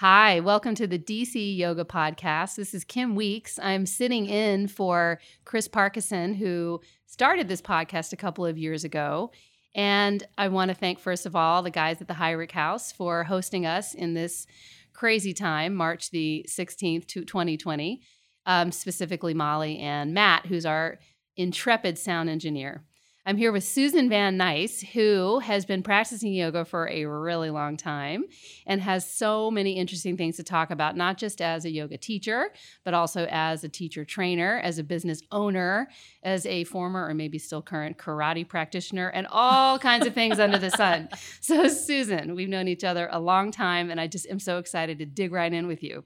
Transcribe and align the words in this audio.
Hi, 0.00 0.40
welcome 0.40 0.74
to 0.76 0.86
the 0.86 0.98
DC 0.98 1.58
Yoga 1.58 1.84
Podcast. 1.84 2.56
This 2.56 2.72
is 2.72 2.84
Kim 2.84 3.14
Weeks. 3.14 3.58
I'm 3.62 3.84
sitting 3.84 4.24
in 4.24 4.66
for 4.66 5.20
Chris 5.44 5.68
Parkinson, 5.68 6.32
who 6.32 6.80
started 7.04 7.48
this 7.48 7.60
podcast 7.60 8.14
a 8.14 8.16
couple 8.16 8.46
of 8.46 8.56
years 8.56 8.82
ago. 8.82 9.30
And 9.74 10.24
I 10.38 10.48
want 10.48 10.70
to 10.70 10.74
thank, 10.74 11.00
first 11.00 11.26
of 11.26 11.36
all, 11.36 11.62
the 11.62 11.70
guys 11.70 12.00
at 12.00 12.08
the 12.08 12.14
Hyrick 12.14 12.52
House 12.52 12.90
for 12.90 13.24
hosting 13.24 13.66
us 13.66 13.92
in 13.92 14.14
this 14.14 14.46
crazy 14.94 15.34
time, 15.34 15.74
March 15.74 16.10
the 16.10 16.46
16th, 16.48 17.06
2020, 17.06 18.00
um, 18.46 18.72
specifically 18.72 19.34
Molly 19.34 19.80
and 19.80 20.14
Matt, 20.14 20.46
who's 20.46 20.64
our 20.64 20.98
intrepid 21.36 21.98
sound 21.98 22.30
engineer. 22.30 22.86
I'm 23.26 23.36
here 23.36 23.52
with 23.52 23.64
Susan 23.64 24.08
Van 24.08 24.38
Nice, 24.38 24.80
who 24.80 25.40
has 25.40 25.66
been 25.66 25.82
practicing 25.82 26.32
yoga 26.32 26.64
for 26.64 26.88
a 26.88 27.04
really 27.04 27.50
long 27.50 27.76
time 27.76 28.24
and 28.66 28.80
has 28.80 29.08
so 29.08 29.50
many 29.50 29.72
interesting 29.72 30.16
things 30.16 30.36
to 30.36 30.42
talk 30.42 30.70
about, 30.70 30.96
not 30.96 31.18
just 31.18 31.42
as 31.42 31.66
a 31.66 31.70
yoga 31.70 31.98
teacher, 31.98 32.48
but 32.82 32.94
also 32.94 33.26
as 33.30 33.62
a 33.62 33.68
teacher 33.68 34.06
trainer, 34.06 34.58
as 34.64 34.78
a 34.78 34.84
business 34.84 35.20
owner, 35.30 35.90
as 36.22 36.46
a 36.46 36.64
former 36.64 37.06
or 37.06 37.12
maybe 37.12 37.38
still 37.38 37.60
current 37.60 37.98
karate 37.98 38.48
practitioner, 38.48 39.08
and 39.08 39.26
all 39.30 39.78
kinds 39.78 40.06
of 40.06 40.14
things 40.14 40.40
under 40.40 40.58
the 40.58 40.70
sun. 40.70 41.08
So, 41.42 41.68
Susan, 41.68 42.34
we've 42.34 42.48
known 42.48 42.68
each 42.68 42.84
other 42.84 43.08
a 43.10 43.20
long 43.20 43.50
time, 43.50 43.90
and 43.90 44.00
I 44.00 44.06
just 44.06 44.26
am 44.28 44.38
so 44.38 44.58
excited 44.58 44.98
to 44.98 45.06
dig 45.06 45.32
right 45.32 45.52
in 45.52 45.66
with 45.66 45.82
you. 45.82 46.04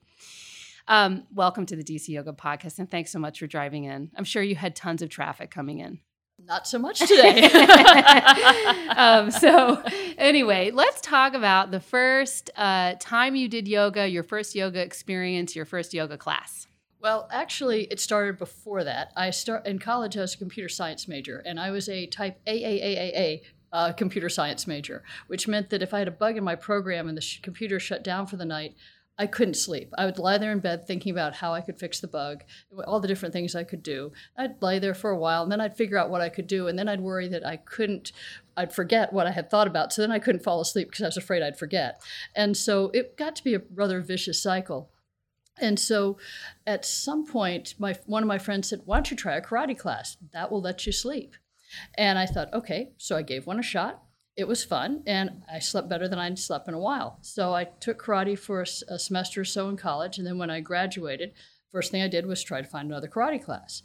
Um, 0.89 1.25
welcome 1.33 1.67
to 1.67 1.77
the 1.77 1.85
DC 1.85 2.09
Yoga 2.09 2.33
Podcast, 2.33 2.79
and 2.79 2.91
thanks 2.91 3.11
so 3.11 3.19
much 3.19 3.39
for 3.39 3.47
driving 3.47 3.85
in. 3.85 4.11
I'm 4.17 4.25
sure 4.25 4.43
you 4.43 4.57
had 4.57 4.75
tons 4.75 5.03
of 5.03 5.09
traffic 5.11 5.51
coming 5.51 5.79
in. 5.79 6.01
Not 6.43 6.67
so 6.67 6.79
much 6.79 6.99
today. 6.99 7.45
um, 8.97 9.31
so, 9.31 9.83
anyway, 10.19 10.71
let's 10.73 11.01
talk 11.01 11.33
about 11.33 11.71
the 11.71 11.81
first 11.81 12.51
uh, 12.57 12.95
time 12.99 13.35
you 13.35 13.49
did 13.49 13.67
yoga, 13.69 14.09
your 14.09 14.23
first 14.25 14.55
yoga 14.55 14.81
experience, 14.81 15.57
your 15.57 15.65
first 15.65 15.95
yoga 15.95 16.19
class. 16.19 16.67
Well, 17.01 17.29
actually, 17.31 17.85
it 17.85 18.01
started 18.01 18.39
before 18.39 18.83
that. 18.85 19.13
I 19.17 19.31
start 19.31 19.67
in 19.67 19.79
college. 19.79 20.17
I 20.17 20.23
was 20.23 20.35
a 20.35 20.39
computer 20.39 20.69
science 20.69 21.07
major, 21.07 21.43
and 21.47 21.61
I 21.61 21.71
was 21.71 21.89
a 21.89 22.07
type 22.07 22.41
AAAAA 22.47 23.43
uh, 23.75 23.93
computer 23.93 24.29
science 24.29 24.67
major, 24.67 25.03
which 25.27 25.49
meant 25.49 25.69
that 25.71 25.83
if 25.83 25.93
I 25.93 25.99
had 25.99 26.09
a 26.09 26.13
bug 26.13 26.37
in 26.37 26.45
my 26.45 26.55
program 26.55 27.09
and 27.09 27.17
the 27.17 27.21
sh- 27.21 27.41
computer 27.43 27.81
shut 27.81 28.05
down 28.05 28.27
for 28.27 28.37
the 28.37 28.45
night, 28.45 28.75
I 29.17 29.27
couldn't 29.27 29.55
sleep. 29.55 29.93
I 29.97 30.07
would 30.07 30.19
lie 30.19 30.39
there 30.39 30.51
in 30.51 30.59
bed 30.59 30.87
thinking 30.87 31.13
about 31.13 31.35
how 31.35 31.55
I 31.55 31.61
could 31.61 31.79
fix 31.79 32.01
the 32.01 32.09
bug, 32.09 32.43
all 32.87 32.99
the 32.99 33.07
different 33.07 33.33
things 33.33 33.55
I 33.55 33.63
could 33.63 33.83
do. 33.83 34.13
I'd 34.37 34.61
lie 34.61 34.81
there 34.81 34.95
for 34.95 35.11
a 35.11 35.19
while 35.19 35.45
and 35.45 35.53
then 35.53 35.61
I'd 35.61 35.77
figure 35.77 35.97
out 35.97 36.11
what 36.11 36.21
I 36.21 36.29
could 36.29 36.49
do 36.49 36.67
and 36.67 36.77
then 36.77 36.89
I'd 36.89 37.01
worry 37.01 37.29
that 37.29 37.47
I 37.47 37.57
couldn't 37.57 38.11
I'd 38.57 38.73
forget 38.73 39.13
what 39.13 39.27
I 39.27 39.31
had 39.31 39.51
thought 39.51 39.67
about. 39.67 39.93
So 39.93 40.03
then 40.03 40.11
I 40.11 40.19
couldn't 40.19 40.43
fall 40.43 40.61
asleep 40.61 40.89
because 40.89 41.03
I 41.03 41.09
was 41.09 41.17
afraid 41.17 41.43
I'd 41.43 41.59
forget. 41.59 42.03
And 42.35 42.57
so 42.57 42.91
it 42.93 43.17
got 43.17 43.37
to 43.37 43.45
be 43.45 43.55
a 43.55 43.63
rather 43.73 44.01
vicious 44.01 44.43
cycle. 44.43 44.91
And 45.59 45.79
so 45.79 46.19
at 46.67 46.85
some 46.85 47.25
point 47.25 47.75
my 47.79 47.97
one 48.07 48.25
of 48.25 48.29
my 48.29 48.39
friends 48.39 48.69
said, 48.69 48.83
"Why 48.85 48.97
don't 48.97 49.11
you 49.13 49.17
try 49.17 49.37
a 49.37 49.43
karate 49.43 49.79
class? 49.79 50.17
That 50.33 50.51
will 50.51 50.61
let 50.61 50.87
you 50.87 50.93
sleep." 50.93 51.37
And 51.97 52.19
I 52.19 52.27
thought, 52.27 52.53
"Okay." 52.53 52.93
So 52.97 53.17
I 53.17 53.23
gave 53.23 53.47
one 53.47 53.61
a 53.61 53.63
shot 53.63 54.03
it 54.37 54.49
was 54.49 54.65
fun 54.65 55.03
and 55.07 55.43
I 55.53 55.61
slept 55.61 55.89
better 55.89 56.09
than 56.09 56.19
I'd 56.19 56.39
slept 56.39 56.69
in 56.69 56.75
a 56.75 56.79
while. 56.79 57.19
So 57.23 57.55
I 57.55 57.65
took 57.65 58.03
karate 58.03 58.39
for 58.39 58.61
a, 58.61 58.67
a, 58.93 58.99
semester 58.99 59.43
or 59.43 59.45
so 59.45 59.69
in 59.69 59.77
college. 59.77 60.19
And 60.19 60.27
then 60.27 60.39
when 60.39 60.51
I 60.51 60.61
graduated, 60.61 61.33
first 61.71 61.91
thing 61.91 62.03
I 62.03 62.09
did 62.09 62.27
was 62.27 62.43
try 62.43 62.61
to 62.61 62.67
find 62.67 62.91
another 62.91 63.09
karate 63.09 63.43
class. 63.43 63.83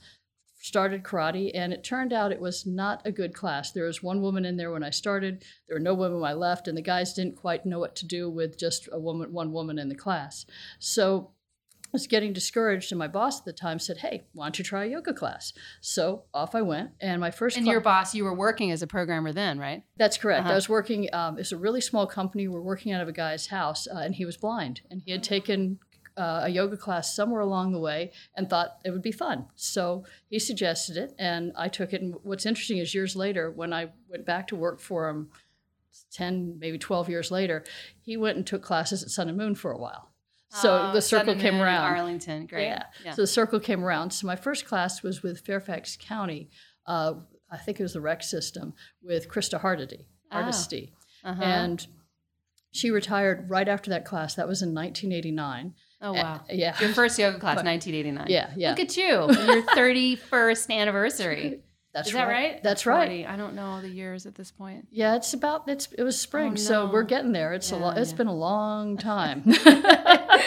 Started 0.61 1.03
karate, 1.03 1.51
and 1.53 1.71
it 1.71 1.85
turned 1.85 2.11
out 2.11 2.33
it 2.33 2.41
was 2.41 2.65
not 2.65 3.01
a 3.05 3.13
good 3.13 3.33
class. 3.33 3.71
There 3.71 3.85
was 3.85 4.03
one 4.03 4.21
woman 4.21 4.43
in 4.43 4.57
there 4.57 4.71
when 4.71 4.83
I 4.83 4.89
started. 4.89 5.45
There 5.67 5.77
were 5.77 5.81
no 5.81 5.93
women 5.93 6.19
when 6.19 6.29
I 6.29 6.33
left, 6.33 6.67
and 6.67 6.77
the 6.77 6.81
guys 6.81 7.13
didn't 7.13 7.37
quite 7.37 7.65
know 7.65 7.79
what 7.79 7.95
to 7.95 8.05
do 8.05 8.29
with 8.29 8.59
just 8.59 8.89
a 8.91 8.99
woman, 8.99 9.31
one 9.31 9.53
woman 9.53 9.79
in 9.79 9.87
the 9.87 9.95
class. 9.95 10.45
So 10.77 11.31
was 11.91 12.07
getting 12.07 12.33
discouraged, 12.33 12.91
and 12.91 12.99
my 12.99 13.07
boss 13.07 13.39
at 13.39 13.45
the 13.45 13.53
time 13.53 13.79
said, 13.79 13.97
"Hey, 13.97 14.25
why 14.33 14.45
don't 14.45 14.57
you 14.59 14.65
try 14.65 14.85
a 14.85 14.87
yoga 14.87 15.13
class?" 15.13 15.53
So 15.81 16.23
off 16.33 16.55
I 16.55 16.61
went, 16.61 16.91
and 16.99 17.19
my 17.19 17.31
first. 17.31 17.57
And 17.57 17.65
cl- 17.65 17.73
your 17.73 17.81
boss, 17.81 18.13
you 18.13 18.23
were 18.23 18.33
working 18.33 18.71
as 18.71 18.81
a 18.81 18.87
programmer 18.87 19.33
then, 19.33 19.59
right? 19.59 19.83
That's 19.97 20.17
correct. 20.17 20.41
Uh-huh. 20.41 20.51
I 20.51 20.55
was 20.55 20.69
working. 20.69 21.09
Um, 21.13 21.39
it's 21.39 21.51
a 21.51 21.57
really 21.57 21.81
small 21.81 22.05
company. 22.05 22.47
We 22.47 22.53
we're 22.53 22.61
working 22.61 22.91
out 22.91 23.01
of 23.01 23.07
a 23.07 23.13
guy's 23.13 23.47
house, 23.47 23.87
uh, 23.87 23.99
and 23.99 24.15
he 24.15 24.25
was 24.25 24.37
blind, 24.37 24.81
and 24.89 25.01
he 25.03 25.11
had 25.11 25.23
taken 25.23 25.79
uh, 26.17 26.41
a 26.43 26.49
yoga 26.49 26.75
class 26.75 27.15
somewhere 27.15 27.41
along 27.41 27.71
the 27.71 27.79
way 27.79 28.11
and 28.35 28.49
thought 28.49 28.79
it 28.83 28.91
would 28.91 29.01
be 29.01 29.11
fun. 29.11 29.45
So 29.55 30.03
he 30.29 30.37
suggested 30.37 30.97
it, 30.97 31.13
and 31.17 31.53
I 31.55 31.69
took 31.69 31.93
it. 31.93 32.01
And 32.01 32.15
what's 32.23 32.45
interesting 32.45 32.77
is 32.77 32.93
years 32.93 33.15
later, 33.15 33.49
when 33.49 33.73
I 33.73 33.89
went 34.09 34.25
back 34.25 34.47
to 34.49 34.55
work 34.55 34.79
for 34.79 35.07
him, 35.07 35.29
ten 36.11 36.57
maybe 36.59 36.77
twelve 36.77 37.09
years 37.09 37.31
later, 37.31 37.63
he 38.01 38.17
went 38.17 38.37
and 38.37 38.45
took 38.45 38.61
classes 38.61 39.01
at 39.01 39.09
Sun 39.09 39.29
and 39.29 39.37
Moon 39.37 39.55
for 39.55 39.71
a 39.71 39.77
while. 39.77 40.11
So 40.49 40.89
oh, 40.89 40.93
the 40.93 41.01
circle 41.01 41.35
came 41.35 41.61
around. 41.61 41.83
Arlington, 41.83 42.47
great. 42.47 42.65
Yeah. 42.65 42.83
yeah. 43.05 43.11
So 43.11 43.21
the 43.21 43.27
circle 43.27 43.59
came 43.59 43.83
around. 43.83 44.11
So 44.11 44.25
my 44.25 44.35
first 44.35 44.65
class 44.65 45.03
was 45.03 45.21
with 45.21 45.45
Fairfax 45.45 45.97
County. 45.99 46.49
Uh, 46.87 47.13
I 47.51 47.57
think 47.57 47.79
it 47.79 47.83
was 47.83 47.93
the 47.93 48.01
rec 48.01 48.23
system 48.23 48.73
with 49.03 49.29
Krista 49.29 49.61
Hardesty. 49.61 50.07
Hardesty. 50.31 50.93
Oh. 51.23 51.29
Uh-huh. 51.29 51.43
And 51.43 51.87
she 52.71 52.91
retired 52.91 53.49
right 53.49 53.67
after 53.67 53.89
that 53.91 54.05
class. 54.05 54.35
That 54.35 54.47
was 54.47 54.61
in 54.61 54.73
1989. 54.73 55.75
Oh 56.01 56.13
wow! 56.13 56.39
yeah, 56.49 56.79
your 56.79 56.93
first 56.93 57.19
yoga 57.19 57.39
class, 57.39 57.57
1989. 57.57 58.27
Yeah, 58.29 58.51
yeah. 58.55 58.69
Look 58.69 58.79
at 58.79 58.95
you, 58.95 59.03
your 59.05 59.63
31st 59.63 60.73
anniversary. 60.73 61.59
That's 61.93 62.09
Is 62.09 62.13
right. 62.13 62.25
that 62.25 62.31
right? 62.31 62.63
That's 62.63 62.85
right. 62.85 63.27
I 63.27 63.35
don't 63.35 63.55
know 63.55 63.81
the 63.81 63.89
years 63.89 64.25
at 64.25 64.35
this 64.35 64.51
point. 64.51 64.87
Yeah, 64.91 65.15
it's 65.15 65.33
about 65.33 65.67
it's 65.67 65.91
it 65.97 66.03
was 66.03 66.17
spring, 66.19 66.47
oh, 66.47 66.49
no. 66.51 66.55
so 66.55 66.91
we're 66.91 67.03
getting 67.03 67.33
there. 67.33 67.53
It's 67.53 67.71
yeah, 67.71 67.77
a 67.77 67.79
lo- 67.79 67.93
it's 67.97 68.11
yeah. 68.11 68.17
been 68.17 68.27
a 68.27 68.35
long 68.35 68.97
time. 68.99 69.43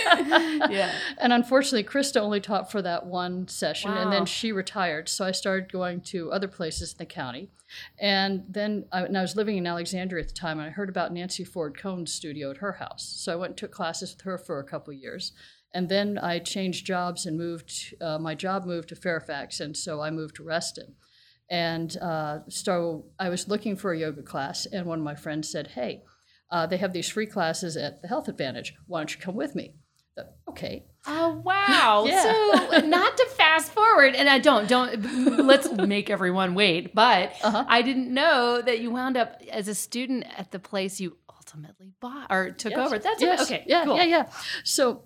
yeah. 0.70 0.92
And 1.18 1.32
unfortunately, 1.32 1.84
Krista 1.84 2.20
only 2.20 2.40
taught 2.40 2.70
for 2.70 2.82
that 2.82 3.06
one 3.06 3.48
session, 3.48 3.90
wow. 3.90 4.02
and 4.02 4.12
then 4.12 4.26
she 4.26 4.52
retired. 4.52 5.08
So 5.08 5.24
I 5.24 5.32
started 5.32 5.72
going 5.72 6.00
to 6.02 6.32
other 6.32 6.48
places 6.48 6.92
in 6.92 6.98
the 6.98 7.06
county, 7.06 7.50
and 7.98 8.44
then 8.48 8.86
I, 8.92 9.02
and 9.02 9.16
I 9.16 9.22
was 9.22 9.36
living 9.36 9.56
in 9.56 9.66
Alexandria 9.66 10.22
at 10.22 10.28
the 10.28 10.34
time, 10.34 10.58
and 10.58 10.68
I 10.68 10.70
heard 10.70 10.88
about 10.88 11.12
Nancy 11.12 11.44
Ford 11.44 11.76
Cohn's 11.76 12.12
studio 12.12 12.50
at 12.50 12.58
her 12.58 12.72
house. 12.72 13.14
So 13.18 13.32
I 13.32 13.36
went 13.36 13.50
and 13.50 13.56
took 13.56 13.72
classes 13.72 14.14
with 14.14 14.22
her 14.22 14.38
for 14.38 14.58
a 14.58 14.64
couple 14.64 14.92
years. 14.92 15.32
And 15.74 15.88
then 15.88 16.18
I 16.18 16.38
changed 16.38 16.84
jobs 16.84 17.24
and 17.24 17.38
moved. 17.38 17.94
Uh, 18.00 18.18
my 18.18 18.34
job 18.34 18.66
moved 18.66 18.90
to 18.90 18.96
Fairfax, 18.96 19.60
and 19.60 19.76
so 19.76 20.00
I 20.00 20.10
moved 20.10 20.36
to 20.36 20.42
Reston. 20.42 20.96
And 21.48 21.96
uh, 21.98 22.40
so 22.48 23.06
I 23.18 23.28
was 23.28 23.48
looking 23.48 23.76
for 23.76 23.92
a 23.92 23.98
yoga 23.98 24.22
class, 24.22 24.66
and 24.66 24.86
one 24.86 24.98
of 24.98 25.04
my 25.04 25.14
friends 25.14 25.50
said, 25.50 25.68
Hey, 25.68 26.02
uh, 26.50 26.66
they 26.66 26.76
have 26.76 26.92
these 26.92 27.08
free 27.08 27.26
classes 27.26 27.76
at 27.76 28.02
the 28.02 28.08
Health 28.08 28.28
Advantage. 28.28 28.74
Why 28.86 29.00
don't 29.00 29.14
you 29.14 29.20
come 29.20 29.34
with 29.34 29.54
me? 29.54 29.74
Okay. 30.48 30.84
Oh 31.06 31.40
wow! 31.44 32.04
yeah. 32.08 32.22
So 32.22 32.86
not 32.86 33.16
to 33.16 33.26
fast 33.36 33.72
forward, 33.72 34.14
and 34.14 34.28
I 34.28 34.38
don't 34.38 34.68
don't 34.68 35.46
let's 35.46 35.70
make 35.72 36.10
everyone 36.10 36.54
wait. 36.54 36.94
But 36.94 37.32
uh-huh. 37.42 37.64
I 37.66 37.82
didn't 37.82 38.12
know 38.12 38.60
that 38.60 38.80
you 38.80 38.90
wound 38.90 39.16
up 39.16 39.40
as 39.50 39.68
a 39.68 39.74
student 39.74 40.26
at 40.36 40.50
the 40.50 40.58
place 40.58 41.00
you 41.00 41.16
ultimately 41.28 41.92
bought 42.00 42.26
or 42.30 42.50
took 42.50 42.72
yes. 42.72 42.86
over. 42.86 42.98
That's 42.98 43.20
yes. 43.20 43.42
okay. 43.42 43.64
Yeah, 43.66 43.84
cool. 43.84 43.96
yeah, 43.96 44.04
yeah. 44.04 44.30
So 44.64 45.04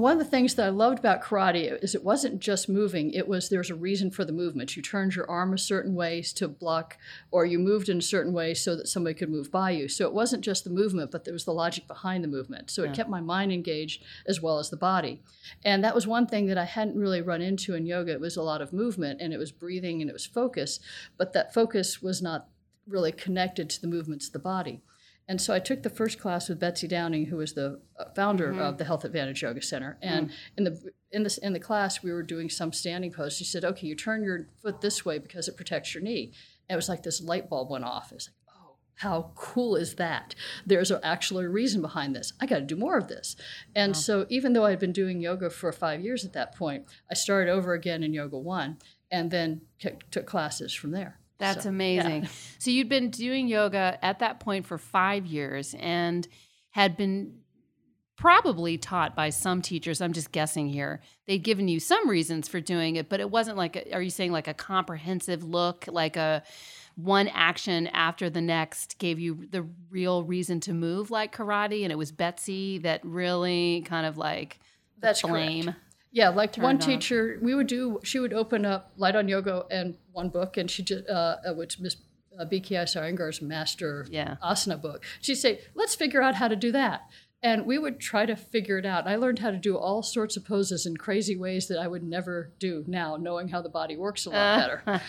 one 0.00 0.12
of 0.12 0.18
the 0.18 0.30
things 0.30 0.54
that 0.54 0.66
I 0.66 0.70
loved 0.70 0.98
about 0.98 1.22
karate 1.22 1.82
is 1.82 1.94
it 1.94 2.04
wasn't 2.04 2.40
just 2.40 2.68
moving, 2.68 3.12
it 3.12 3.26
was 3.26 3.48
there's 3.48 3.70
a 3.70 3.74
reason 3.74 4.10
for 4.10 4.24
the 4.24 4.32
movement. 4.32 4.76
You 4.76 4.82
turned 4.82 5.14
your 5.14 5.30
arm 5.30 5.54
a 5.54 5.58
certain 5.58 5.94
way 5.94 6.22
to 6.22 6.48
block, 6.48 6.98
or 7.30 7.46
you 7.46 7.58
moved 7.58 7.88
in 7.88 7.98
a 7.98 8.02
certain 8.02 8.32
way 8.32 8.54
so 8.54 8.76
that 8.76 8.88
somebody 8.88 9.14
could 9.14 9.30
move 9.30 9.50
by 9.50 9.70
you. 9.70 9.88
So 9.88 10.06
it 10.06 10.12
wasn't 10.12 10.44
just 10.44 10.64
the 10.64 10.70
movement, 10.70 11.10
but 11.10 11.24
there 11.24 11.32
was 11.32 11.44
the 11.44 11.52
logic 11.52 11.86
behind 11.86 12.22
the 12.22 12.28
movement. 12.28 12.70
So 12.70 12.82
it 12.82 12.94
kept 12.94 13.08
my 13.08 13.20
mind 13.20 13.52
engaged 13.52 14.02
as 14.26 14.42
well 14.42 14.58
as 14.58 14.70
the 14.70 14.76
body. 14.76 15.22
And 15.64 15.82
that 15.84 15.94
was 15.94 16.06
one 16.06 16.26
thing 16.26 16.46
that 16.46 16.58
I 16.58 16.64
hadn't 16.64 16.98
really 16.98 17.22
run 17.22 17.40
into 17.40 17.74
in 17.74 17.86
yoga. 17.86 18.12
It 18.12 18.20
was 18.20 18.36
a 18.36 18.42
lot 18.42 18.60
of 18.60 18.72
movement 18.72 19.20
and 19.20 19.32
it 19.32 19.38
was 19.38 19.52
breathing 19.52 20.00
and 20.00 20.10
it 20.10 20.12
was 20.12 20.26
focus, 20.26 20.80
but 21.16 21.32
that 21.32 21.54
focus 21.54 22.02
was 22.02 22.20
not 22.20 22.48
really 22.86 23.12
connected 23.12 23.68
to 23.70 23.80
the 23.80 23.88
movements 23.88 24.26
of 24.26 24.32
the 24.32 24.38
body. 24.38 24.82
And 25.28 25.40
so 25.40 25.52
I 25.52 25.58
took 25.58 25.82
the 25.82 25.90
first 25.90 26.20
class 26.20 26.48
with 26.48 26.60
Betsy 26.60 26.86
Downing, 26.86 27.26
who 27.26 27.36
was 27.36 27.54
the 27.54 27.80
uh, 27.98 28.04
founder 28.14 28.50
mm-hmm. 28.50 28.60
of 28.60 28.78
the 28.78 28.84
Health 28.84 29.04
Advantage 29.04 29.42
Yoga 29.42 29.60
Center. 29.60 29.98
And 30.00 30.28
mm. 30.28 30.32
in 30.56 30.64
the 30.64 30.90
in 31.10 31.22
the 31.24 31.38
in 31.42 31.52
the 31.52 31.60
class, 31.60 32.02
we 32.02 32.12
were 32.12 32.22
doing 32.22 32.48
some 32.48 32.72
standing 32.72 33.12
pose. 33.12 33.36
She 33.36 33.44
said, 33.44 33.64
"Okay, 33.64 33.88
you 33.88 33.96
turn 33.96 34.22
your 34.22 34.48
foot 34.62 34.80
this 34.80 35.04
way 35.04 35.18
because 35.18 35.48
it 35.48 35.56
protects 35.56 35.94
your 35.94 36.02
knee." 36.02 36.32
And 36.68 36.74
it 36.74 36.76
was 36.76 36.88
like 36.88 37.02
this 37.02 37.20
light 37.20 37.48
bulb 37.48 37.70
went 37.70 37.84
off. 37.84 38.12
It's 38.12 38.28
like, 38.28 38.56
"Oh, 38.56 38.76
how 38.96 39.32
cool 39.34 39.74
is 39.74 39.96
that?" 39.96 40.36
There's 40.64 40.92
actually 40.92 41.46
a 41.46 41.50
reason 41.50 41.82
behind 41.82 42.14
this. 42.14 42.32
I 42.40 42.46
got 42.46 42.60
to 42.60 42.64
do 42.64 42.76
more 42.76 42.96
of 42.96 43.08
this. 43.08 43.34
And 43.74 43.94
wow. 43.94 43.98
so, 43.98 44.26
even 44.28 44.52
though 44.52 44.64
I'd 44.64 44.78
been 44.78 44.92
doing 44.92 45.20
yoga 45.20 45.50
for 45.50 45.72
five 45.72 46.02
years 46.02 46.24
at 46.24 46.34
that 46.34 46.54
point, 46.54 46.84
I 47.10 47.14
started 47.14 47.50
over 47.50 47.72
again 47.72 48.04
in 48.04 48.14
Yoga 48.14 48.38
One, 48.38 48.78
and 49.10 49.32
then 49.32 49.62
took 49.80 50.26
classes 50.26 50.72
from 50.72 50.92
there. 50.92 51.18
That's 51.38 51.64
so, 51.64 51.68
amazing. 51.68 52.22
Yeah. 52.22 52.28
So 52.58 52.70
you'd 52.70 52.88
been 52.88 53.10
doing 53.10 53.48
yoga 53.48 53.98
at 54.02 54.20
that 54.20 54.40
point 54.40 54.66
for 54.66 54.78
five 54.78 55.26
years 55.26 55.74
and 55.78 56.26
had 56.70 56.96
been 56.96 57.38
probably 58.16 58.78
taught 58.78 59.14
by 59.14 59.28
some 59.28 59.60
teachers. 59.60 60.00
I'm 60.00 60.14
just 60.14 60.32
guessing 60.32 60.68
here. 60.68 61.00
They'd 61.26 61.42
given 61.42 61.68
you 61.68 61.80
some 61.80 62.08
reasons 62.08 62.48
for 62.48 62.60
doing 62.60 62.96
it, 62.96 63.10
but 63.10 63.20
it 63.20 63.30
wasn't 63.30 63.58
like, 63.58 63.76
a, 63.76 63.94
are 63.94 64.00
you 64.00 64.10
saying 64.10 64.32
like 64.32 64.48
a 64.48 64.54
comprehensive 64.54 65.44
look, 65.44 65.84
like 65.88 66.16
a 66.16 66.42
one 66.94 67.28
action 67.28 67.88
after 67.88 68.30
the 68.30 68.40
next 68.40 68.98
gave 68.98 69.18
you 69.20 69.46
the 69.50 69.66
real 69.90 70.24
reason 70.24 70.60
to 70.60 70.72
move 70.72 71.10
like 71.10 71.36
karate, 71.36 71.82
and 71.82 71.92
it 71.92 71.98
was 71.98 72.10
Betsy 72.10 72.78
that 72.78 73.02
really 73.04 73.82
kind 73.82 74.06
of 74.06 74.16
like 74.16 74.58
That's 74.98 75.20
flame. 75.20 75.64
correct. 75.64 75.78
Yeah, 76.12 76.30
like 76.30 76.56
one 76.56 76.76
on. 76.76 76.80
teacher, 76.80 77.38
we 77.42 77.54
would 77.54 77.66
do. 77.66 78.00
She 78.02 78.18
would 78.18 78.32
open 78.32 78.64
up 78.64 78.92
Light 78.96 79.16
on 79.16 79.28
Yoga 79.28 79.64
and 79.70 79.96
one 80.12 80.28
book, 80.30 80.56
and 80.56 80.70
she 80.70 80.82
just, 80.82 81.08
uh, 81.08 81.36
uh, 81.46 81.52
which 81.54 81.78
Miss 81.78 81.96
uh, 82.38 82.44
BKS 82.44 82.96
Iyengar's 82.96 83.40
master 83.42 84.06
Yeah. 84.10 84.36
asana 84.42 84.80
book. 84.80 85.04
She'd 85.20 85.36
say, 85.36 85.60
"Let's 85.74 85.94
figure 85.94 86.22
out 86.22 86.34
how 86.36 86.48
to 86.48 86.56
do 86.56 86.72
that." 86.72 87.02
And 87.42 87.66
we 87.66 87.78
would 87.78 88.00
try 88.00 88.24
to 88.26 88.34
figure 88.34 88.78
it 88.78 88.86
out. 88.86 89.06
I 89.06 89.16
learned 89.16 89.40
how 89.40 89.50
to 89.50 89.58
do 89.58 89.76
all 89.76 90.02
sorts 90.02 90.36
of 90.36 90.44
poses 90.46 90.86
in 90.86 90.96
crazy 90.96 91.36
ways 91.36 91.68
that 91.68 91.78
I 91.78 91.86
would 91.86 92.02
never 92.02 92.52
do 92.58 92.82
now, 92.86 93.16
knowing 93.16 93.48
how 93.48 93.60
the 93.62 93.68
body 93.68 93.96
works 93.96 94.24
a 94.26 94.30
lot 94.30 94.82
better. 94.84 95.00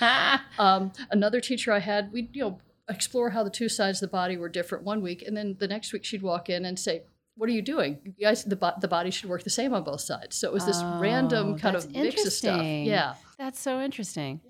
Um, 0.60 0.92
another 1.10 1.40
teacher 1.40 1.72
I 1.72 1.80
had, 1.80 2.12
we'd 2.12 2.36
you 2.36 2.42
know 2.44 2.60
explore 2.90 3.32
how 3.32 3.44
the 3.44 3.50
two 3.50 3.70
sides 3.70 4.02
of 4.02 4.10
the 4.10 4.12
body 4.12 4.38
were 4.38 4.50
different 4.50 4.84
one 4.84 5.02
week, 5.02 5.22
and 5.26 5.36
then 5.38 5.56
the 5.60 5.68
next 5.68 5.94
week 5.94 6.04
she'd 6.06 6.22
walk 6.22 6.50
in 6.50 6.66
and 6.66 6.78
say, 6.80 7.04
"What 7.38 7.48
are 7.50 7.54
you 7.54 7.62
doing? 7.62 8.00
You 8.04 8.26
guys, 8.26 8.44
the, 8.44 8.56
bo- 8.56 8.74
the 8.82 8.88
body 8.88 9.12
should 9.12 9.30
work 9.30 9.44
the 9.44 9.50
same 9.50 9.74
on 9.74 9.84
both 9.84 10.02
sides." 10.02 10.36
So 10.36 10.48
it 10.48 10.54
was 10.54 10.66
this 10.66 10.80
Oh, 10.82 11.00
random 11.00 11.58
kind 11.58 11.76
of 11.76 11.90
mix 11.94 12.26
of 12.26 12.34
stuff. 12.34 12.64
Yeah, 12.64 13.14
That's 13.38 13.60
so 13.60 13.80
interesting. 13.82 14.42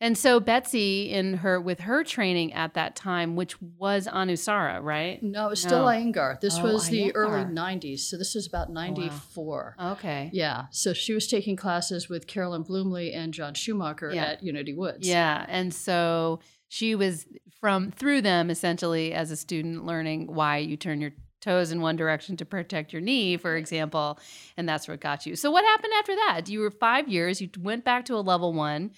And 0.00 0.16
so 0.16 0.38
Betsy, 0.38 1.10
in 1.10 1.38
her 1.38 1.60
with 1.60 1.80
her 1.80 2.04
training 2.04 2.52
at 2.52 2.74
that 2.74 2.94
time, 2.94 3.34
which 3.34 3.60
was 3.60 4.06
Anusara, 4.06 4.80
right? 4.80 5.20
no, 5.20 5.46
it 5.46 5.50
was 5.50 5.60
still 5.62 5.80
No. 5.80 5.86
Iyengar. 5.86 6.40
This 6.40 6.56
Oh, 6.56 6.62
was 6.62 6.88
the 6.88 7.12
early 7.16 7.44
'90s, 7.44 7.98
so 8.08 8.16
this 8.16 8.36
is 8.36 8.46
about 8.46 8.70
'94. 8.72 9.74
Okay. 9.94 10.30
Yeah, 10.32 10.66
so 10.70 10.92
she 10.92 11.12
was 11.14 11.26
taking 11.26 11.56
classes 11.56 12.08
with 12.08 12.28
Carolyn 12.28 12.62
Bloomley 12.62 13.12
and 13.14 13.34
John 13.34 13.54
Schumacher 13.54 14.12
Yeah. 14.14 14.24
at 14.26 14.42
Unity 14.44 14.72
Woods. 14.74 15.06
Yeah, 15.08 15.44
and 15.48 15.74
so 15.74 16.38
she 16.68 16.94
was 16.94 17.26
from 17.60 17.90
through 17.90 18.20
them 18.22 18.50
essentially 18.50 19.12
as 19.12 19.32
a 19.32 19.36
student 19.36 19.84
learning 19.84 20.32
why 20.32 20.58
you 20.58 20.76
turn 20.76 21.00
your 21.00 21.10
toes 21.40 21.70
in 21.72 21.80
one 21.80 21.96
direction 21.96 22.36
to 22.36 22.44
protect 22.44 22.92
your 22.92 23.02
knee, 23.02 23.36
for 23.36 23.56
example, 23.56 24.18
and 24.56 24.68
that's 24.68 24.88
what 24.88 25.00
got 25.00 25.26
you. 25.26 25.36
So 25.36 25.50
what 25.50 25.64
happened 25.64 25.92
after 25.98 26.14
that? 26.14 26.48
You 26.48 26.60
were 26.60 26.70
5 26.70 27.08
years, 27.08 27.40
you 27.40 27.48
went 27.58 27.84
back 27.84 28.04
to 28.06 28.14
a 28.14 28.20
level 28.20 28.52
1, 28.52 28.90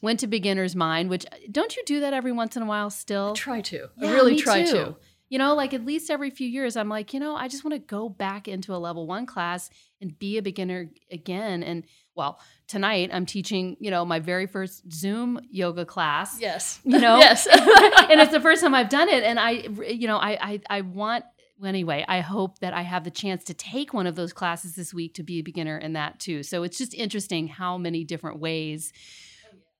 went 0.00 0.20
to 0.20 0.26
beginner's 0.26 0.76
mind, 0.76 1.10
which 1.10 1.26
don't 1.50 1.76
you 1.76 1.82
do 1.84 2.00
that 2.00 2.12
every 2.12 2.32
once 2.32 2.56
in 2.56 2.62
a 2.62 2.66
while 2.66 2.90
still? 2.90 3.30
I 3.30 3.34
try 3.34 3.60
to. 3.62 3.88
Yeah, 3.98 4.08
I 4.08 4.12
really 4.12 4.36
try 4.36 4.64
too. 4.64 4.72
to. 4.72 4.96
You 5.30 5.38
know, 5.38 5.54
like 5.54 5.74
at 5.74 5.84
least 5.84 6.10
every 6.10 6.30
few 6.30 6.46
years, 6.46 6.76
I'm 6.76 6.88
like, 6.88 7.12
you 7.12 7.18
know, 7.18 7.34
I 7.34 7.48
just 7.48 7.64
want 7.64 7.74
to 7.74 7.78
go 7.78 8.08
back 8.08 8.46
into 8.46 8.74
a 8.74 8.76
level 8.76 9.06
one 9.06 9.26
class 9.26 9.70
and 10.00 10.16
be 10.16 10.38
a 10.38 10.42
beginner 10.42 10.90
again. 11.10 11.62
And 11.62 11.84
well, 12.14 12.38
tonight 12.68 13.10
I'm 13.12 13.26
teaching, 13.26 13.76
you 13.80 13.90
know, 13.90 14.04
my 14.04 14.20
very 14.20 14.46
first 14.46 14.92
Zoom 14.92 15.40
yoga 15.50 15.84
class. 15.86 16.40
Yes. 16.40 16.78
You 16.84 17.00
know? 17.00 17.16
yes. 17.18 17.46
and 17.50 18.20
it's 18.20 18.32
the 18.32 18.40
first 18.40 18.62
time 18.62 18.74
I've 18.74 18.90
done 18.90 19.08
it. 19.08 19.24
And 19.24 19.40
I, 19.40 19.50
you 19.88 20.06
know, 20.06 20.18
I, 20.18 20.38
I, 20.40 20.60
I 20.70 20.80
want, 20.82 21.24
anyway, 21.62 22.04
I 22.08 22.20
hope 22.20 22.58
that 22.60 22.74
I 22.74 22.82
have 22.82 23.04
the 23.04 23.10
chance 23.10 23.44
to 23.44 23.54
take 23.54 23.92
one 23.92 24.06
of 24.06 24.16
those 24.16 24.32
classes 24.32 24.74
this 24.74 24.94
week 24.94 25.14
to 25.14 25.22
be 25.22 25.38
a 25.38 25.42
beginner 25.42 25.78
in 25.78 25.92
that 25.92 26.18
too. 26.18 26.42
So 26.42 26.62
it's 26.62 26.78
just 26.78 26.94
interesting 26.94 27.48
how 27.48 27.78
many 27.78 28.04
different 28.04 28.40
ways 28.40 28.92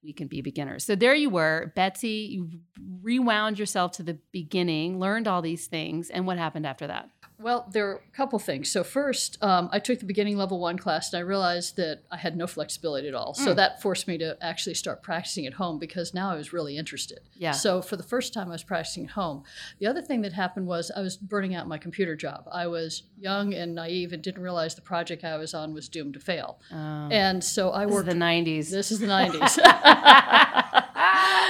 we 0.03 0.13
can 0.13 0.29
be 0.29 0.43
beginners. 0.43 0.85
So 0.85 0.95
there 0.95 1.15
you 1.15 1.31
were, 1.31 1.73
Betsy, 1.75 2.29
you 2.31 2.61
rewound 3.03 3.59
yourself 3.59 3.93
to 3.93 4.03
the 4.03 4.19
beginning, 4.33 5.01
learned 5.01 5.27
all 5.27 5.41
these 5.41 5.67
things, 5.67 6.11
and 6.11 6.27
what 6.27 6.37
happened 6.37 6.67
after 6.67 6.87
that? 6.87 7.09
Well, 7.45 7.67
there 7.71 7.91
are 7.91 7.97
a 7.97 8.17
couple 8.17 8.39
things. 8.39 8.71
So 8.71 8.83
first, 8.83 9.37
um, 9.43 9.69
I 9.71 9.79
took 9.79 9.99
the 9.99 10.07
beginning 10.07 10.39
level 10.39 10.59
one 10.59 10.79
class, 10.79 11.13
and 11.13 11.19
I 11.19 11.23
realized 11.23 11.77
that 11.77 12.01
I 12.11 12.17
had 12.17 12.39
no 12.39 12.47
flexibility 12.47 13.07
at 13.07 13.15
all. 13.15 13.35
So 13.35 13.53
Mm. 13.53 13.57
that 13.57 13.83
forced 13.83 14.09
me 14.09 14.17
to 14.17 14.39
actually 14.41 14.73
start 14.73 15.03
practicing 15.03 15.45
at 15.47 15.53
home 15.53 15.79
because 15.79 16.15
now 16.15 16.31
I 16.31 16.37
was 16.37 16.55
really 16.55 16.79
interested. 16.79 17.21
Yeah. 17.37 17.51
So 17.51 17.83
for 17.83 17.97
the 17.97 18.03
first 18.03 18.33
time, 18.33 18.49
I 18.49 18.53
was 18.53 18.63
practicing 18.65 19.05
at 19.05 19.11
home. 19.11 19.45
The 19.79 19.87
other 19.87 20.01
thing 20.01 20.23
that 20.23 20.33
happened 20.33 20.67
was 20.67 20.91
I 20.97 21.01
was 21.03 21.19
burning 21.19 21.55
out 21.55 21.69
my 21.69 21.77
computer 21.77 22.17
job. 22.17 22.49
I 22.51 22.67
was 22.67 23.03
young 23.19 23.53
and 23.53 23.75
naive 23.75 24.15
and 24.15 24.23
didn't 24.23 24.43
realize 24.43 24.75
the 24.75 24.81
project 24.81 25.23
I 25.23 25.37
was 25.37 25.53
on 25.53 25.75
was 25.75 25.87
doomed 25.91 26.15
to 26.15 26.21
fail. 26.21 26.59
Um, 26.71 27.13
And 27.13 27.45
so 27.45 27.73
I 27.73 27.85
this 27.85 27.91
is 27.91 27.95
worked. 27.97 28.09
the 28.09 28.15
90s. 28.15 28.71
this 28.71 28.91
is 28.91 29.01
the 29.01 29.07
90s. 29.07 29.59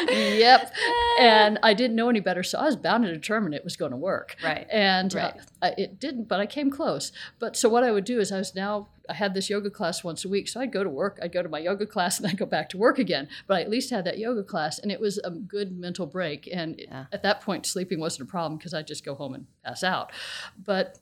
yep. 0.08 0.72
And 1.20 1.60
I 1.62 1.74
didn't 1.74 1.94
know 1.94 2.08
any 2.08 2.18
better, 2.18 2.42
so 2.42 2.58
I 2.58 2.64
was 2.64 2.74
bound 2.74 3.04
to 3.04 3.12
determine 3.12 3.52
it 3.54 3.62
was 3.62 3.76
going 3.76 3.92
to 3.92 3.96
work. 3.96 4.34
Right. 4.42 4.66
And 4.68 5.14
Right. 5.14 5.34
uh, 5.62 5.70
it 5.78 6.00
didn't, 6.00 6.24
but 6.26 6.40
I 6.40 6.46
came 6.46 6.70
close. 6.72 7.12
But 7.38 7.56
so 7.56 7.68
what 7.68 7.84
I 7.84 7.92
would 7.92 8.04
do 8.04 8.18
is 8.18 8.32
I 8.32 8.38
was 8.38 8.52
now 8.54 8.88
I 9.08 9.12
had 9.14 9.32
this 9.34 9.48
yoga 9.50 9.70
class 9.70 10.02
once 10.02 10.24
a 10.24 10.28
week, 10.28 10.48
so 10.48 10.60
I'd 10.60 10.72
go 10.72 10.82
to 10.82 10.88
work, 10.90 11.18
I'd 11.22 11.30
go 11.32 11.42
to 11.42 11.48
my 11.48 11.58
yoga 11.60 11.86
class, 11.86 12.18
and 12.20 12.26
I'd 12.26 12.36
go 12.38 12.46
back 12.46 12.68
to 12.70 12.78
work 12.78 12.98
again. 12.98 13.28
But 13.46 13.58
I 13.58 13.60
at 13.60 13.70
least 13.70 13.90
had 13.90 14.04
that 14.06 14.18
yoga 14.18 14.42
class, 14.42 14.78
and 14.80 14.90
it 14.90 14.98
was 15.00 15.18
a 15.18 15.30
good 15.30 15.78
mental 15.78 16.06
break. 16.06 16.48
And 16.52 16.80
Yeah. 16.80 17.04
at 17.12 17.22
that 17.22 17.40
point, 17.40 17.64
sleeping 17.64 18.00
wasn't 18.00 18.28
a 18.28 18.30
problem 18.30 18.56
because 18.58 18.74
I'd 18.74 18.88
just 18.88 19.04
go 19.04 19.14
home 19.14 19.34
and 19.34 19.46
pass 19.64 19.84
out. 19.84 20.10
But 20.62 20.98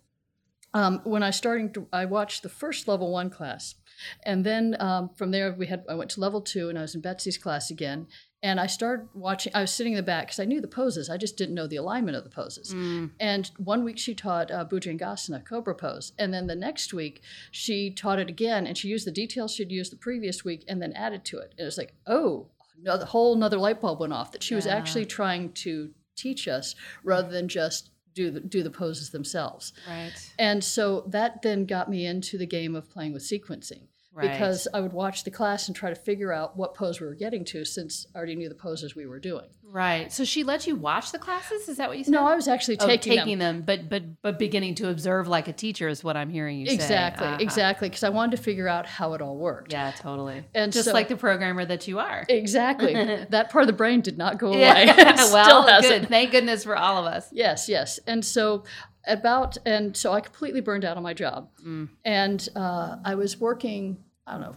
um, 0.75 1.01
when 1.05 1.23
I 1.23 1.31
starting 1.31 1.73
to, 1.75 1.87
I 1.93 2.05
watched 2.07 2.43
the 2.43 2.49
first 2.49 2.89
level 2.89 3.13
one 3.13 3.31
class, 3.31 3.75
and 4.25 4.45
then 4.45 4.77
um, 4.81 5.11
from 5.15 5.31
there 5.31 5.53
we 5.53 5.67
had 5.67 5.85
I 5.89 5.95
went 5.95 6.11
to 6.13 6.21
level 6.21 6.41
two, 6.41 6.69
and 6.69 6.79
I 6.79 6.83
was 6.83 6.95
in 6.95 7.01
Betsy's 7.01 7.39
class 7.39 7.71
again. 7.71 8.07
And 8.45 8.59
I 8.59 8.67
started 8.67 9.07
watching. 9.15 9.53
I 9.55 9.61
was 9.61 9.73
sitting 9.73 9.93
in 9.93 9.97
the 9.99 10.03
back 10.03 10.27
because 10.27 10.41
I 10.41 10.45
knew 10.47 10.61
the 10.61 10.67
poses. 10.67 11.09
I 11.09 11.17
just 11.17 11.37
didn't 11.37 11.55
know 11.55 11.69
the 11.69 11.77
alignment 11.77 12.17
of 12.17 12.25
the 12.25 12.31
poses. 12.31 12.75
Mm, 12.75 13.13
And 13.21 13.49
one 13.57 13.85
week 13.85 13.99
she 13.99 14.17
taught 14.17 14.51
uh, 14.51 14.65
Bhujangasana, 14.65 15.45
Cobra 15.47 15.77
pose. 15.77 16.13
And 16.19 16.35
then 16.35 16.49
the 16.49 16.57
next 16.57 16.93
week 16.93 17.23
she 17.53 17.93
taught 17.93 18.19
it 18.19 18.29
again 18.29 18.67
and 18.67 18.77
she 18.77 18.89
used 18.89 19.07
the 19.07 19.13
details 19.13 19.55
she'd 19.55 19.71
used 19.71 19.93
the 19.93 19.97
previous 19.97 20.45
week 20.45 20.65
and 20.67 20.83
then 20.83 20.93
added 20.95 21.25
to 21.27 21.39
it. 21.39 21.53
And 21.53 21.61
it 21.61 21.65
was 21.65 21.79
like, 21.79 21.95
oh, 22.09 22.49
no, 22.83 22.99
the 22.99 23.07
whole 23.07 23.37
another 23.37 23.59
light 23.59 23.81
bulb 23.81 24.01
went 24.01 24.13
off 24.13 24.33
that 24.33 24.43
she 24.43 24.57
was 24.57 24.67
actually 24.67 25.07
trying 25.07 25.53
to 25.53 25.93
teach 26.17 26.49
us 26.49 26.75
rather 27.05 27.31
than 27.31 27.47
just 27.47 27.91
do 28.15 28.31
the, 28.31 28.41
do 28.41 28.63
the 28.63 28.71
poses 28.71 29.11
themselves. 29.11 29.73
right. 29.89 30.13
And 30.39 30.63
so 30.63 31.05
that 31.09 31.43
then 31.43 31.67
got 31.67 31.91
me 31.91 32.07
into 32.07 32.39
the 32.39 32.47
game 32.47 32.75
of 32.75 32.91
playing 32.91 33.13
with 33.13 33.23
sequencing. 33.23 33.83
Right. 34.15 34.31
Because 34.31 34.69
I 34.75 34.81
would 34.81 34.93
watch 34.93 35.25
the 35.25 35.31
class 35.31 35.69
and 35.69 35.75
try 35.77 35.89
to 35.89 35.97
figure 35.97 36.33
out 36.33 36.55
what 36.57 36.75
pose 36.75 37.01
we 37.01 37.07
were 37.07 37.15
getting 37.15 37.45
to 37.47 37.65
since 37.65 38.07
I 38.15 38.19
already 38.19 38.35
knew 38.37 38.49
the 38.51 38.55
poses 38.55 38.95
we 38.95 39.07
were 39.07 39.19
doing. 39.19 39.47
Right. 39.65 40.13
So 40.13 40.25
she 40.25 40.45
let 40.45 40.67
you 40.67 40.77
watch 40.77 41.13
the 41.13 41.19
classes? 41.19 41.67
Is 41.67 41.79
that 41.79 41.89
what 41.89 41.97
you 41.97 42.05
said? 42.05 42.11
No, 42.11 42.27
I 42.27 42.35
was 42.37 42.47
actually 42.47 42.79
Oh, 42.81 42.87
taking, 42.87 43.17
them. 43.17 43.25
taking 43.25 43.39
them, 43.39 43.63
but 43.63 43.89
but 43.89 44.21
but 44.21 44.39
beginning 44.39 44.75
to 44.77 44.91
observe 44.91 45.29
like 45.29 45.49
a 45.49 45.53
teacher 45.55 45.89
is 45.89 46.05
what 46.05 46.15
I'm 46.15 46.29
hearing 46.29 46.59
you 46.59 46.67
say. 46.67 46.75
Exactly, 46.75 47.27
Uh-huh. 47.27 47.39
exactly. 47.41 47.89
Because 47.89 48.05
I 48.05 48.11
wanted 48.11 48.37
to 48.37 48.43
figure 48.43 48.69
out 48.69 48.85
how 48.85 49.15
it 49.15 49.23
all 49.23 49.39
worked. 49.39 49.73
Yeah, 49.73 49.91
totally. 49.93 50.45
And 50.55 50.75
Just 50.75 50.89
so- 50.89 50.93
like 50.93 51.09
the 51.09 51.17
programmer 51.17 51.65
that 51.65 51.89
you 51.89 51.99
are. 52.01 52.27
Exactly. 52.29 52.93
that 53.31 53.49
part 53.49 53.63
of 53.63 53.67
the 53.67 53.73
brain 53.73 54.03
did 54.03 54.19
not 54.19 54.37
go 54.39 54.49
away. 54.49 54.61
Yeah. 54.87 55.29
Well, 55.33 55.81
good. 55.81 56.09
Thank 56.11 56.33
goodness 56.33 56.65
for 56.65 56.77
all 56.77 56.99
of 57.07 57.11
us. 57.11 57.29
Yes, 57.33 57.67
yes. 57.67 57.99
And 58.07 58.23
so 58.23 58.65
about 59.07 59.57
and 59.67 59.97
so 59.97 60.13
I 60.13 60.21
completely 60.21 60.61
burned 60.61 60.85
out 60.85 60.97
on 60.97 61.03
my 61.03 61.15
job, 61.15 61.49
Mm. 61.65 61.89
and 62.05 62.49
uh, 62.57 62.97
I 63.05 63.15
was 63.15 63.39
working. 63.41 63.99
I 64.27 64.33
don't 64.33 64.41
know, 64.43 64.57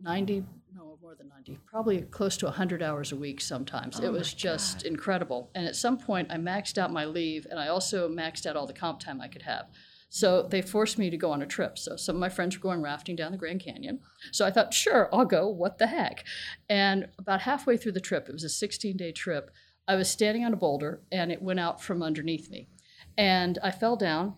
ninety. 0.00 0.44
No, 0.74 0.96
more 1.02 1.14
than 1.14 1.28
ninety. 1.28 1.58
Probably 1.66 2.02
close 2.02 2.36
to 2.38 2.50
hundred 2.50 2.82
hours 2.82 3.12
a 3.12 3.16
week. 3.16 3.40
Sometimes 3.40 3.98
Oh 4.00 4.04
it 4.04 4.12
was 4.12 4.32
just 4.32 4.84
incredible. 4.84 5.50
And 5.54 5.66
at 5.66 5.76
some 5.76 5.98
point, 5.98 6.30
I 6.30 6.36
maxed 6.36 6.78
out 6.78 6.92
my 6.92 7.04
leave, 7.04 7.46
and 7.50 7.58
I 7.58 7.68
also 7.68 8.08
maxed 8.08 8.46
out 8.46 8.56
all 8.56 8.66
the 8.66 8.72
comp 8.72 9.00
time 9.00 9.20
I 9.20 9.28
could 9.28 9.42
have. 9.42 9.66
So 10.12 10.42
they 10.42 10.60
forced 10.60 10.98
me 10.98 11.08
to 11.10 11.16
go 11.16 11.30
on 11.30 11.40
a 11.40 11.46
trip. 11.46 11.78
So 11.78 11.94
some 11.94 12.16
of 12.16 12.20
my 12.20 12.28
friends 12.28 12.56
were 12.56 12.62
going 12.62 12.82
rafting 12.82 13.14
down 13.14 13.30
the 13.30 13.38
Grand 13.38 13.60
Canyon. 13.60 14.00
So 14.32 14.44
I 14.44 14.50
thought, 14.50 14.74
sure, 14.74 15.08
I'll 15.14 15.24
go. 15.24 15.46
What 15.48 15.78
the 15.78 15.86
heck? 15.86 16.24
And 16.68 17.06
about 17.16 17.42
halfway 17.42 17.76
through 17.76 17.92
the 17.92 18.00
trip, 18.00 18.28
it 18.28 18.32
was 18.32 18.42
a 18.42 18.48
16 18.48 18.96
day 18.96 19.12
trip. 19.12 19.52
I 19.86 19.94
was 19.94 20.10
standing 20.10 20.44
on 20.44 20.52
a 20.52 20.56
boulder 20.56 21.00
and 21.12 21.30
it 21.30 21.40
went 21.40 21.60
out 21.60 21.80
from 21.80 22.02
underneath 22.02 22.50
me. 22.50 22.66
And 23.20 23.58
I 23.62 23.70
fell 23.70 23.96
down, 23.96 24.32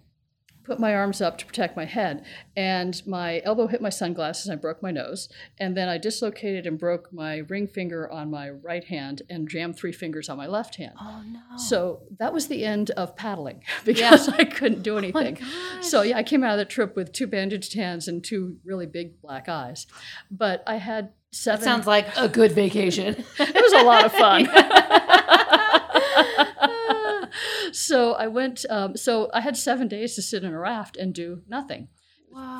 put 0.64 0.80
my 0.80 0.92
arms 0.92 1.20
up 1.20 1.38
to 1.38 1.46
protect 1.46 1.76
my 1.76 1.84
head, 1.84 2.24
and 2.56 3.00
my 3.06 3.40
elbow 3.44 3.68
hit 3.68 3.80
my 3.80 3.90
sunglasses 3.90 4.46
and 4.46 4.58
I 4.58 4.60
broke 4.60 4.82
my 4.82 4.90
nose. 4.90 5.28
And 5.60 5.76
then 5.76 5.88
I 5.88 5.98
dislocated 5.98 6.66
and 6.66 6.80
broke 6.80 7.12
my 7.12 7.38
ring 7.48 7.68
finger 7.68 8.10
on 8.10 8.28
my 8.28 8.50
right 8.50 8.82
hand 8.82 9.22
and 9.30 9.48
jammed 9.48 9.76
three 9.76 9.92
fingers 9.92 10.28
on 10.28 10.36
my 10.36 10.48
left 10.48 10.74
hand. 10.74 10.94
Oh 11.00 11.22
no. 11.24 11.56
So 11.56 12.02
that 12.18 12.32
was 12.32 12.48
the 12.48 12.64
end 12.64 12.90
of 12.90 13.14
paddling 13.14 13.62
because 13.84 14.28
I 14.28 14.42
couldn't 14.42 14.82
do 14.82 14.94
oh 14.94 14.98
anything. 14.98 15.34
gosh. 15.34 15.86
So 15.86 16.02
yeah, 16.02 16.16
I 16.18 16.24
came 16.24 16.42
out 16.42 16.54
of 16.54 16.58
the 16.58 16.64
trip 16.64 16.96
with 16.96 17.12
two 17.12 17.28
bandaged 17.28 17.74
hands 17.74 18.08
and 18.08 18.24
two 18.24 18.56
really 18.64 18.86
big 18.86 19.20
black 19.22 19.48
eyes. 19.48 19.86
But 20.28 20.64
I 20.66 20.78
had 20.78 21.12
seven. 21.30 21.60
that 21.60 21.64
sounds 21.64 21.86
like 21.86 22.08
a 22.16 22.28
good 22.28 22.50
vacation. 22.50 23.14
it 23.38 23.54
was 23.54 23.72
a 23.80 23.84
lot 23.84 24.06
of 24.06 24.12
fun. 24.12 24.48
so 27.72 28.12
I 28.14 28.28
went. 28.28 28.64
Um, 28.70 28.96
so 28.96 29.30
I 29.32 29.40
had 29.40 29.56
seven 29.56 29.88
days 29.88 30.14
to 30.14 30.22
sit 30.22 30.44
in 30.44 30.52
a 30.52 30.58
raft 30.58 30.96
and 30.96 31.14
do 31.14 31.42
nothing, 31.48 31.88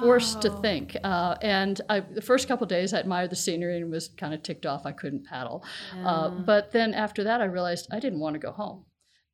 forced 0.01 0.43
to 0.43 0.51
think. 0.61 0.97
Uh, 1.05 1.37
and 1.41 1.81
I, 1.89 2.01
the 2.01 2.23
first 2.23 2.49
couple 2.49 2.67
days, 2.67 2.93
I 2.93 3.01
admired 3.01 3.31
the 3.31 3.37
scenery 3.37 3.79
and 3.79 3.91
was 3.91 4.09
kind 4.09 4.35
of 4.35 4.43
ticked 4.43 4.67
off 4.67 4.87
I 4.87 4.93
couldn't 4.93 5.27
paddle. 5.27 5.65
Uh, 6.05 6.29
but 6.31 6.73
then 6.73 6.95
after 6.95 7.25
that, 7.25 7.41
I 7.41 7.45
realized 7.45 7.89
I 7.91 8.01
didn't 8.01 8.21
want 8.21 8.35
to 8.35 8.41
go 8.41 8.53
home, 8.53 8.85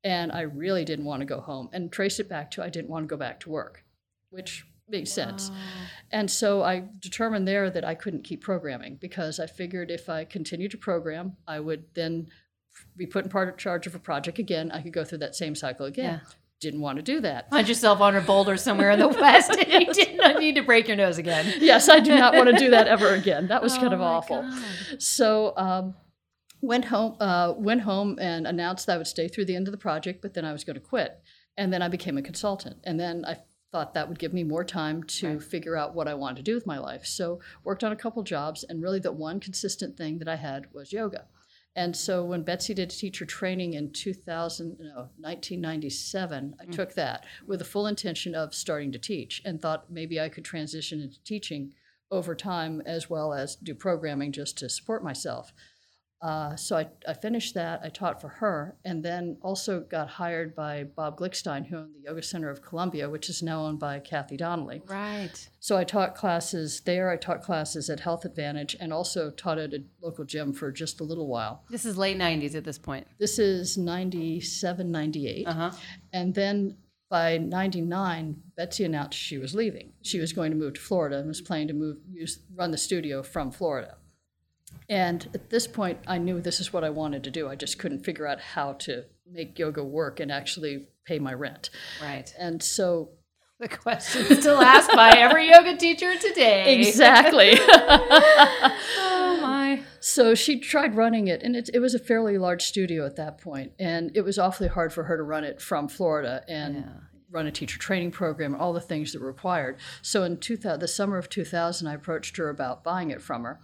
and 0.04 0.30
I 0.32 0.42
really 0.42 0.84
didn't 0.84 1.04
want 1.06 1.20
to 1.20 1.26
go 1.26 1.40
home. 1.40 1.68
And 1.72 1.90
traced 1.90 2.20
it 2.20 2.28
back 2.28 2.50
to 2.52 2.62
I 2.62 2.68
didn't 2.68 2.90
want 2.90 3.04
to 3.04 3.08
go 3.08 3.16
back 3.16 3.40
to 3.40 3.50
work, 3.50 3.84
which 4.30 4.64
makes 4.88 5.12
sense. 5.12 5.50
And 6.10 6.30
so 6.30 6.62
I 6.62 6.84
determined 6.98 7.46
there 7.46 7.68
that 7.70 7.84
I 7.84 7.94
couldn't 7.94 8.24
keep 8.24 8.42
programming 8.42 8.96
because 8.96 9.38
I 9.38 9.46
figured 9.46 9.90
if 9.90 10.08
I 10.08 10.24
continued 10.24 10.70
to 10.70 10.78
program, 10.78 11.36
I 11.46 11.60
would 11.60 11.84
then 11.94 12.28
be 12.96 13.06
put 13.06 13.24
in 13.24 13.30
part 13.30 13.56
charge 13.58 13.86
of 13.86 13.94
a 13.94 13.98
project 13.98 14.38
again. 14.38 14.70
I 14.70 14.82
could 14.82 14.92
go 14.92 15.04
through 15.04 15.18
that 15.18 15.34
same 15.34 15.54
cycle 15.54 15.86
again. 15.86 16.20
Yeah. 16.24 16.30
Didn't 16.60 16.80
want 16.80 16.96
to 16.96 17.02
do 17.02 17.20
that. 17.20 17.48
Find 17.50 17.68
yourself 17.68 18.00
on 18.00 18.16
a 18.16 18.20
boulder 18.20 18.56
somewhere 18.56 18.90
in 18.90 18.98
the 18.98 19.06
west 19.20 19.50
and 19.50 19.86
you 19.86 19.92
did 19.94 20.16
not 20.16 20.38
need 20.40 20.56
to 20.56 20.62
break 20.62 20.88
your 20.88 20.96
nose 20.96 21.16
again. 21.18 21.46
yes, 21.60 21.88
I 21.88 22.00
do 22.00 22.16
not 22.16 22.34
want 22.34 22.48
to 22.50 22.56
do 22.56 22.70
that 22.70 22.88
ever 22.88 23.14
again. 23.14 23.46
That 23.46 23.62
was 23.62 23.74
kind 23.78 23.92
Oh 23.92 23.96
of 23.96 24.00
awful. 24.00 24.42
God. 24.42 24.62
So 25.00 25.52
um, 25.56 25.94
went 26.60 26.86
home, 26.86 27.16
uh, 27.20 27.54
went 27.56 27.82
home 27.82 28.18
and 28.20 28.46
announced 28.46 28.86
that 28.86 28.94
I 28.94 28.98
would 28.98 29.06
stay 29.06 29.28
through 29.28 29.44
the 29.44 29.54
end 29.54 29.68
of 29.68 29.72
the 29.72 29.78
project, 29.78 30.20
but 30.20 30.34
then 30.34 30.44
I 30.44 30.52
was 30.52 30.64
going 30.64 30.74
to 30.74 30.80
quit. 30.80 31.20
And 31.56 31.72
then 31.72 31.80
I 31.82 31.88
became 31.88 32.18
a 32.18 32.22
consultant. 32.22 32.78
And 32.84 32.98
then 32.98 33.24
I 33.24 33.36
thought 33.70 33.94
that 33.94 34.08
would 34.08 34.18
give 34.18 34.32
me 34.32 34.42
more 34.42 34.64
time 34.64 35.02
to 35.04 35.34
Right. 35.34 35.42
figure 35.42 35.76
out 35.76 35.94
what 35.94 36.08
I 36.08 36.14
wanted 36.14 36.36
to 36.38 36.42
do 36.42 36.54
with 36.54 36.66
my 36.66 36.78
life. 36.78 37.04
So 37.06 37.38
worked 37.62 37.84
on 37.84 37.92
a 37.92 37.96
couple 37.96 38.22
jobs, 38.22 38.64
and 38.68 38.82
really 38.82 38.98
the 38.98 39.12
one 39.12 39.38
consistent 39.40 39.96
thing 39.96 40.18
that 40.18 40.28
I 40.28 40.36
had 40.36 40.66
was 40.72 40.92
yoga. 40.92 41.26
And 41.78 41.96
so 41.96 42.24
when 42.24 42.42
Betsy 42.42 42.74
did 42.74 42.90
teacher 42.90 43.24
training 43.24 43.74
in 43.74 43.92
2000, 43.92 44.78
no, 44.80 45.10
1997, 45.20 46.56
I 46.58 46.64
Mm. 46.64 46.72
took 46.72 46.94
that 46.94 47.24
with 47.46 47.60
the 47.60 47.64
full 47.64 47.86
intention 47.86 48.34
of 48.34 48.52
starting 48.52 48.90
to 48.90 48.98
teach 48.98 49.40
and 49.44 49.62
thought 49.62 49.88
maybe 49.88 50.20
I 50.20 50.28
could 50.28 50.44
transition 50.44 51.00
into 51.00 51.22
teaching 51.22 51.72
over 52.10 52.34
time 52.34 52.80
as 52.84 53.08
well 53.08 53.32
as 53.32 53.54
do 53.54 53.76
programming 53.76 54.32
just 54.32 54.58
to 54.58 54.68
support 54.68 55.04
myself. 55.04 55.52
Uh, 56.20 56.56
so 56.56 56.76
I, 56.76 56.88
I 57.06 57.14
finished 57.14 57.54
that. 57.54 57.80
I 57.84 57.90
taught 57.90 58.20
for 58.20 58.28
her, 58.28 58.76
and 58.84 59.04
then 59.04 59.36
also 59.40 59.80
got 59.80 60.08
hired 60.08 60.54
by 60.54 60.84
Bob 60.84 61.18
Glickstein, 61.18 61.66
who 61.66 61.76
owned 61.76 61.94
the 61.94 62.08
Yoga 62.08 62.22
Center 62.22 62.50
of 62.50 62.60
Columbia, 62.60 63.08
which 63.08 63.28
is 63.28 63.42
now 63.42 63.64
owned 63.66 63.78
by 63.78 64.00
Kathy 64.00 64.36
Donnelly. 64.36 64.82
Right. 64.86 65.48
So 65.60 65.76
I 65.76 65.84
taught 65.84 66.16
classes 66.16 66.80
there. 66.80 67.10
I 67.10 67.16
taught 67.16 67.42
classes 67.42 67.88
at 67.88 68.00
Health 68.00 68.24
Advantage, 68.24 68.76
and 68.80 68.92
also 68.92 69.30
taught 69.30 69.58
at 69.58 69.72
a 69.72 69.84
local 70.02 70.24
gym 70.24 70.52
for 70.52 70.72
just 70.72 71.00
a 71.00 71.04
little 71.04 71.28
while. 71.28 71.62
This 71.70 71.84
is 71.84 71.96
late 71.96 72.18
90s 72.18 72.56
at 72.56 72.64
this 72.64 72.78
point. 72.78 73.06
This 73.18 73.38
is 73.38 73.78
97, 73.78 74.90
98. 74.90 75.46
Uh 75.46 75.52
huh. 75.52 75.70
And 76.12 76.34
then 76.34 76.76
by 77.10 77.38
99, 77.38 78.36
Betsy 78.56 78.84
announced 78.84 79.18
she 79.18 79.38
was 79.38 79.54
leaving. 79.54 79.92
She 80.02 80.18
was 80.18 80.32
going 80.32 80.50
to 80.50 80.56
move 80.56 80.74
to 80.74 80.80
Florida 80.80 81.18
and 81.18 81.28
was 81.28 81.40
planning 81.40 81.68
to 81.68 81.74
move, 81.74 81.98
use, 82.10 82.40
run 82.54 82.70
the 82.70 82.78
studio 82.78 83.22
from 83.22 83.50
Florida. 83.50 83.96
And 84.88 85.28
at 85.34 85.50
this 85.50 85.66
point, 85.66 85.98
I 86.06 86.18
knew 86.18 86.40
this 86.40 86.60
is 86.60 86.72
what 86.72 86.84
I 86.84 86.90
wanted 86.90 87.24
to 87.24 87.30
do. 87.30 87.48
I 87.48 87.54
just 87.56 87.78
couldn't 87.78 88.04
figure 88.04 88.26
out 88.26 88.40
how 88.40 88.74
to 88.74 89.04
make 89.30 89.58
yoga 89.58 89.84
work 89.84 90.20
and 90.20 90.32
actually 90.32 90.88
pay 91.06 91.18
my 91.18 91.34
rent. 91.34 91.70
Right. 92.02 92.32
And 92.38 92.62
so, 92.62 93.10
The 93.60 93.68
question 93.68 94.24
still 94.40 94.60
asked 94.62 94.92
by 94.94 95.10
every 95.10 95.50
yoga 95.50 95.76
teacher 95.76 96.16
today. 96.16 96.78
exactly. 96.78 97.58
Oh 99.00 99.38
my. 99.42 99.82
So 100.00 100.34
she 100.34 100.58
tried 100.60 100.94
running 100.96 101.28
it, 101.28 101.42
and 101.42 101.56
it, 101.56 101.68
it 101.74 101.80
was 101.80 101.94
a 101.94 101.98
fairly 101.98 102.38
large 102.38 102.62
studio 102.62 103.04
at 103.04 103.16
that 103.16 103.38
point, 103.40 103.72
and 103.78 104.10
it 104.16 104.22
was 104.22 104.38
awfully 104.38 104.68
hard 104.68 104.92
for 104.92 105.04
her 105.04 105.16
to 105.16 105.22
run 105.22 105.44
it 105.44 105.60
from 105.60 105.88
Florida 105.88 106.42
and 106.48 106.76
Yeah. 106.76 106.82
run 107.30 107.46
a 107.46 107.50
teacher 107.52 107.78
training 107.78 108.10
program, 108.12 108.54
all 108.54 108.72
the 108.72 108.80
things 108.80 109.12
that 109.12 109.20
were 109.20 109.26
required. 109.28 109.76
So 110.02 110.22
in 110.24 110.38
2000, 110.38 110.80
the 110.80 110.88
summer 110.88 111.18
of 111.18 111.28
2000, 111.28 111.86
I 111.86 111.94
approached 111.94 112.36
her 112.36 112.48
about 112.48 112.84
buying 112.84 113.10
it 113.10 113.20
from 113.20 113.42
her, 113.44 113.58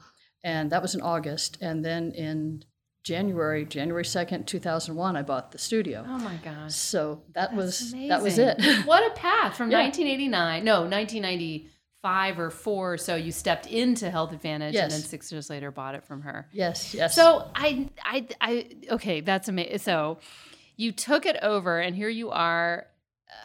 and 0.45 0.71
that 0.71 0.81
was 0.83 0.95
in 0.95 1.01
August. 1.01 1.59
And 1.61 1.85
then 1.85 2.13
in 2.13 2.63
January, 3.03 3.65
January 3.67 4.05
2nd, 4.05 4.47
2001, 4.47 5.17
I 5.17 5.23
bought 5.23 5.51
the 5.53 5.59
studio. 5.59 6.05
Oh 6.09 6.19
my 6.19 6.37
gosh. 6.37 6.75
So 6.75 7.23
that 7.35 7.51
That's 7.51 7.57
was 7.57 7.93
that 8.09 8.23
was 8.23 8.39
it. 8.39 8.61
what 8.87 9.05
a 9.11 9.15
path 9.15 9.57
from 9.57 9.71
Yeah. 9.71 9.83
1989. 9.83 10.65
No, 10.65 10.87
1995 10.87 12.39
or 12.39 12.51
four. 12.51 12.93
or 12.95 12.97
So 12.99 13.17
you 13.17 13.33
stepped 13.33 13.67
into 13.67 14.11
Health 14.11 14.33
Advantage 14.33 14.75
and 14.77 14.91
then 14.91 15.01
six 15.01 15.31
years 15.33 15.51
later 15.51 15.71
bought 15.71 15.95
it 15.95 16.05
from 16.05 16.23
her. 16.23 16.49
yes, 16.53 16.95
yes. 16.95 17.15
So 17.15 17.51
I, 17.55 17.89
I, 18.05 18.27
I, 18.41 18.69
okay, 18.93 19.21
that's 19.21 19.49
amazing. 19.49 19.79
So 19.79 20.19
you 20.77 20.91
took 20.93 21.25
it 21.27 21.37
over, 21.43 21.79
and 21.81 21.95
here 21.95 22.09
you 22.09 22.31
are. 22.31 22.87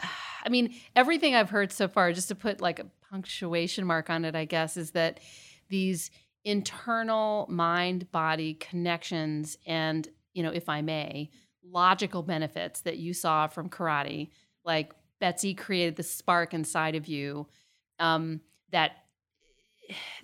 I 0.45 0.47
mean, 0.47 0.73
everything 0.95 1.35
I've 1.35 1.49
heard 1.49 1.71
so 1.73 1.89
far, 1.89 2.13
just 2.13 2.29
to 2.29 2.35
put 2.35 2.61
like 2.61 2.79
a 2.79 2.85
punctuation 3.11 3.85
mark 3.85 4.09
on 4.09 4.23
it, 4.23 4.35
I 4.35 4.45
guess, 4.45 4.77
is 4.77 4.91
that 4.91 5.19
these 5.67 6.11
internal 6.49 7.45
mind 7.49 8.11
body 8.11 8.55
connections 8.55 9.57
and, 9.65 10.07
you 10.33 10.43
know, 10.43 10.51
if 10.51 10.67
I 10.69 10.81
may, 10.81 11.29
logical 11.63 12.23
benefits 12.23 12.81
that 12.81 12.97
you 12.97 13.13
saw 13.13 13.47
from 13.47 13.69
karate, 13.69 14.29
like 14.65 14.93
Betsy 15.19 15.53
created 15.53 15.95
the 15.95 16.03
spark 16.03 16.53
inside 16.53 16.95
of 16.95 17.07
you 17.07 17.47
um, 17.99 18.41
that 18.71 18.91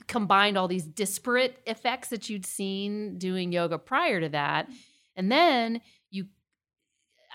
combined 0.07 0.57
all 0.57 0.67
these 0.67 0.85
disparate 0.85 1.57
effects 1.65 2.09
that 2.09 2.29
you'd 2.29 2.45
seen 2.45 3.17
doing 3.17 3.51
yoga 3.51 3.77
prior 3.77 4.21
to 4.21 4.29
that. 4.29 4.69
And 5.15 5.31
then 5.31 5.81
you, 6.11 6.27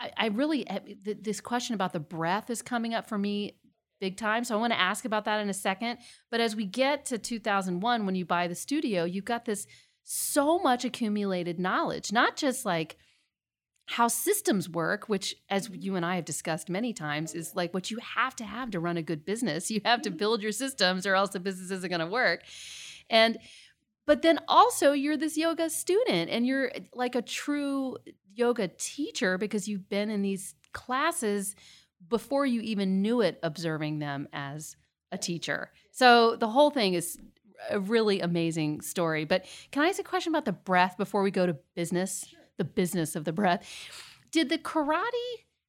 I, 0.01 0.11
I 0.17 0.27
really, 0.29 0.69
eh, 0.69 0.81
this 1.21 1.41
question 1.41 1.75
about 1.75 1.93
the 1.93 2.01
breath 2.01 2.51
is 2.51 2.63
coming 2.63 2.95
up 2.95 3.09
for 3.09 3.19
me 3.19 3.57
big 4.01 4.17
time. 4.17 4.45
So 4.45 4.57
I 4.57 4.61
want 4.61 4.73
to 4.73 4.81
ask 4.81 5.05
about 5.05 5.25
that 5.27 5.41
in 5.41 5.49
a 5.49 5.55
second. 5.55 5.99
But 6.31 6.41
as 6.41 6.57
we 6.57 6.65
get 6.65 7.05
to 7.07 7.19
2001, 7.19 8.07
when 8.07 8.15
you 8.15 8.25
buy 8.25 8.49
the 8.49 8.55
studio, 8.55 9.05
you've 9.05 9.25
got 9.25 9.45
this 9.45 9.67
so 10.03 10.59
much 10.59 10.85
accumulated 10.85 11.61
knowledge, 11.61 12.13
not 12.13 12.37
just 12.37 12.65
like, 12.65 12.97
how 13.91 14.07
systems 14.07 14.69
work, 14.69 15.09
which, 15.09 15.35
as 15.49 15.69
you 15.73 15.97
and 15.97 16.07
I 16.07 16.15
have 16.15 16.25
discussed 16.25 16.69
many 16.69 16.93
times, 16.93 17.35
is 17.35 17.57
like 17.57 17.75
what 17.75 17.91
you 17.91 17.99
have 18.15 18.37
to 18.37 18.45
have 18.45 18.71
to 18.71 18.79
run 18.79 18.97
a 18.97 19.03
good 19.03 19.25
business. 19.25 19.69
You 19.69 19.81
have 19.85 20.01
to 20.03 20.11
mm-hmm. 20.11 20.17
build 20.17 20.43
your 20.43 20.53
systems, 20.53 21.07
or 21.07 21.17
else 21.17 21.31
the 21.31 21.41
business 21.41 21.73
isn't 21.73 21.91
going 21.91 21.99
to 21.99 22.07
work. 22.07 22.45
And, 23.11 23.37
but 24.07 24.23
then 24.23 24.39
also, 24.47 24.93
you're 24.93 25.17
this 25.17 25.37
yoga 25.37 25.69
student 25.69 26.31
and 26.31 26.47
you're 26.47 26.71
like 26.95 27.17
a 27.17 27.23
true 27.23 27.97
yoga 28.33 28.69
teacher 28.69 29.37
because 29.39 29.67
you've 29.67 29.89
been 29.89 30.09
in 30.09 30.23
these 30.23 30.55
classes 30.73 31.57
before 32.09 32.47
you 32.47 32.61
even 32.61 33.03
knew 33.03 33.21
it, 33.21 33.39
observing 33.43 33.99
them 33.99 34.29
as 34.33 34.77
a 35.13 35.19
teacher. 35.19 35.71
So 35.93 36.37
the 36.37 36.49
whole 36.49 36.71
thing 36.71 36.95
is 36.95 37.19
a 37.71 37.81
really 37.81 38.21
amazing 38.21 38.81
story. 38.81 39.25
But 39.25 39.45
can 39.71 39.83
I 39.83 39.89
ask 39.89 39.99
a 39.99 40.05
question 40.05 40.33
about 40.33 40.45
the 40.45 40.53
breath 40.53 40.97
before 40.97 41.23
we 41.23 41.31
go 41.31 41.47
to 41.47 41.57
business? 41.75 42.25
The 42.57 42.65
business 42.65 43.17
of 43.17 43.25
the 43.25 43.33
breath. 43.33 43.67
Did 44.33 44.49
the 44.49 44.59
karate 44.59 45.11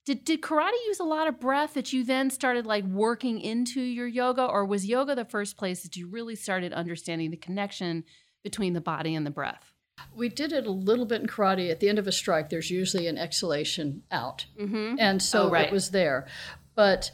did, 0.04 0.26
did 0.26 0.42
karate 0.42 0.72
use 0.88 1.00
a 1.00 1.04
lot 1.04 1.28
of 1.28 1.40
breath 1.40 1.76
that 1.76 1.94
you 1.94 2.04
then 2.04 2.32
started 2.32 2.66
like 2.66 2.84
working 2.86 3.40
into 3.40 3.80
your 3.82 4.08
yoga 4.08 4.44
or 4.44 4.66
was 4.66 4.86
yoga 4.86 5.14
the 5.14 5.26
first 5.26 5.58
place 5.58 5.84
that 5.84 5.96
you 5.96 6.08
really 6.08 6.36
started 6.36 6.74
understanding 6.74 7.30
the 7.30 7.38
connection 7.38 8.04
between 8.44 8.74
the 8.74 8.82
body 8.82 9.14
and 9.14 9.28
the 9.28 9.32
breath 9.32 9.72
we 10.16 10.30
did 10.30 10.52
it 10.52 10.66
a 10.66 10.72
little 10.72 11.06
bit 11.06 11.22
in 11.22 11.28
karate. 11.28 11.70
At 11.72 11.80
the 11.80 11.90
end 11.90 12.00
of 12.00 12.08
a 12.08 12.12
strike, 12.12 12.50
there's 12.50 12.70
usually 12.72 13.08
an 13.08 13.18
exhalation 13.18 14.04
out. 14.12 14.46
mm-hmm. 14.60 14.96
and 15.00 15.22
so 15.22 15.44
Oh, 15.48 15.50
right. 15.50 15.68
it 15.68 15.72
was 15.74 15.92
there. 15.92 16.28
But 16.76 17.12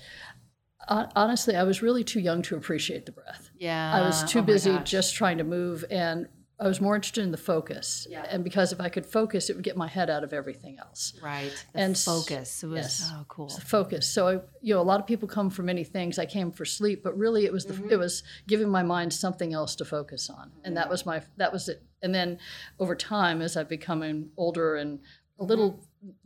uh, 0.87 1.07
honestly, 1.15 1.55
I 1.55 1.63
was 1.63 1.81
really 1.81 2.03
too 2.03 2.19
young 2.19 2.41
to 2.43 2.55
appreciate 2.55 3.05
the 3.05 3.11
breath. 3.11 3.49
yeah 3.57 3.91
I 3.93 4.01
was 4.01 4.23
too 4.23 4.39
oh 4.39 4.43
busy 4.43 4.77
just 4.85 5.15
trying 5.15 5.37
to 5.39 5.43
move, 5.43 5.83
and 5.91 6.27
I 6.59 6.67
was 6.67 6.81
more 6.81 6.95
interested 6.95 7.23
in 7.23 7.31
the 7.31 7.37
focus. 7.37 8.07
Yeah. 8.09 8.25
And 8.29 8.43
because 8.43 8.71
if 8.71 8.81
I 8.81 8.89
could 8.89 9.05
focus, 9.05 9.49
it 9.49 9.55
would 9.55 9.63
get 9.63 9.77
my 9.77 9.87
head 9.87 10.09
out 10.09 10.23
of 10.23 10.33
everything 10.33 10.79
else. 10.79 11.13
right 11.21 11.51
the 11.73 11.79
and 11.79 11.97
focus 11.97 12.63
it 12.63 12.67
was 12.67 12.77
yes. 12.77 13.11
oh 13.13 13.25
cool 13.27 13.49
focus. 13.49 14.09
So 14.09 14.27
I, 14.27 14.33
you 14.61 14.73
know, 14.73 14.81
a 14.81 14.89
lot 14.91 14.99
of 14.99 15.05
people 15.05 15.27
come 15.27 15.49
for 15.49 15.61
many 15.63 15.83
things. 15.83 16.17
I 16.17 16.25
came 16.25 16.51
for 16.51 16.65
sleep, 16.65 17.03
but 17.03 17.17
really 17.17 17.45
it 17.45 17.53
was 17.53 17.65
the, 17.65 17.73
Mm-hmm. 17.77 17.91
it 17.91 17.99
was 17.99 18.23
giving 18.47 18.69
my 18.69 18.81
mind 18.81 19.13
something 19.13 19.53
else 19.53 19.75
to 19.75 19.85
focus 19.85 20.29
on, 20.31 20.51
and 20.63 20.75
that 20.77 20.89
was 20.89 21.05
my 21.05 21.21
that 21.37 21.53
was 21.53 21.69
it. 21.69 21.83
And 22.01 22.13
then 22.13 22.39
over 22.79 22.95
time, 22.95 23.41
as 23.41 23.55
I've 23.55 23.69
becoming 23.69 24.29
older 24.35 24.75
and 24.75 24.99
a 25.39 25.43
little 25.43 25.79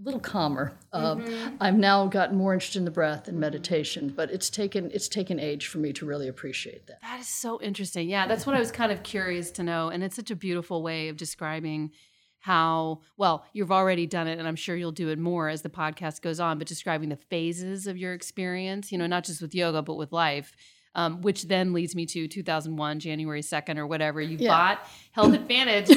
little 0.03 0.19
calmer, 0.19 0.73
um, 0.93 1.21
Mm-hmm. 1.21 1.55
I've 1.61 1.77
now 1.77 2.05
gotten 2.05 2.37
more 2.37 2.53
interested 2.53 2.79
in 2.79 2.85
the 2.85 2.91
breath 2.91 3.27
and 3.27 3.39
meditation. 3.39 4.13
But 4.15 4.29
it's 4.31 4.49
taken 4.49 4.91
it's 4.93 5.07
taken 5.07 5.39
age 5.39 5.67
for 5.67 5.77
me 5.79 5.93
to 5.93 6.05
really 6.05 6.27
appreciate 6.27 6.87
that. 6.87 7.01
That 7.01 7.19
is 7.21 7.27
so 7.27 7.59
interesting. 7.61 8.09
Yeah, 8.09 8.27
that's 8.27 8.45
what 8.45 8.55
I 8.55 8.59
was 8.59 8.71
kind 8.71 8.91
of 8.91 9.01
curious 9.03 9.49
to 9.51 9.63
know. 9.63 9.89
And 9.89 10.03
it's 10.03 10.15
such 10.15 10.29
a 10.31 10.35
beautiful 10.35 10.83
way 10.83 11.07
of 11.09 11.17
describing 11.17 11.91
how, 12.39 13.01
well, 13.17 13.45
you've 13.53 13.71
already 13.71 14.07
done 14.07 14.27
it, 14.27 14.39
and 14.39 14.47
I'm 14.47 14.55
sure 14.55 14.75
you'll 14.75 14.91
do 14.91 15.09
it 15.09 15.19
more 15.19 15.47
as 15.47 15.61
the 15.61 15.69
podcast 15.69 16.21
goes 16.21 16.39
on, 16.39 16.57
but 16.57 16.67
describing 16.67 17.09
the 17.09 17.15
phases 17.15 17.85
of 17.85 17.97
your 17.97 18.13
experience, 18.13 18.91
you 18.91 18.97
know, 18.97 19.05
not 19.07 19.23
just 19.25 19.41
with 19.43 19.53
yoga, 19.53 19.81
but 19.83 19.93
with 19.95 20.11
life. 20.11 20.51
Um, 20.93 21.21
which 21.21 21.43
then 21.43 21.71
leads 21.71 21.95
me 21.95 22.05
to 22.07 22.27
2001, 22.27 22.99
January 22.99 23.41
2nd, 23.41 23.77
or 23.77 23.87
whatever. 23.87 24.19
You 24.19 24.35
Yeah. 24.37 24.49
bought 24.49 24.87
Health 25.13 25.33
Advantage 25.33 25.87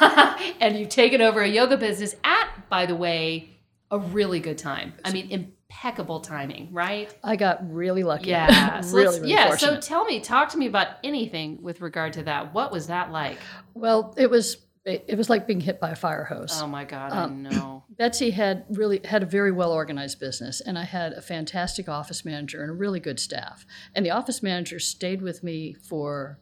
and 0.60 0.78
you've 0.78 0.88
taken 0.88 1.20
over 1.20 1.40
a 1.40 1.48
yoga 1.48 1.76
business 1.76 2.14
at, 2.24 2.48
by 2.68 2.86
the 2.86 2.94
way, 2.94 3.50
a 3.90 3.98
really 3.98 4.40
good 4.40 4.58
time. 4.58 4.92
I 5.04 5.12
mean, 5.12 5.30
impeccable 5.30 6.20
timing, 6.20 6.68
right? 6.72 7.14
I 7.24 7.36
got 7.36 7.72
really 7.72 8.02
lucky. 8.02 8.30
Yeah. 8.30 8.80
So 8.88 8.96
really, 8.96 9.30
yeah. 9.30 9.48
fortunate. 9.48 9.82
So 9.82 9.88
tell 9.88 10.04
me, 10.04 10.20
talk 10.20 10.50
to 10.50 10.58
me 10.58 10.66
about 10.66 10.88
anything 11.02 11.62
with 11.62 11.80
regard 11.80 12.12
to 12.14 12.22
that. 12.24 12.54
What 12.54 12.70
was 12.72 12.86
that 12.88 13.10
like? 13.10 13.38
well, 13.74 14.14
it 14.16 14.30
was 14.30 14.58
it 14.84 15.18
was 15.18 15.28
like 15.28 15.46
being 15.46 15.60
hit 15.60 15.80
by 15.80 15.90
a 15.90 15.96
fire 15.96 16.24
hose. 16.24 16.58
Oh 16.62 16.66
my 16.66 16.84
God, 16.84 17.12
Um, 17.12 17.46
I 17.46 17.50
know. 17.50 17.84
Betsy 17.98 18.30
had 18.30 18.64
really 18.70 19.00
had 19.04 19.22
a 19.22 19.26
very 19.26 19.52
well 19.52 19.72
organized 19.72 20.18
business, 20.18 20.60
and 20.62 20.78
I 20.78 20.84
had 20.84 21.12
a 21.12 21.20
fantastic 21.20 21.88
office 21.88 22.24
manager 22.24 22.62
and 22.62 22.70
a 22.70 22.74
really 22.74 23.00
good 23.00 23.20
staff. 23.20 23.66
And 23.94 24.06
the 24.06 24.10
office 24.10 24.42
manager 24.42 24.78
stayed 24.78 25.20
with 25.20 25.42
me 25.42 25.74
for, 25.74 26.38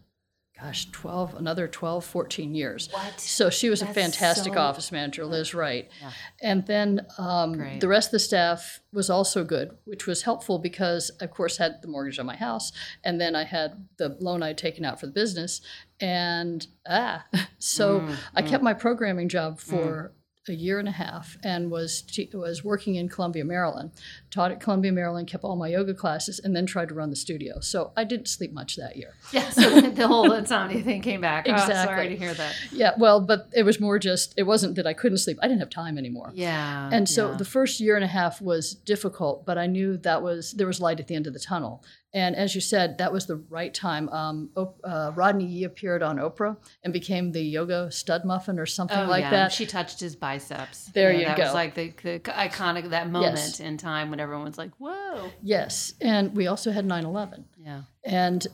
gosh, 0.60 0.90
12, 0.90 1.34
another 1.34 1.68
12, 1.68 2.04
14 2.04 2.54
years. 2.54 2.88
What? 2.90 3.20
So 3.20 3.50
she 3.50 3.68
was 3.68 3.82
a 3.82 3.86
fantastic 3.86 4.54
so- 4.54 4.60
office 4.60 4.90
manager, 4.90 5.24
Liz 5.26 5.52
Wright. 5.54 5.90
Yeah. 6.00 6.10
And 6.42 6.66
then 6.66 7.06
um, 7.18 7.78
the 7.78 7.88
rest 7.88 8.08
of 8.08 8.12
the 8.12 8.18
staff 8.20 8.80
was 8.92 9.10
also 9.10 9.44
good, 9.44 9.76
which 9.84 10.06
was 10.06 10.22
helpful 10.22 10.58
because, 10.58 11.10
of 11.20 11.30
course, 11.30 11.60
I 11.60 11.64
had 11.64 11.82
the 11.82 11.88
mortgage 11.88 12.18
on 12.18 12.26
my 12.26 12.36
house, 12.36 12.72
and 13.04 13.20
then 13.20 13.36
I 13.36 13.44
had 13.44 13.86
the 13.98 14.16
loan 14.20 14.42
I'd 14.42 14.56
taken 14.58 14.84
out 14.84 14.98
for 14.98 15.06
the 15.06 15.12
business, 15.12 15.60
and 16.00 16.66
ah, 16.88 17.24
so 17.58 18.00
Mm, 18.00 18.16
I 18.34 18.42
kept 18.42 18.62
my 18.62 18.74
programming 18.74 19.28
job 19.28 19.58
for 19.58 20.12
a 20.48 20.54
year 20.54 20.78
and 20.78 20.88
a 20.88 20.92
half 20.92 21.36
and 21.42 21.70
was 21.70 22.02
te- 22.02 22.30
was 22.32 22.64
working 22.64 22.96
in 22.96 23.08
Columbia, 23.08 23.44
Maryland. 23.44 23.90
Taught 24.30 24.52
at 24.52 24.60
Columbia, 24.60 24.92
Maryland, 24.92 25.28
kept 25.28 25.44
all 25.44 25.56
my 25.56 25.68
yoga 25.68 25.94
classes, 25.94 26.38
and 26.38 26.54
then 26.54 26.66
tried 26.66 26.88
to 26.88 26.94
run 26.94 27.10
the 27.10 27.16
studio. 27.16 27.60
So 27.60 27.92
I 27.96 28.04
didn't 28.04 28.28
sleep 28.28 28.52
much 28.52 28.76
that 28.76 28.96
year. 28.96 29.14
Yeah, 29.32 29.50
so 29.50 29.80
the 29.80 30.06
whole 30.06 30.32
insomnia 30.32 30.82
thing 30.82 31.02
came 31.02 31.20
back. 31.20 31.46
Oh, 31.48 31.56
sorry 31.56 31.62
Exactly. 31.70 32.08
to 32.10 32.16
hear 32.16 32.34
that. 32.34 32.54
Yeah, 32.72 32.92
well, 32.96 33.20
but 33.20 33.48
it 33.52 33.64
was 33.64 33.80
more 33.80 33.98
just 33.98 34.34
it 34.36 34.44
wasn't 34.44 34.76
that 34.76 34.86
I 34.86 34.94
couldn't 34.94 35.18
sleep. 35.18 35.38
I 35.42 35.48
didn't 35.48 35.60
have 35.60 35.70
time 35.70 35.98
anymore. 35.98 36.30
Yeah. 36.34 36.88
And 36.92 37.08
so 37.08 37.30
yeah. 37.30 37.36
the 37.36 37.44
first 37.44 37.80
year 37.80 37.96
and 37.96 38.04
a 38.04 38.08
half 38.08 38.40
was 38.40 38.74
difficult, 38.74 39.44
but 39.44 39.58
I 39.58 39.66
knew 39.66 39.96
that 39.98 40.22
was 40.22 40.52
there 40.52 40.66
was 40.66 40.80
light 40.80 41.00
at 41.00 41.08
the 41.08 41.14
end 41.14 41.26
of 41.26 41.32
the 41.32 41.40
tunnel. 41.40 41.82
And 42.14 42.34
as 42.36 42.54
you 42.54 42.60
said, 42.60 42.98
that 42.98 43.12
was 43.12 43.26
the 43.26 43.36
right 43.50 43.74
time. 43.74 44.08
Um, 44.08 44.50
uh, 44.56 45.12
Rodney 45.14 45.44
Yee 45.44 45.64
appeared 45.64 46.02
on 46.02 46.16
Oprah 46.16 46.56
and 46.82 46.92
became 46.92 47.32
the 47.32 47.42
yoga 47.42 47.90
stud 47.90 48.24
muffin 48.24 48.58
or 48.58 48.64
something 48.64 48.96
Oh, 48.98 49.04
like 49.06 49.22
yeah. 49.22 49.30
that. 49.30 49.52
She 49.52 49.66
touched 49.66 50.00
his 50.00 50.16
biceps. 50.16 50.86
There 50.94 51.12
Yeah, 51.12 51.18
you 51.18 51.24
that 51.26 51.36
go. 51.36 51.42
was 51.44 51.54
like 51.54 51.74
the, 51.74 51.92
the 52.02 52.20
iconic 52.20 52.88
that 52.90 53.10
moment 53.10 53.34
Yes. 53.36 53.60
in 53.60 53.76
time 53.76 54.10
when 54.10 54.20
everyone's 54.20 54.56
like, 54.56 54.70
"Whoa!" 54.78 55.30
yes, 55.42 55.92
and 56.00 56.34
we 56.34 56.46
also 56.46 56.70
had 56.70 56.86
9/11, 56.86 57.44
Yeah. 57.58 57.82
and 58.04 58.46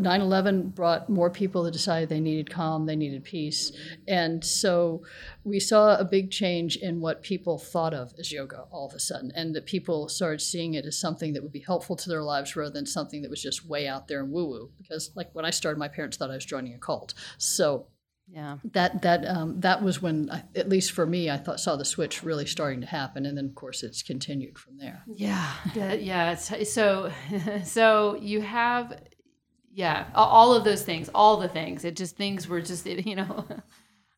9/11 0.00 0.74
brought 0.74 1.08
more 1.08 1.30
people 1.30 1.62
that 1.64 1.72
decided 1.72 2.08
they 2.08 2.20
needed 2.20 2.50
calm, 2.50 2.86
they 2.86 2.96
needed 2.96 3.24
peace, 3.24 3.72
and 4.06 4.44
so 4.44 5.02
we 5.44 5.60
saw 5.60 5.96
a 5.96 6.04
big 6.04 6.30
change 6.30 6.76
in 6.76 7.00
what 7.00 7.22
people 7.22 7.58
thought 7.58 7.94
of 7.94 8.12
as 8.18 8.30
yoga 8.32 8.64
all 8.70 8.86
of 8.86 8.94
a 8.94 9.00
sudden, 9.00 9.30
and 9.34 9.54
that 9.54 9.66
people 9.66 10.08
started 10.08 10.40
seeing 10.40 10.74
it 10.74 10.84
as 10.86 10.98
something 10.98 11.32
that 11.32 11.42
would 11.42 11.52
be 11.52 11.60
helpful 11.66 11.96
to 11.96 12.08
their 12.08 12.22
lives 12.22 12.54
rather 12.56 12.70
than 12.70 12.86
something 12.86 13.22
that 13.22 13.30
was 13.30 13.42
just 13.42 13.66
way 13.66 13.86
out 13.88 14.08
there 14.08 14.20
and 14.22 14.32
woo 14.32 14.46
woo. 14.46 14.70
Because 14.78 15.10
like 15.14 15.30
when 15.34 15.44
I 15.44 15.50
started, 15.50 15.78
my 15.78 15.88
parents 15.88 16.16
thought 16.16 16.30
I 16.30 16.34
was 16.34 16.44
joining 16.44 16.74
a 16.74 16.78
cult, 16.78 17.14
so 17.38 17.86
Yeah. 18.30 18.58
that 18.72 19.00
that 19.02 19.26
um, 19.26 19.60
that 19.60 19.82
was 19.82 20.02
when, 20.02 20.28
I, 20.30 20.42
at 20.54 20.68
least 20.68 20.92
for 20.92 21.06
me, 21.06 21.30
I 21.30 21.38
thought 21.38 21.60
saw 21.60 21.76
the 21.76 21.84
switch 21.84 22.22
really 22.22 22.44
starting 22.46 22.82
to 22.82 22.86
happen, 22.86 23.24
and 23.24 23.36
then 23.38 23.46
of 23.46 23.54
course 23.54 23.82
it's 23.82 24.02
continued 24.02 24.58
from 24.58 24.76
there. 24.76 25.02
Yeah, 25.06 25.50
that- 25.74 26.02
yeah. 26.02 26.34
So, 26.34 27.10
so 27.64 28.16
you 28.20 28.42
have, 28.42 29.00
yeah, 29.78 30.06
all 30.16 30.52
of 30.54 30.64
those 30.64 30.82
things, 30.82 31.08
all 31.14 31.36
the 31.36 31.46
things. 31.48 31.84
It 31.84 31.94
just 31.94 32.16
things 32.16 32.48
were 32.48 32.60
just, 32.60 32.84
you 33.10 33.14
know. 33.14 33.44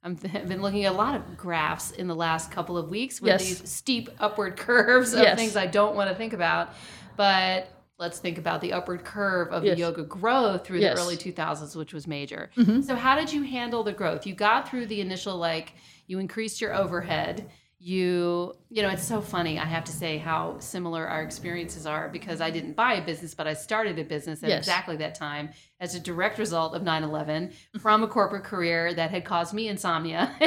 I'm, 0.03 0.17
I've 0.35 0.49
been 0.49 0.63
looking 0.63 0.87
at 0.87 0.93
a 0.95 0.97
lot 0.97 1.15
of 1.15 1.37
graphs 1.37 1.91
in 1.91 2.07
the 2.09 2.15
last 2.15 2.51
couple 2.51 2.79
of 2.79 2.89
weeks 2.89 3.21
with 3.21 3.29
Yes. 3.29 3.45
these 3.45 3.69
steep 3.71 4.09
upward 4.19 4.57
curves 4.67 5.13
of 5.13 5.21
Yes. 5.21 5.37
things 5.39 5.57
I 5.57 5.67
don't 5.67 5.95
want 5.95 6.09
to 6.09 6.17
think 6.17 6.33
about. 6.33 6.71
But 7.19 7.69
let's 7.99 8.19
think 8.19 8.39
about 8.39 8.63
the 8.63 8.73
upward 8.73 9.05
curve 9.05 9.49
of 9.49 9.63
Yes. 9.63 9.75
the 9.75 9.81
yoga 9.81 10.05
growth 10.05 10.65
through 10.67 10.81
the 10.81 10.93
early 10.99 11.19
2000s, 11.19 11.77
which 11.77 11.93
was 11.93 12.07
major. 12.07 12.49
Mhm. 12.57 12.83
So, 12.83 12.97
how 12.97 13.15
did 13.15 13.31
you 13.31 13.43
handle 13.43 13.83
the 13.83 13.93
growth? 13.93 14.27
You 14.27 14.35
got 14.35 14.67
through 14.67 14.87
the 14.87 15.03
initial, 15.03 15.37
like, 15.37 15.75
you 16.07 16.19
increased 16.19 16.63
your 16.63 16.75
overhead. 16.75 17.51
You, 17.83 18.53
you 18.69 18.83
know, 18.83 18.91
it's 18.91 19.03
so 19.07 19.23
funny. 19.23 19.59
I 19.59 19.65
have 19.65 19.85
to 19.85 19.93
say 19.93 20.19
how 20.19 20.59
similar 20.59 21.07
our 21.09 21.23
experiences 21.23 21.87
are 21.87 22.11
because 22.11 22.43
I 22.43 22.51
didn't 22.51 22.75
buy 22.77 22.95
a 22.95 23.03
business, 23.05 23.33
but 23.35 23.47
I 23.47 23.55
started 23.55 23.99
a 23.99 24.05
business 24.05 24.43
at 24.43 24.51
Yes. 24.51 24.59
exactly 24.59 24.97
that 24.99 25.15
time 25.15 25.49
as 25.81 25.95
a 25.95 26.01
direct 26.01 26.39
result 26.39 26.75
of 26.75 26.83
9 26.83 27.03
11 27.03 27.53
from 27.81 28.03
a 28.03 28.07
corporate 28.07 28.45
career 28.45 28.93
that 28.93 29.11
had 29.11 29.25
caused 29.25 29.55
me 29.55 29.67
insomnia 29.69 30.31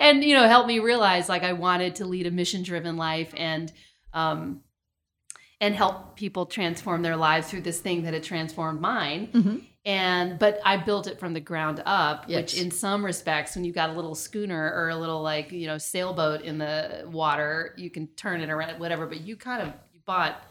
and, 0.00 0.22
you 0.22 0.34
know, 0.34 0.46
helped 0.46 0.68
me 0.68 0.78
realize 0.78 1.30
like 1.30 1.42
I 1.42 1.54
wanted 1.54 1.94
to 1.96 2.04
lead 2.04 2.26
a 2.26 2.30
mission 2.30 2.62
driven 2.62 2.98
life 2.98 3.32
and, 3.34 3.72
um, 4.12 4.60
and 5.58 5.74
help 5.74 6.16
people 6.16 6.44
transform 6.44 7.00
their 7.00 7.16
lives 7.16 7.48
through 7.48 7.62
this 7.62 7.80
thing 7.80 8.02
that 8.02 8.12
had 8.12 8.24
transformed 8.24 8.80
mine 8.80 9.28
Mhm. 9.32 9.62
And 9.84 10.38
but 10.38 10.60
i 10.64 10.76
built 10.76 11.06
it 11.06 11.18
from 11.18 11.32
the 11.32 11.40
ground 11.40 11.82
up 11.86 12.28
which 12.28 12.56
in 12.56 12.70
some 12.70 13.04
respects 13.04 13.56
when 13.56 13.64
you've 13.64 13.74
got 13.74 13.90
a 13.90 13.92
little 13.92 14.14
schooner 14.14 14.72
or 14.74 14.90
a 14.90 14.96
little 14.96 15.22
like 15.22 15.50
you 15.50 15.66
know 15.66 15.78
sailboat 15.78 16.42
in 16.42 16.58
the 16.58 17.04
water 17.10 17.74
you 17.76 17.90
can 17.90 18.06
turn 18.08 18.40
it 18.40 18.48
around 18.48 18.78
whatever 18.78 19.06
but 19.06 19.20
you 19.20 19.36
kind 19.36 19.60
of 19.62 19.72
you 19.92 20.00
bought 20.04 20.42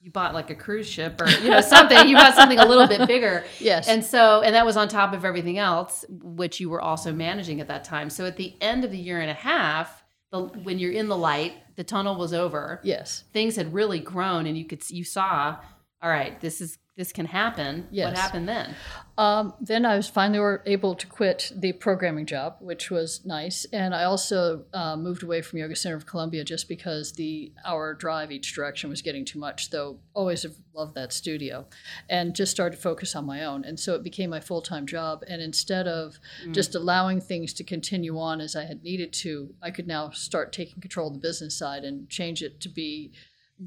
you 0.00 0.12
bought 0.12 0.34
like 0.34 0.50
a 0.50 0.54
cruise 0.54 0.88
ship 0.88 1.20
or 1.20 1.28
you 1.28 1.50
know 1.50 1.60
something. 1.60 2.08
You 2.08 2.16
bought 2.16 2.36
something 2.36 2.60
a 2.60 2.66
little 2.66 2.86
bit 2.86 3.08
bigger. 3.08 3.44
Yes, 3.58 3.88
and 3.88 4.04
so 4.04 4.42
and 4.42 4.54
that 4.54 4.64
was 4.64 4.76
on 4.76 4.86
top 4.86 5.12
of 5.14 5.24
everything 5.24 5.58
else 5.58 6.04
which 6.08 6.60
you 6.60 6.68
were 6.68 6.80
also 6.80 7.12
managing 7.12 7.60
at 7.60 7.68
that 7.68 7.82
time. 7.84 8.10
So 8.10 8.24
at 8.26 8.36
the 8.36 8.54
end 8.60 8.84
of 8.84 8.92
the 8.92 8.98
year 8.98 9.20
and 9.20 9.30
a 9.30 9.34
half 9.34 10.04
the, 10.30 10.42
when 10.42 10.78
you're 10.78 10.92
in 10.92 11.08
the 11.08 11.16
light 11.16 11.54
the 11.76 11.84
tunnel 11.84 12.16
was 12.16 12.32
over. 12.32 12.80
Yes. 12.84 13.24
things 13.32 13.56
had 13.56 13.72
really 13.74 13.98
grown 13.98 14.46
and 14.46 14.56
you 14.56 14.64
could 14.64 14.88
you 14.90 15.02
saw 15.02 15.56
all 16.02 16.10
right 16.10 16.40
this 16.40 16.60
is 16.60 16.78
this 16.96 17.12
can 17.12 17.26
happen 17.26 17.86
what 18.06 18.16
happened 18.16 18.48
then 18.48 18.74
Um, 19.18 19.54
then 19.60 19.86
I 19.86 19.96
was 19.96 20.08
finally 20.08 20.58
able 20.66 20.94
to 20.94 21.06
quit 21.06 21.50
the 21.56 21.72
programming 21.72 22.26
job, 22.26 22.56
which 22.60 22.90
was 22.90 23.24
nice. 23.24 23.64
And 23.72 23.94
I 23.94 24.04
also 24.04 24.64
uh, 24.74 24.96
moved 24.96 25.22
away 25.22 25.40
from 25.40 25.58
Yoga 25.58 25.74
Center 25.74 25.96
of 25.96 26.04
Columbia 26.04 26.44
just 26.44 26.68
because 26.68 27.12
the 27.12 27.50
hour 27.64 27.94
drive 27.94 28.30
each 28.30 28.54
direction 28.54 28.90
was 28.90 29.00
getting 29.00 29.24
too 29.24 29.38
much, 29.38 29.70
though 29.70 30.00
always 30.12 30.42
have 30.42 30.56
loved 30.74 30.94
that 30.96 31.14
studio. 31.14 31.66
And 32.10 32.34
just 32.34 32.52
started 32.52 32.76
to 32.76 32.82
focus 32.82 33.16
on 33.16 33.24
my 33.24 33.44
own. 33.44 33.64
And 33.64 33.80
so 33.80 33.94
it 33.94 34.02
became 34.02 34.28
my 34.28 34.40
full 34.40 34.60
time 34.60 34.86
job. 34.86 35.24
And 35.26 35.40
instead 35.40 35.88
of 35.88 36.18
just 36.52 36.74
allowing 36.74 37.22
things 37.22 37.54
to 37.54 37.64
continue 37.64 38.18
on 38.18 38.42
as 38.42 38.54
I 38.54 38.64
had 38.64 38.82
needed 38.82 39.14
to, 39.14 39.54
I 39.62 39.70
could 39.70 39.86
now 39.86 40.10
start 40.10 40.52
taking 40.52 40.82
control 40.82 41.08
of 41.08 41.14
the 41.14 41.20
business 41.20 41.56
side 41.56 41.84
and 41.84 42.08
change 42.10 42.42
it 42.42 42.60
to 42.60 42.68
be 42.68 43.12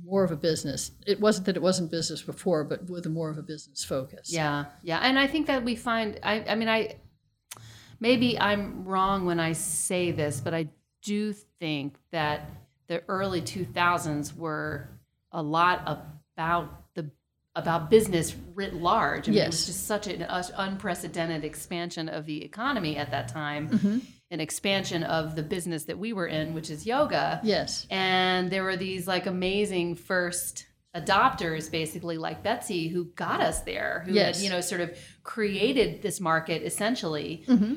more 0.05 0.23
of 0.23 0.31
a 0.31 0.35
business. 0.35 0.91
It 1.07 1.19
wasn't 1.19 1.45
that 1.47 1.55
it 1.55 1.61
wasn't 1.61 1.91
business 1.91 2.21
before, 2.21 2.63
but 2.63 2.89
with 2.89 3.05
a 3.05 3.09
more 3.09 3.29
of 3.29 3.37
a 3.37 3.41
business 3.41 3.83
focus. 3.83 4.31
Yeah, 4.31 4.65
yeah, 4.83 4.99
and 5.01 5.17
I 5.17 5.27
think 5.27 5.47
that 5.47 5.63
we 5.63 5.75
find. 5.75 6.19
I, 6.23 6.43
I 6.47 6.55
mean, 6.55 6.69
I 6.69 6.97
maybe 7.99 8.39
I'm 8.39 8.85
wrong 8.85 9.25
when 9.25 9.39
I 9.39 9.53
say 9.53 10.11
this, 10.11 10.39
but 10.41 10.53
I 10.53 10.67
do 11.03 11.33
think 11.33 11.97
that 12.11 12.49
the 12.87 13.03
early 13.07 13.41
2000s 13.41 14.35
were 14.35 14.89
a 15.31 15.41
lot 15.41 15.87
about 16.35 16.93
the 16.95 17.09
about 17.55 17.89
business 17.89 18.35
writ 18.53 18.73
large. 18.73 19.27
I 19.27 19.31
mean, 19.31 19.41
it 19.41 19.47
was 19.47 19.57
Yes. 19.61 19.65
just 19.67 19.87
such 19.87 20.07
an 20.07 20.21
unprecedented 20.23 21.43
expansion 21.43 22.07
of 22.07 22.25
the 22.25 22.43
economy 22.43 22.95
at 22.97 23.11
that 23.11 23.27
time, 23.27 23.69
Mhm. 23.69 24.01
An 24.31 24.39
expansion 24.39 25.03
of 25.03 25.35
the 25.35 25.43
business 25.43 25.85
that 25.85 25.97
we 25.97 26.13
were 26.13 26.27
in, 26.27 26.53
which 26.53 26.69
is 26.69 26.85
yoga. 26.85 27.39
Yes. 27.43 27.87
And 27.89 28.51
there 28.51 28.63
were 28.63 28.77
these 28.77 29.07
like 29.07 29.25
amazing 29.25 29.95
first 29.95 30.65
adopters, 30.95 31.69
basically 31.71 32.17
like 32.17 32.43
Betsy, 32.43 32.87
who 32.87 33.05
got 33.15 33.41
us 33.41 33.61
there, 33.61 34.03
who 34.05 34.13
Yes. 34.13 34.37
had, 34.37 34.43
you 34.43 34.49
know, 34.49 34.61
sort 34.61 34.81
of 34.81 34.97
created 35.23 36.01
this 36.01 36.19
market 36.19 36.63
essentially 36.63 37.43
hmm 37.47 37.75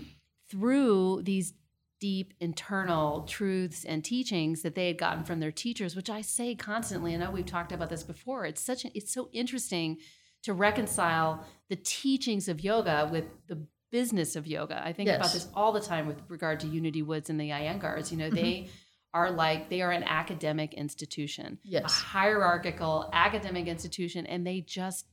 through 0.51 1.23
these 1.23 1.55
deep 1.99 2.35
internal 2.39 3.23
truths 3.23 3.87
and 3.87 4.05
teachings 4.05 4.61
that 4.61 4.75
they 4.75 4.87
had 4.87 4.99
gotten 4.99 5.25
from 5.25 5.41
their 5.41 5.51
teachers, 5.51 5.97
which 5.97 6.11
I 6.11 6.21
say 6.21 6.55
constantly. 6.55 7.15
I 7.15 7.17
know 7.17 7.31
we've 7.31 7.47
talked 7.47 7.73
about 7.73 7.89
this 7.89 8.03
before. 8.03 8.45
It's 8.45 8.61
such 8.61 8.85
a, 8.85 8.95
it's 8.95 9.15
so 9.15 9.31
interesting 9.33 9.97
to 10.43 10.53
reconcile 10.53 11.47
the 11.71 11.77
teachings 11.77 12.49
of 12.49 12.61
yoga 12.63 13.09
with 13.11 13.25
the 13.47 13.67
business 13.93 14.35
of 14.35 14.47
yoga. 14.49 14.83
I 14.85 14.93
think 14.93 15.09
about 15.11 15.33
this 15.33 15.47
all 15.55 15.71
the 15.71 15.81
time 15.81 16.07
with 16.09 16.21
regard 16.29 16.59
to 16.61 16.67
Unity 16.67 17.03
Woods 17.03 17.31
and 17.31 17.39
the 17.41 17.51
Iyengars. 17.51 18.11
You 18.11 18.17
know, 18.19 18.27
Mm-hmm. 18.27 18.35
they 18.35 18.69
are 19.15 19.31
like 19.31 19.69
they 19.69 19.83
are 19.83 19.91
an 19.93 20.03
academic 20.03 20.73
institution, 20.75 21.59
a 21.65 21.69
Yes. 21.69 21.93
hierarchical 21.93 23.09
academic 23.13 23.69
institution, 23.69 24.27
and 24.27 24.45
they 24.47 24.61
just 24.63 25.07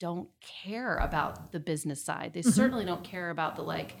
don't 0.00 0.28
care 0.40 0.96
about 0.96 1.52
the 1.52 1.60
business 1.60 2.04
side. 2.04 2.32
They 2.34 2.40
Mhm. 2.42 2.52
certainly 2.52 2.84
don't 2.84 3.04
care 3.04 3.30
about 3.30 3.54
the 3.56 3.62
like 3.62 3.96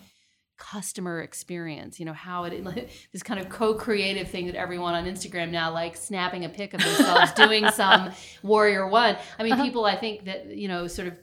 customer 0.58 1.20
experience 1.22 1.98
you 1.98 2.06
know 2.06 2.12
how 2.12 2.44
it 2.44 2.52
this 3.12 3.22
kind 3.24 3.40
of 3.40 3.48
co-creative 3.48 4.28
thing 4.28 4.46
that 4.46 4.54
everyone 4.54 4.94
on 4.94 5.06
instagram 5.06 5.50
now 5.50 5.72
like 5.72 5.96
snapping 5.96 6.44
a 6.44 6.48
pic 6.48 6.72
of 6.72 6.80
themselves 6.80 7.32
doing 7.32 7.68
some 7.82 8.12
warrior 8.44 8.86
one 8.86 9.16
i 9.40 9.42
mean 9.42 9.54
Uh-huh. 9.54 9.64
people 9.64 9.84
i 9.84 9.96
think 9.96 10.24
that 10.26 10.46
you 10.56 10.68
know 10.68 10.86
sort 10.86 11.08
of 11.08 11.14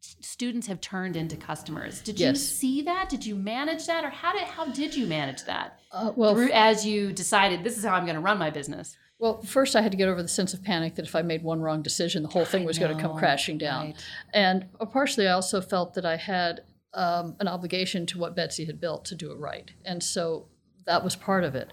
students 0.00 0.66
have 0.66 0.80
turned 0.80 1.16
into 1.16 1.36
customers. 1.36 2.00
Did 2.00 2.18
you 2.18 2.34
see 2.34 2.82
that? 2.82 3.08
Did 3.08 3.24
you 3.24 3.34
manage 3.36 3.86
that? 3.86 4.04
Or 4.04 4.10
how 4.10 4.32
did 4.32 4.42
how 4.42 4.66
did 4.66 4.94
you 4.94 5.06
manage 5.06 5.44
that? 5.44 5.80
Uh, 5.92 6.12
well, 6.16 6.34
through 6.34 6.50
as 6.52 6.86
you 6.86 7.12
decided 7.12 7.64
this 7.64 7.76
is 7.76 7.84
how 7.84 7.94
i'm 7.94 8.04
going 8.04 8.14
to 8.14 8.20
run 8.20 8.38
my 8.38 8.50
business. 8.50 8.96
Well, 9.18 9.42
first 9.42 9.76
I 9.76 9.82
had 9.82 9.92
to 9.92 9.98
get 9.98 10.08
over 10.08 10.22
the 10.22 10.28
sense 10.28 10.54
of 10.54 10.64
panic 10.64 10.94
that 10.94 11.04
if 11.04 11.14
I 11.14 11.20
made 11.20 11.42
one 11.42 11.60
wrong 11.60 11.82
decision, 11.82 12.22
the 12.22 12.30
whole 12.30 12.46
thing 12.46 12.64
was 12.64 12.78
going 12.78 12.96
to 12.96 13.02
come 13.02 13.18
crashing 13.18 13.58
down. 13.58 13.88
right. 13.88 14.06
And 14.32 14.66
uh, 14.80 14.86
partially, 14.86 15.28
I 15.28 15.32
also 15.32 15.60
felt 15.60 15.92
that 15.94 16.06
I 16.06 16.16
had 16.16 16.62
um, 16.94 17.36
an 17.38 17.46
obligation 17.46 18.06
to 18.06 18.18
what 18.18 18.34
Betsy 18.34 18.64
had 18.64 18.80
built 18.80 19.04
to 19.06 19.14
do 19.14 19.30
it 19.30 19.36
right, 19.36 19.70
and 19.84 20.02
so 20.02 20.48
that 20.86 21.04
was 21.04 21.16
part 21.16 21.44
of 21.44 21.54
it. 21.54 21.70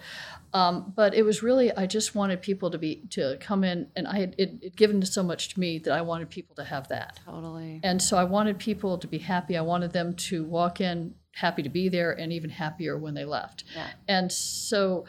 Um, 0.54 0.94
but 0.96 1.14
it 1.14 1.24
was 1.24 1.44
really 1.44 1.72
I 1.74 1.86
just 1.86 2.16
wanted 2.16 2.42
people 2.42 2.72
to 2.72 2.78
be 2.78 3.04
to 3.12 3.38
come 3.40 3.64
in, 3.64 3.88
and 3.96 4.08
I 4.08 4.20
had 4.20 4.36
it, 4.38 4.58
it 4.62 4.76
given 4.76 5.06
so 5.06 5.22
much 5.24 5.50
to 5.54 5.60
me 5.60 5.80
that 5.80 5.92
I 5.92 6.02
wanted 6.02 6.30
people 6.30 6.56
to 6.56 6.64
have 6.64 6.88
that. 6.88 7.20
Totally. 7.26 7.82
And 7.84 8.02
so 8.02 8.18
I 8.18 8.24
wanted 8.24 8.58
people 8.58 8.98
to 8.98 9.08
be 9.08 9.18
happy. 9.18 9.58
I 9.58 9.62
wanted 9.62 9.92
them 9.94 10.16
to 10.16 10.44
walk 10.46 10.80
in 10.82 11.16
happy 11.34 11.62
to 11.64 11.70
be 11.70 11.88
there 11.90 12.12
and 12.12 12.34
even 12.34 12.50
happier 12.50 12.98
when 12.98 13.14
they 13.14 13.26
left. 13.26 13.64
Yeah. 13.76 13.88
And 14.08 14.32
so 14.32 15.06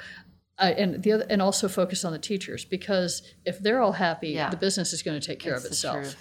I, 0.58 0.72
and 0.72 1.02
the 1.02 1.12
other 1.12 1.26
and 1.30 1.40
also 1.40 1.68
focus 1.68 2.04
on 2.04 2.12
the 2.12 2.18
teachers 2.18 2.64
because 2.64 3.22
if 3.46 3.60
they're 3.60 3.80
all 3.80 3.92
happy, 3.92 4.30
Yeah. 4.30 4.50
the 4.50 4.56
business 4.56 4.92
is 4.92 5.02
going 5.02 5.18
to 5.18 5.26
take 5.26 5.38
care 5.38 5.54
It's 5.54 5.64
of 5.64 5.70
itself. 5.70 6.16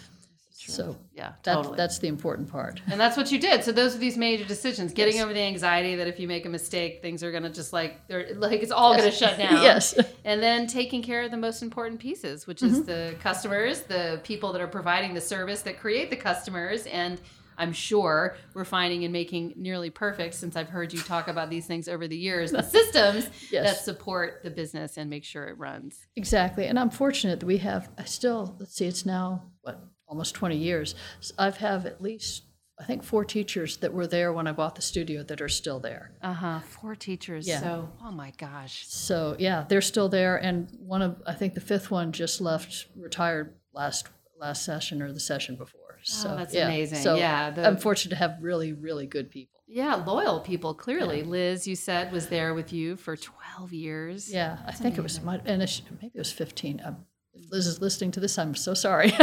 Truth. 0.67 0.77
It's 0.77 0.77
the 0.77 0.83
truth. 0.83 0.95
So 0.95 1.05
yeah, 1.13 1.33
That's 1.43 1.55
totally. 1.55 1.77
that's 1.77 1.99
the 1.99 2.07
important 2.07 2.49
part. 2.49 2.81
and 2.91 2.99
that's 2.99 3.17
what 3.17 3.31
you 3.31 3.39
did. 3.39 3.63
So 3.63 3.71
those 3.71 3.95
are 3.95 3.99
these 3.99 4.17
major 4.17 4.45
decisions: 4.45 4.93
getting 4.93 5.15
Yes. 5.15 5.23
over 5.23 5.33
the 5.33 5.41
anxiety 5.41 5.95
that 5.95 6.07
if 6.07 6.19
you 6.19 6.27
make 6.27 6.45
a 6.45 6.49
mistake, 6.49 7.01
things 7.01 7.23
are 7.23 7.31
gonna 7.31 7.49
just 7.49 7.73
like 7.73 8.07
they're 8.07 8.33
like 8.35 8.61
it's 8.61 8.71
all 8.71 8.95
gonna 8.95 9.11
shut 9.11 9.37
down. 9.37 9.61
yes. 9.61 9.97
and 10.25 10.41
then 10.41 10.67
taking 10.67 11.01
care 11.01 11.23
of 11.23 11.31
the 11.31 11.37
most 11.37 11.61
important 11.63 11.99
pieces, 11.99 12.47
which 12.47 12.61
is 12.61 12.79
mm-hmm. 12.79 12.85
the 12.85 13.15
customers, 13.19 13.81
the 13.81 14.19
people 14.23 14.51
that 14.53 14.61
are 14.61 14.67
providing 14.67 15.13
the 15.13 15.21
service 15.21 15.61
that 15.63 15.79
create 15.79 16.09
the 16.09 16.15
customers, 16.15 16.85
and 16.87 17.19
I'm 17.57 17.73
sure 17.73 18.37
we're 18.53 18.65
and 18.71 19.11
making 19.11 19.53
nearly 19.55 19.89
perfect 19.89 20.35
since 20.35 20.55
I've 20.55 20.69
heard 20.69 20.93
you 20.93 20.99
talk 20.99 21.27
about 21.27 21.49
these 21.49 21.65
things 21.65 21.87
over 21.87 22.07
the 22.07 22.17
years, 22.17 22.51
the 22.51 22.61
systems 22.77 23.29
Yes. 23.51 23.65
that 23.77 23.83
support 23.83 24.41
the 24.43 24.51
business 24.51 24.97
and 24.97 25.09
make 25.09 25.23
sure 25.23 25.47
it 25.47 25.57
runs. 25.57 26.07
Exactly. 26.15 26.67
And 26.67 26.77
I'm 26.77 26.89
fortunate 26.89 27.39
that 27.39 27.45
we 27.45 27.57
have, 27.57 27.89
I 27.97 28.03
still, 28.03 28.55
let's 28.59 28.75
see, 28.75 28.85
it's 28.85 29.05
now, 29.05 29.43
what, 29.61 29.81
almost 30.07 30.35
20 30.35 30.57
years. 30.57 30.95
I've 31.37 31.57
have 31.57 31.85
at 31.85 32.01
least, 32.01 32.43
I 32.79 32.83
think, 32.83 33.03
four 33.03 33.25
teachers 33.25 33.77
that 33.77 33.93
were 33.93 34.07
there 34.07 34.31
when 34.33 34.47
I 34.47 34.51
bought 34.51 34.75
the 34.75 34.81
studio 34.81 35.23
that 35.23 35.41
are 35.41 35.49
still 35.49 35.79
there. 35.79 36.11
Uh 36.21 36.33
huh. 36.33 36.59
Four 36.61 36.95
teachers. 36.95 37.47
Yeah. 37.47 37.59
So, 37.59 37.89
oh 38.03 38.11
my 38.11 38.31
gosh. 38.37 38.85
So, 38.87 39.35
yeah, 39.39 39.65
they're 39.67 39.81
still 39.81 40.09
there. 40.09 40.37
And 40.37 40.69
one 40.79 41.01
of, 41.01 41.21
I 41.25 41.33
think 41.33 41.53
the 41.53 41.61
fifth 41.61 41.91
one 41.91 42.11
just 42.11 42.39
left, 42.41 42.87
retired 42.95 43.53
last 43.73 44.07
last 44.39 44.63
session 44.63 45.01
or 45.01 45.11
the 45.11 45.19
session 45.19 45.55
before. 45.55 45.81
So, 46.03 46.29
Oh, 46.29 46.37
that's 46.37 46.53
yeah. 46.53 46.67
amazing. 46.67 46.99
So 46.99 47.15
Yeah, 47.15 47.49
the- 47.49 47.65
I'm 47.65 47.77
fortunate 47.77 48.11
to 48.11 48.15
have 48.17 48.37
really, 48.39 48.71
really 48.71 49.07
good 49.07 49.31
people. 49.31 49.59
Yeah, 49.67 49.95
loyal 49.95 50.39
people, 50.41 50.73
clearly. 50.75 51.23
Liz, 51.23 51.67
you 51.67 51.75
said, 51.75 52.11
was 52.13 52.27
there 52.27 52.53
with 52.53 52.71
you 52.71 52.95
for 52.95 53.17
12 53.17 53.73
years. 53.73 54.31
Yeah, 54.31 54.59
I 54.65 54.71
think 54.71 54.97
it 54.97 55.01
was, 55.01 55.17
and 55.17 55.59
maybe 56.01 56.11
it 56.13 56.17
was 56.19 56.31
15. 56.31 56.81
Um, 56.85 56.97
if 57.01 57.16
Liz 57.49 57.65
is 57.67 57.79
listening 57.81 58.11
to 58.11 58.19
this, 58.19 58.37
I'm 58.37 58.55
so 58.55 58.73
sorry. 58.73 59.07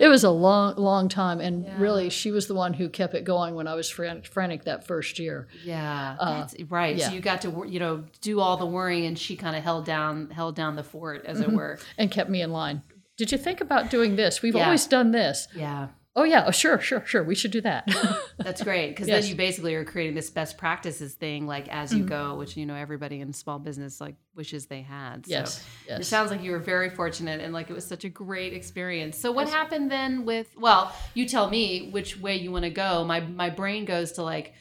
it 0.00 0.08
was 0.08 0.24
a 0.24 0.30
long, 0.30 0.76
long 0.76 1.08
time. 1.08 1.40
And 1.40 1.64
Yeah. 1.64 1.74
really, 1.78 2.10
she 2.10 2.30
was 2.30 2.46
the 2.46 2.54
one 2.54 2.72
who 2.74 2.88
kept 2.88 3.14
it 3.14 3.24
going 3.24 3.54
when 3.54 3.66
I 3.66 3.74
was 3.74 3.88
frantic 3.88 4.64
that 4.64 4.86
first 4.86 5.18
year. 5.18 5.48
Yeah, 5.64 6.16
that's 6.20 6.54
right. 6.68 6.94
Uh, 6.94 6.98
yeah. 6.98 7.08
So 7.08 7.14
you 7.14 7.20
got 7.20 7.42
to, 7.42 7.64
you 7.68 7.80
know, 7.80 8.04
do 8.20 8.40
all 8.40 8.56
the 8.56 8.66
worrying, 8.66 9.06
and 9.06 9.18
she 9.18 9.36
kind 9.36 9.56
of 9.56 9.62
held 9.62 9.84
down, 9.84 10.30
held 10.30 10.54
down 10.54 10.76
the 10.76 10.84
fort, 10.84 11.24
as 11.26 11.38
Mm-hmm. 11.40 11.50
it 11.50 11.56
were. 11.56 11.78
and 11.98 12.10
kept 12.10 12.30
me 12.30 12.40
in 12.42 12.50
line. 12.52 12.82
Did 13.16 13.32
you 13.32 13.38
think 13.38 13.60
about 13.60 13.90
doing 13.90 14.16
this? 14.16 14.42
We've 14.42 14.54
Yeah. 14.54 14.64
always 14.66 14.86
done 14.86 15.10
this. 15.10 15.48
Yeah, 15.56 15.88
Oh 16.18 16.24
yeah, 16.24 16.44
oh, 16.46 16.50
sure, 16.50 16.80
sure, 16.80 17.04
sure. 17.04 17.22
We 17.22 17.34
should 17.34 17.50
do 17.50 17.60
that. 17.60 17.86
that's 18.38 18.62
great 18.62 18.88
because 18.88 19.06
Yes. 19.06 19.24
then 19.24 19.30
you 19.30 19.36
basically 19.36 19.74
are 19.74 19.84
creating 19.84 20.14
this 20.14 20.30
best 20.30 20.56
practices 20.56 21.12
thing, 21.14 21.46
like 21.46 21.68
as 21.68 21.90
Mm-hmm. 21.90 21.98
you 21.98 22.04
go, 22.04 22.34
which 22.36 22.56
you 22.56 22.64
know 22.64 22.74
everybody 22.74 23.20
in 23.20 23.34
small 23.34 23.58
business 23.58 24.00
like 24.00 24.14
wishes 24.34 24.64
they 24.66 24.80
had. 24.80 25.26
So 25.26 25.32
yes, 25.32 25.62
It 25.88 26.04
sounds 26.04 26.30
like 26.30 26.42
you 26.42 26.52
were 26.52 26.58
very 26.58 26.88
fortunate 26.88 27.40
and 27.42 27.52
like 27.52 27.68
it 27.68 27.74
was 27.74 27.86
such 27.86 28.04
a 28.04 28.08
great 28.08 28.54
experience. 28.54 29.18
So 29.18 29.30
what 29.30 29.48
happened 29.48 29.90
then 29.90 30.24
with 30.24 30.48
well, 30.58 30.90
you 31.12 31.28
tell 31.28 31.50
me 31.50 31.90
which 31.90 32.18
way 32.18 32.36
you 32.36 32.50
want 32.50 32.64
to 32.64 32.70
go. 32.70 33.04
My 33.04 33.20
my 33.20 33.50
brain 33.50 33.84
goes 33.84 34.12
to 34.12 34.22
like 34.22 34.54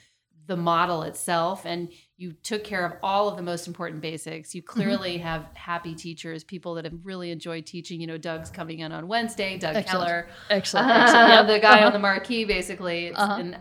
the 0.47 0.57
model 0.57 1.03
itself 1.03 1.65
and 1.65 1.89
you 2.17 2.31
took 2.31 2.63
care 2.63 2.85
of 2.85 2.93
all 3.03 3.27
of 3.27 3.35
the 3.35 3.43
most 3.43 3.67
important 3.67 4.01
basics. 4.01 4.49
Mm-hmm. 4.49 4.57
You 4.57 4.63
clearly 4.63 5.17
have 5.17 5.49
happy 5.53 5.93
teachers, 5.95 6.43
people 6.43 6.75
that 6.75 6.85
have 6.85 6.93
really 7.03 7.29
enjoyed 7.31 7.65
teaching. 7.65 7.99
You 7.99 8.07
know, 8.07 8.17
Doug's 8.17 8.49
coming 8.49 8.79
in 8.79 8.91
on 8.91 9.07
Wednesday, 9.07 9.57
Doug 9.57 9.75
Excellent. 9.75 10.07
Keller, 10.07 10.27
excellent. 10.49 10.87
excellent. 10.91 11.29
uh, 11.29 11.33
Yeah, 11.33 11.43
the 11.43 11.59
guy 11.59 11.77
uh-huh. 11.79 11.87
on 11.87 11.93
the 11.93 11.99
marquee, 11.99 12.45
basically. 12.45 13.07
It's, 13.07 13.17
Uh-huh. 13.19 13.37
and 13.39 13.57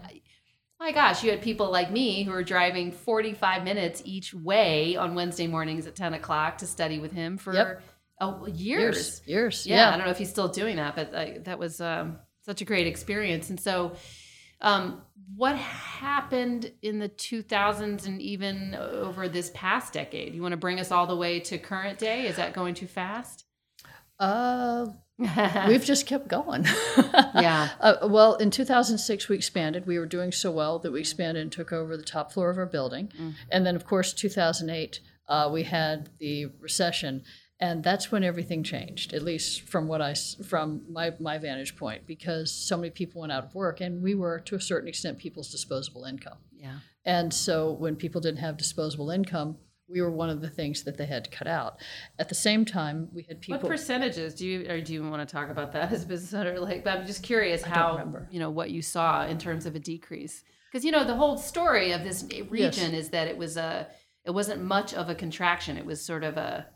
my 0.78 0.92
gosh, 0.92 1.24
you 1.24 1.30
had 1.30 1.40
people 1.42 1.70
like 1.70 1.90
me 1.90 2.22
who 2.24 2.30
were 2.30 2.44
driving 2.44 2.92
45 2.92 3.64
minutes 3.64 4.02
each 4.04 4.34
way 4.34 4.96
on 4.96 5.14
Wednesday 5.14 5.46
mornings 5.46 5.86
at 5.86 5.96
10 5.96 6.14
o'clock 6.14 6.58
to 6.58 6.66
study 6.66 6.98
with 6.98 7.12
him 7.12 7.38
for 7.38 7.54
Yep. 7.54 7.82
oh, 8.20 8.46
years. 8.46 8.96
years, 8.96 9.22
years. 9.26 9.66
Yeah, 9.66 9.88
I 9.88 9.96
don't 9.96 10.04
know 10.04 10.10
if 10.10 10.18
he's 10.18 10.30
still 10.30 10.48
doing 10.48 10.76
that, 10.76 10.94
but 10.94 11.14
uh, 11.14 11.26
that 11.44 11.58
was 11.58 11.80
um, 11.80 12.18
such 12.44 12.60
a 12.60 12.64
great 12.64 12.86
experience. 12.86 13.50
And 13.50 13.58
so, 13.58 13.94
um, 14.60 15.00
what 15.36 15.56
happened 15.56 16.72
in 16.82 16.98
the 16.98 17.08
2000s 17.08 18.06
and 18.06 18.20
even 18.20 18.74
over 18.74 19.28
this 19.28 19.50
past 19.54 19.92
decade? 19.92 20.34
You 20.34 20.42
want 20.42 20.52
to 20.52 20.58
bring 20.58 20.80
us 20.80 20.90
all 20.90 21.06
the 21.06 21.16
way 21.16 21.40
to 21.40 21.58
current 21.58 21.98
day? 21.98 22.26
Is 22.26 22.36
that 22.36 22.52
going 22.52 22.74
too 22.74 22.86
fast? 22.86 23.44
Uh, 24.18 24.86
we've 25.68 25.84
just 25.84 26.06
kept 26.06 26.28
going. 26.28 26.66
Yeah. 27.34 27.70
Uh, 27.80 28.08
well, 28.08 28.36
in 28.36 28.50
2006, 28.50 29.28
we 29.28 29.34
expanded. 29.36 29.86
We 29.86 29.98
were 29.98 30.06
doing 30.06 30.30
so 30.30 30.52
well 30.52 30.78
that 30.78 30.92
we 30.92 31.00
expanded 31.00 31.42
and 31.42 31.50
took 31.50 31.72
over 31.72 31.96
the 31.96 32.04
top 32.04 32.30
floor 32.32 32.48
of 32.48 32.58
our 32.58 32.66
building. 32.66 33.12
Mm. 33.18 33.34
And 33.50 33.66
then, 33.66 33.74
of 33.74 33.84
course, 33.84 34.12
2008, 34.12 35.00
uh, 35.28 35.50
we 35.52 35.64
had 35.64 36.10
the 36.20 36.46
recession, 36.60 37.24
and 37.60 37.84
that's 37.84 38.10
when 38.10 38.24
everything 38.24 38.62
changed. 38.62 39.12
At 39.12 39.22
least 39.22 39.62
from 39.62 39.86
what 39.86 40.02
i 40.02 40.14
from 40.14 40.82
my 40.90 41.12
my 41.20 41.38
vantage 41.38 41.76
point, 41.76 42.06
because 42.06 42.50
so 42.52 42.76
many 42.76 42.90
people 42.90 43.20
went 43.20 43.32
out 43.32 43.44
of 43.44 43.54
work, 43.54 43.80
and 43.80 44.02
we 44.02 44.14
were 44.14 44.40
to 44.40 44.54
a 44.54 44.60
certain 44.60 44.88
extent 44.88 45.18
people's 45.18 45.50
disposable 45.50 46.04
income. 46.04 46.38
yeah. 46.58 46.78
And 47.06 47.34
so 47.34 47.72
when 47.72 47.96
people 47.96 48.20
didn't 48.22 48.38
have 48.38 48.56
disposable 48.56 49.10
income, 49.10 49.58
we 49.88 50.00
were 50.00 50.10
one 50.10 50.30
of 50.30 50.40
the 50.40 50.48
things 50.48 50.84
that 50.84 50.96
they 50.96 51.04
had 51.04 51.24
to 51.24 51.30
cut 51.30 51.46
out. 51.46 51.78
At 52.18 52.30
the 52.30 52.34
same 52.34 52.64
time, 52.64 53.08
we 53.12 53.22
had 53.28 53.40
people. 53.40 53.60
What 53.60 53.70
percentages 53.70 54.34
do 54.34 54.46
you 54.46 54.66
or 54.68 54.80
do 54.80 54.94
you 54.94 55.02
want 55.08 55.26
to 55.26 55.30
talk 55.30 55.50
about 55.50 55.72
that 55.72 55.92
as 55.92 56.04
a 56.04 56.06
business 56.06 56.32
owner? 56.34 56.58
Like, 56.64 56.82
but 56.82 56.98
I'm 56.98 57.06
just 57.06 57.22
curious 57.22 57.62
how 57.62 58.02
you 58.30 58.40
know 58.40 58.50
what 58.50 58.70
you 58.70 58.80
saw 58.80 59.26
in 59.26 59.38
terms 59.38 59.66
of 59.66 59.74
a 59.74 59.78
decrease 59.78 60.44
because 60.72 60.84
you 60.84 60.90
know 60.90 61.04
the 61.04 61.14
whole 61.14 61.36
story 61.36 61.92
of 61.92 62.02
this 62.02 62.24
region 62.48 62.94
is 62.94 63.10
that 63.10 63.28
it 63.28 63.36
was 63.36 63.56
a 63.56 63.86
it 64.24 64.30
wasn't 64.30 64.62
much 64.62 64.94
of 64.94 65.10
a 65.10 65.14
contraction. 65.14 65.76
It 65.76 65.84
was 65.84 66.04
sort 66.04 66.24
of 66.24 66.36
a 66.36 66.66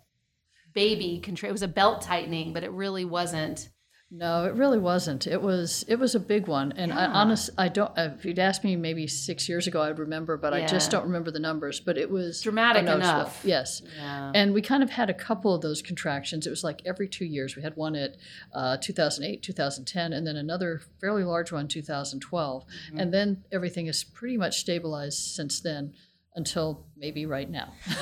baby 0.74 1.20
contra- 1.22 1.48
It 1.48 1.52
was 1.52 1.62
a 1.62 1.68
belt 1.68 2.02
tightening, 2.02 2.52
but 2.52 2.64
it 2.64 2.72
really 2.72 3.04
wasn't. 3.04 3.68
No, 4.10 4.46
it 4.46 4.54
really 4.54 4.78
wasn't. 4.78 5.26
It 5.26 5.42
was 5.42 5.84
it 5.86 5.96
was 5.96 6.14
a 6.14 6.20
big 6.20 6.48
one, 6.48 6.72
and 6.72 6.90
I 6.94 7.02
Yeah. 7.02 7.12
honest 7.12 7.50
I 7.58 7.68
don't. 7.68 7.90
uh, 7.98 8.12
If 8.16 8.24
you'd 8.24 8.38
asked 8.38 8.64
me 8.64 8.74
maybe 8.74 9.06
six 9.06 9.50
years 9.50 9.66
ago, 9.66 9.82
I'd 9.82 9.98
remember, 9.98 10.38
but 10.38 10.54
I 10.54 10.64
just 10.64 10.90
don't 10.90 11.04
remember 11.04 11.30
the 11.30 11.38
numbers. 11.40 11.78
But 11.78 11.98
it 11.98 12.10
was 12.10 12.40
Dramatic 12.40 12.84
enough. 12.84 13.42
Yes, 13.44 13.82
Yeah. 13.98 14.32
and 14.34 14.54
we 14.54 14.62
kind 14.62 14.82
of 14.82 14.88
had 14.88 15.10
a 15.10 15.14
couple 15.14 15.54
of 15.54 15.60
those 15.60 15.82
contractions. 15.82 16.46
It 16.46 16.50
was 16.50 16.64
like 16.64 16.80
every 16.86 17.06
two 17.06 17.26
years. 17.26 17.54
We 17.54 17.60
had 17.62 17.76
one 17.76 17.96
at 17.96 18.16
uh, 18.54 18.78
2008, 18.78 19.42
2010, 19.42 20.14
and 20.14 20.26
then 20.26 20.36
another 20.36 20.80
fairly 21.02 21.22
large 21.24 21.52
one, 21.52 21.68
2012, 21.68 22.64
Mm-hmm. 22.64 22.98
and 22.98 23.12
then 23.12 23.44
everything 23.52 23.84
has 23.86 24.04
pretty 24.04 24.38
much 24.38 24.58
stabilized 24.60 25.18
since 25.18 25.60
then 25.60 25.92
until 26.34 26.86
maybe 26.96 27.26
right 27.26 27.50
now. 27.50 27.74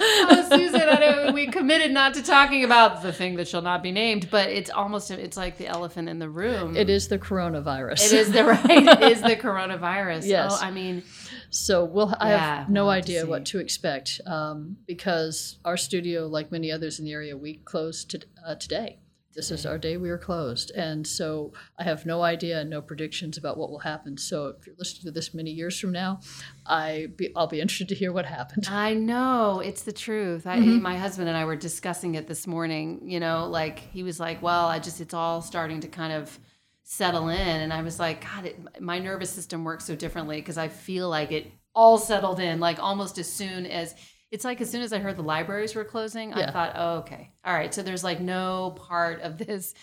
oh, 0.00 0.46
Susan, 0.50 0.82
I 0.88 0.98
know 1.00 1.32
we 1.46 1.52
committed 1.52 1.92
not 1.92 2.14
to 2.14 2.22
talking 2.22 2.64
about 2.64 3.02
the 3.02 3.12
thing 3.12 3.36
that 3.36 3.48
shall 3.48 3.62
not 3.62 3.82
be 3.82 3.92
named, 3.92 4.28
but 4.30 4.48
it's 4.48 4.70
almost 4.70 5.10
it's 5.10 5.36
like 5.36 5.58
the 5.58 5.66
elephant 5.66 6.08
in 6.08 6.18
the 6.18 6.28
room. 6.28 6.76
It 6.76 6.88
is 6.90 7.08
the 7.08 7.18
coronavirus. 7.18 8.04
It 8.06 8.12
is 8.12 8.32
the 8.32 8.44
right. 8.54 8.60
It 9.02 9.02
is 9.12 9.22
the 9.22 9.36
coronavirus. 9.36 10.26
Yes. 10.26 10.52
Oh, 10.54 10.64
I 10.64 10.70
mean, 10.70 11.02
So 11.50 11.84
we'll. 11.84 12.14
I 12.20 12.30
Yeah, 12.30 12.56
have 12.58 12.68
no 12.70 12.84
we'll 12.84 12.94
have 12.94 13.04
to 13.04 13.12
idea 13.12 13.26
what 13.26 13.46
to 13.46 13.58
expect 13.58 14.20
um, 14.26 14.76
because 14.86 15.58
our 15.64 15.76
studio, 15.76 16.26
like 16.26 16.50
many 16.50 16.70
others 16.72 16.98
in 16.98 17.04
the 17.04 17.12
area, 17.12 17.36
we 17.36 17.54
closed 17.54 18.10
to, 18.10 18.20
uh, 18.46 18.54
today. 18.54 18.98
This 19.34 19.50
is 19.50 19.66
our 19.66 19.78
day 19.78 19.96
we 19.96 20.10
are 20.10 20.18
closed, 20.18 20.70
and 20.72 21.06
so 21.06 21.52
I 21.78 21.82
have 21.82 22.06
no 22.06 22.22
idea, 22.22 22.60
and 22.60 22.70
no 22.70 22.80
predictions 22.80 23.36
about 23.36 23.56
what 23.56 23.70
will 23.70 23.80
happen. 23.80 24.16
So 24.16 24.46
if 24.48 24.66
you're 24.66 24.76
listening 24.78 25.04
to 25.04 25.10
this 25.10 25.34
many 25.34 25.50
years 25.50 25.78
from 25.78 25.92
now, 25.92 26.20
I 26.66 27.08
be, 27.16 27.32
I'll 27.34 27.48
be 27.48 27.60
interested 27.60 27.88
to 27.88 27.94
hear 27.94 28.12
what 28.12 28.26
happened. 28.26 28.66
I 28.70 28.94
know 28.94 29.60
it's 29.60 29.82
the 29.82 29.92
truth. 29.92 30.46
I, 30.46 30.58
Mm-hmm. 30.58 30.82
My 30.82 30.96
husband 30.96 31.28
and 31.28 31.36
I 31.36 31.44
were 31.44 31.56
discussing 31.56 32.14
it 32.14 32.28
this 32.28 32.46
morning. 32.46 33.00
You 33.04 33.20
know, 33.20 33.46
like 33.48 33.80
he 33.80 34.02
was 34.02 34.20
like, 34.20 34.40
"Well, 34.40 34.66
I 34.66 34.78
just 34.78 35.00
it's 35.00 35.14
all 35.14 35.42
starting 35.42 35.80
to 35.80 35.88
kind 35.88 36.12
of 36.12 36.38
settle 36.84 37.28
in," 37.28 37.60
and 37.60 37.72
I 37.72 37.82
was 37.82 37.98
like, 37.98 38.22
"God, 38.22 38.46
it, 38.46 38.80
my 38.80 38.98
nervous 38.98 39.30
system 39.30 39.64
works 39.64 39.84
so 39.84 39.96
differently 39.96 40.36
because 40.36 40.58
I 40.58 40.68
feel 40.68 41.08
like 41.08 41.32
it 41.32 41.50
all 41.74 41.98
settled 41.98 42.38
in, 42.38 42.60
like 42.60 42.78
almost 42.78 43.18
as 43.18 43.30
soon 43.30 43.66
as." 43.66 43.94
It's 44.34 44.44
like 44.44 44.60
as 44.60 44.68
soon 44.68 44.82
as 44.82 44.92
I 44.92 44.98
heard 44.98 45.16
the 45.16 45.22
libraries 45.22 45.76
were 45.76 45.84
closing, 45.84 46.34
I 46.34 46.50
thought, 46.50 46.72
oh, 46.74 46.96
okay, 46.98 47.30
all 47.44 47.54
right. 47.54 47.72
So 47.72 47.82
there's 47.84 48.02
like 48.02 48.20
no 48.20 48.72
part 48.76 49.20
of 49.22 49.38
this 49.38 49.74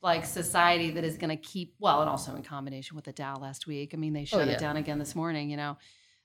like 0.00 0.24
society 0.24 0.92
that 0.92 1.04
is 1.04 1.18
going 1.18 1.28
to 1.28 1.36
keep 1.36 1.74
well, 1.78 2.00
and 2.00 2.08
also 2.08 2.34
in 2.34 2.42
combination 2.42 2.96
with 2.96 3.04
the 3.04 3.12
Dow 3.12 3.36
last 3.36 3.66
week. 3.66 3.90
I 3.92 3.98
mean, 3.98 4.14
they 4.14 4.24
shut 4.24 4.40
Oh, 4.40 4.44
yeah. 4.44 4.52
it 4.52 4.58
down 4.58 4.78
again 4.78 4.98
this 4.98 5.14
morning. 5.14 5.50
You 5.50 5.58
know, 5.58 5.76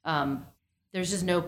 um, 0.05 0.45
there's 0.93 1.09
just 1.09 1.25
no 1.25 1.45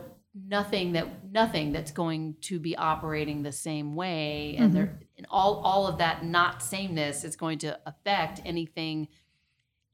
nothing 0.47 0.91
that 0.91 1.07
nothing 1.31 1.71
that's 1.71 1.91
going 1.91 2.35
to 2.41 2.59
be 2.59 2.75
operating 2.75 3.41
the 3.41 3.53
same 3.53 3.95
way, 3.95 4.57
and 4.59 4.73
there 4.73 4.99
and 5.17 5.25
all 5.29 5.61
all 5.63 5.87
of 5.87 5.99
that 5.99 6.25
not 6.25 6.61
sameness 6.61 7.23
is 7.23 7.37
going 7.37 7.59
to 7.59 7.79
affect 7.85 8.41
anything 8.43 9.07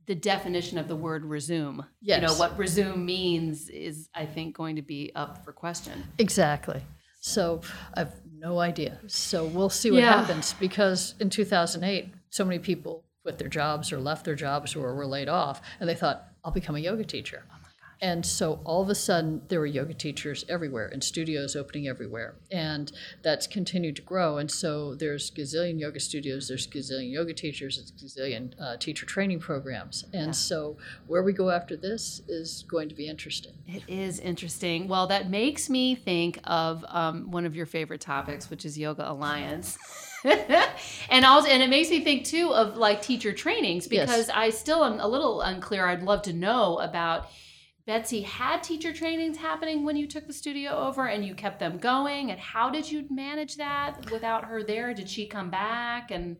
the 0.08 0.16
definition 0.16 0.78
of 0.78 0.88
the 0.88 0.96
word 0.96 1.24
resume. 1.26 1.84
You 2.02 2.20
know, 2.20 2.34
what 2.34 2.58
resume 2.58 2.98
means 2.98 3.70
is, 3.70 4.10
I 4.16 4.26
think, 4.26 4.56
going 4.56 4.76
to 4.76 4.82
be 4.82 5.12
up 5.16 5.44
for 5.46 5.52
question. 5.52 6.04
Exactly. 6.18 6.82
So 7.20 7.62
I've 7.96 8.14
no 8.36 8.60
idea. 8.60 9.00
So 9.08 9.46
we'll 9.46 9.70
see 9.70 9.92
what 9.92 10.00
Yeah. 10.00 10.20
happens 10.22 10.54
because 10.54 11.14
in 11.20 11.30
2008, 11.30 12.10
so 12.32 12.44
many 12.44 12.58
people 12.60 13.04
quit 13.22 13.38
their 13.38 13.48
jobs 13.48 13.92
or 13.94 14.00
left 14.00 14.26
their 14.26 14.36
jobs 14.36 14.76
or 14.76 14.96
were 14.96 15.06
laid 15.06 15.30
off, 15.30 15.62
and 15.80 15.88
they 15.88 15.94
thought, 15.96 16.28
I'll 16.44 16.52
become 16.52 16.76
a 16.76 16.80
yoga 16.80 17.04
teacher. 17.04 17.44
And 18.02 18.26
so 18.26 18.60
all 18.64 18.82
of 18.82 18.90
a 18.90 18.96
sudden, 18.96 19.44
there 19.50 19.60
were 19.60 19.68
yoga 19.68 19.94
teachers 19.94 20.44
everywhere 20.50 20.88
and 20.88 21.04
studios 21.04 21.56
opening 21.56 21.88
everywhere. 21.88 22.34
And 22.52 22.92
that's 23.22 23.46
continued 23.46 23.96
to 23.98 24.02
grow. 24.02 24.38
And 24.40 24.50
so 24.50 24.96
there's 24.96 25.30
gazillion 25.30 25.80
yoga 25.80 26.00
studios, 26.00 26.48
there's 26.48 26.66
gazillion 26.66 27.12
yoga 27.12 27.34
teachers, 27.34 27.78
there's 27.78 27.92
gazillion 27.92 28.54
uh, 28.60 28.78
teacher 28.78 29.06
training 29.06 29.40
programs. 29.40 30.04
And 30.14 30.36
so 30.36 30.78
where 31.06 31.22
we 31.22 31.32
go 31.32 31.52
after 31.52 31.78
this 31.78 32.22
is 32.28 32.64
going 32.68 32.90
to 32.90 32.96
be 32.96 33.08
interesting. 33.08 33.54
It 33.68 33.84
is 33.88 34.20
interesting. 34.20 34.88
Well, 34.88 35.06
that 35.08 35.30
makes 35.30 35.70
me 35.70 35.94
think 35.94 36.40
of 36.44 36.84
um, 36.88 37.30
one 37.30 37.46
of 37.46 37.56
your 37.56 37.68
favorite 37.68 38.02
topics, 38.02 38.50
which 38.50 38.66
is 38.66 38.80
Yoga 38.80 39.10
Alliance. 39.12 39.78
and 41.10 41.26
also, 41.26 41.50
and 41.50 41.62
it 41.64 41.70
makes 41.70 41.90
me 41.90 42.04
think 42.04 42.26
too 42.26 42.54
of 42.54 42.78
like 42.78 43.02
teacher 43.02 43.32
trainings 43.32 43.88
Yes. 43.92 44.08
because 44.10 44.30
I 44.30 44.50
still 44.50 44.84
am 44.84 45.00
a 45.00 45.08
little 45.08 45.42
unclear. 45.42 45.88
I'd 45.88 46.04
love 46.04 46.24
to 46.24 46.34
know 46.34 46.78
about 46.80 47.30
Betsy 47.86 48.22
had 48.22 48.62
teacher 48.64 48.94
trainings 48.94 49.38
happening 49.38 49.84
when 49.84 49.96
you 49.96 50.08
took 50.08 50.28
the 50.28 50.34
studio 50.34 50.72
over 50.72 51.08
and 51.08 51.26
you 51.26 51.34
kept 51.34 51.60
them 51.60 51.78
going. 51.78 52.32
And 52.32 52.40
how 52.40 52.70
did 52.70 52.92
you 52.92 53.06
manage 53.10 53.58
that 53.58 54.12
without 54.12 54.46
her 54.46 54.64
there? 54.64 54.94
Did 54.94 55.10
she 55.10 55.26
come 55.26 55.50
back 55.50 56.12
and 56.12 56.38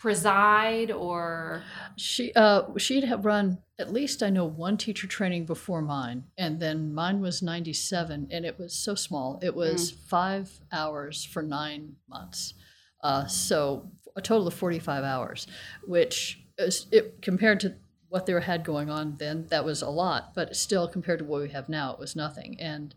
preside 0.00 0.90
or? 0.90 1.62
She 1.96 2.32
uh 2.34 2.62
she'd 2.76 3.04
have 3.04 3.24
run 3.24 3.58
at 3.78 3.92
least 3.92 4.22
I 4.22 4.30
know 4.30 4.44
one 4.44 4.76
teacher 4.76 5.06
training 5.06 5.46
before 5.46 5.82
mine, 5.82 6.24
and 6.38 6.60
then 6.60 6.94
mine 6.94 7.20
was 7.20 7.42
ninety 7.42 7.72
seven, 7.72 8.28
and 8.30 8.44
it 8.44 8.58
was 8.58 8.72
so 8.72 8.94
small. 8.94 9.40
It 9.42 9.54
was 9.54 9.90
five 9.90 10.60
hours 10.70 11.24
for 11.24 11.42
nine 11.42 11.96
months, 12.08 12.54
uh, 13.02 13.26
so 13.26 13.90
a 14.14 14.22
total 14.22 14.46
of 14.46 14.54
forty 14.54 14.78
five 14.78 15.02
hours, 15.02 15.48
which 15.86 16.40
is 16.56 16.86
it 16.92 17.20
compared 17.20 17.58
to 17.60 17.74
what 18.14 18.26
they 18.26 18.40
had 18.40 18.62
going 18.62 18.88
on 18.88 19.16
then. 19.18 19.44
That 19.50 19.64
was 19.64 19.82
a 19.82 19.90
lot, 19.90 20.34
but 20.36 20.54
still 20.54 20.86
compared 20.86 21.18
to 21.18 21.24
what 21.24 21.42
we 21.42 21.48
have 21.48 21.68
now, 21.68 21.92
it 21.92 21.98
was 21.98 22.14
nothing. 22.14 22.56
And 22.60 22.94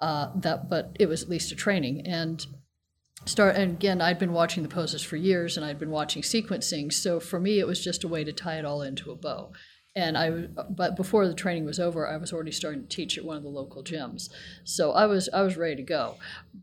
uh, 0.00 0.32
that, 0.34 0.68
but 0.68 0.96
it 0.98 1.06
was 1.06 1.22
at 1.22 1.28
least 1.28 1.52
a 1.52 1.54
training 1.54 2.04
and 2.04 2.44
start 3.24 3.56
and 3.56 3.72
again 3.72 4.00
i'd 4.00 4.16
been 4.16 4.32
watching 4.32 4.62
the 4.62 4.68
poses 4.68 5.02
for 5.02 5.16
years 5.16 5.56
and 5.56 5.66
i'd 5.66 5.80
been 5.80 5.90
watching 5.90 6.22
sequencing 6.22 6.92
so 6.92 7.18
for 7.18 7.40
me 7.40 7.58
it 7.58 7.66
was 7.66 7.82
just 7.82 8.04
a 8.04 8.08
way 8.08 8.22
to 8.22 8.32
tie 8.32 8.60
it 8.60 8.64
all 8.64 8.80
into 8.80 9.10
a 9.10 9.16
bow 9.16 9.50
and 9.96 10.16
I, 10.16 10.30
but 10.30 10.96
before 10.96 11.26
the 11.26 11.34
training 11.34 11.64
was 11.64 11.80
over 11.80 12.06
i 12.06 12.16
was 12.16 12.32
already 12.32 12.52
starting 12.52 12.82
to 12.82 12.88
teach 12.88 13.18
at 13.18 13.24
one 13.24 13.36
of 13.36 13.42
the 13.42 13.48
local 13.48 13.82
gyms. 13.82 14.28
So 14.64 14.92
i 14.92 15.06
was 15.06 15.28
i 15.32 15.42
was 15.42 15.56
ready 15.56 15.76
to 15.76 15.82
go. 15.82 16.16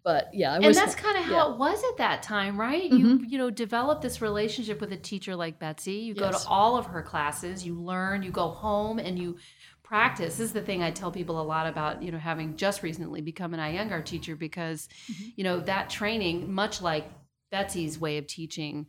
But 0.03 0.29
yeah 0.33 0.53
i 0.53 0.55
and 0.57 0.65
was 0.65 0.77
that's 0.77 0.95
kind 0.95 1.17
of 1.17 1.23
how 1.23 1.47
yeah. 1.49 1.53
it 1.53 1.57
was 1.57 1.83
at 1.83 1.97
that 1.97 2.23
time 2.23 2.59
right? 2.59 2.83
You 2.83 3.05
mm-hmm. 3.05 3.25
you 3.25 3.37
know 3.37 3.49
develop 3.49 4.01
this 4.01 4.21
relationship 4.21 4.79
with 4.79 4.91
a 4.91 4.97
teacher 4.97 5.35
like 5.35 5.59
betsy. 5.59 5.93
You 5.93 6.13
go 6.13 6.31
to 6.31 6.47
all 6.47 6.77
of 6.77 6.87
her 6.87 7.01
classes 7.01 7.65
you 7.65 7.75
learn 7.75 8.23
you 8.23 8.31
go 8.31 8.49
home 8.49 8.99
and 8.99 9.17
you 9.17 9.37
practice. 9.83 10.37
This 10.37 10.47
is 10.47 10.53
the 10.53 10.61
thing 10.61 10.81
i 10.81 10.91
tell 10.91 11.11
people 11.11 11.41
a 11.41 11.43
lot 11.43 11.67
about 11.67 12.03
you 12.03 12.11
know 12.11 12.17
having 12.17 12.55
just 12.55 12.83
recently 12.83 13.21
become 13.21 13.53
an 13.53 13.59
iyengar 13.59 14.03
teacher 14.03 14.35
because 14.35 14.87
mm-hmm. 15.11 15.29
you 15.35 15.43
know 15.43 15.59
that 15.61 15.89
training 15.89 16.51
much 16.51 16.81
like 16.81 17.09
betsy's 17.51 17.99
way 17.99 18.17
of 18.17 18.27
teaching 18.27 18.87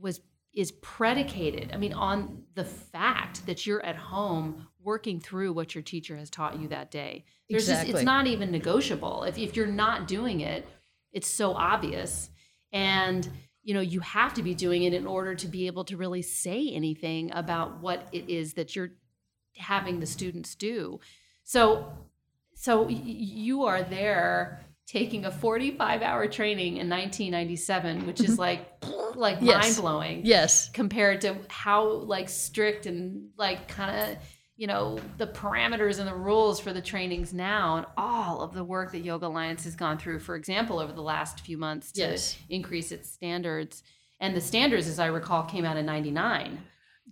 was 0.00 0.20
is 0.56 0.72
predicated 0.72 1.70
i 1.72 1.76
mean 1.76 1.92
on 1.92 2.42
the 2.54 2.64
fact 2.64 3.46
that 3.46 3.66
you're 3.66 3.84
at 3.86 3.94
home 3.96 4.66
working 4.82 5.20
through 5.20 5.52
what 5.52 5.74
your 5.74 5.82
teacher 5.82 6.16
has 6.16 6.30
taught 6.30 6.60
you 6.60 6.68
that 6.68 6.92
day. 6.92 7.24
There's 7.50 7.66
just, 7.66 7.80
Exactly. 7.82 8.00
it's 8.02 8.06
not 8.06 8.28
even 8.28 8.52
negotiable. 8.52 9.24
If, 9.24 9.36
if 9.36 9.56
you're 9.56 9.66
not 9.66 10.06
doing 10.06 10.42
it 10.42 10.64
it's 11.16 11.28
so 11.28 11.54
obvious. 11.54 12.28
And 12.72 13.28
you 13.62 13.74
know 13.74 13.80
you 13.80 14.00
have 14.00 14.34
to 14.34 14.42
be 14.42 14.54
doing 14.54 14.84
it 14.84 14.92
in 14.92 15.06
order 15.06 15.34
to 15.34 15.48
be 15.48 15.66
able 15.66 15.84
to 15.86 15.96
really 15.96 16.22
say 16.22 16.70
anything 16.70 17.32
about 17.32 17.80
what 17.80 18.06
it 18.12 18.28
is 18.28 18.52
that 18.54 18.76
you're 18.76 18.90
having 19.56 19.98
the 19.98 20.06
students 20.06 20.54
do. 20.54 21.00
So 21.42 21.90
so 22.54 22.88
you 22.88 23.64
are 23.64 23.82
there 23.82 24.64
taking 24.86 25.24
a 25.24 25.30
45 25.30 26.02
hour 26.02 26.26
training 26.28 26.76
in 26.76 26.88
1997 26.88 28.06
which 28.06 28.20
is 28.20 28.32
mm-hmm. 28.32 28.40
like 28.40 28.84
like 29.16 29.38
Yes. 29.40 29.64
mind 29.64 29.76
blowing 29.82 30.20
yes 30.24 30.68
compared 30.70 31.20
to 31.22 31.36
how 31.48 31.88
like 31.88 32.28
strict 32.28 32.86
and 32.86 33.30
like 33.36 33.66
kind 33.68 33.90
of 34.12 34.16
you 34.56 34.66
know 34.66 34.98
the 35.18 35.26
parameters 35.26 35.98
and 35.98 36.06
the 36.08 36.14
rules 36.14 36.60
for 36.60 36.72
the 36.72 36.80
trainings 36.80 37.34
now 37.34 37.76
and 37.78 37.86
all 37.96 38.40
of 38.42 38.54
the 38.54 38.62
work 38.64 38.92
that 38.92 39.00
yoga 39.00 39.26
alliance 39.26 39.64
has 39.64 39.74
gone 39.74 39.98
through 39.98 40.20
for 40.20 40.36
example 40.36 40.78
over 40.78 40.92
the 40.92 41.02
last 41.02 41.40
few 41.40 41.58
months 41.58 41.92
to 41.92 42.00
Yes. 42.02 42.36
increase 42.48 42.92
its 42.92 43.10
standards 43.10 43.82
and 44.20 44.36
the 44.36 44.40
standards 44.40 44.86
as 44.86 44.98
i 44.98 45.06
recall 45.06 45.42
came 45.42 45.64
out 45.64 45.76
in 45.76 45.84
99 45.86 46.58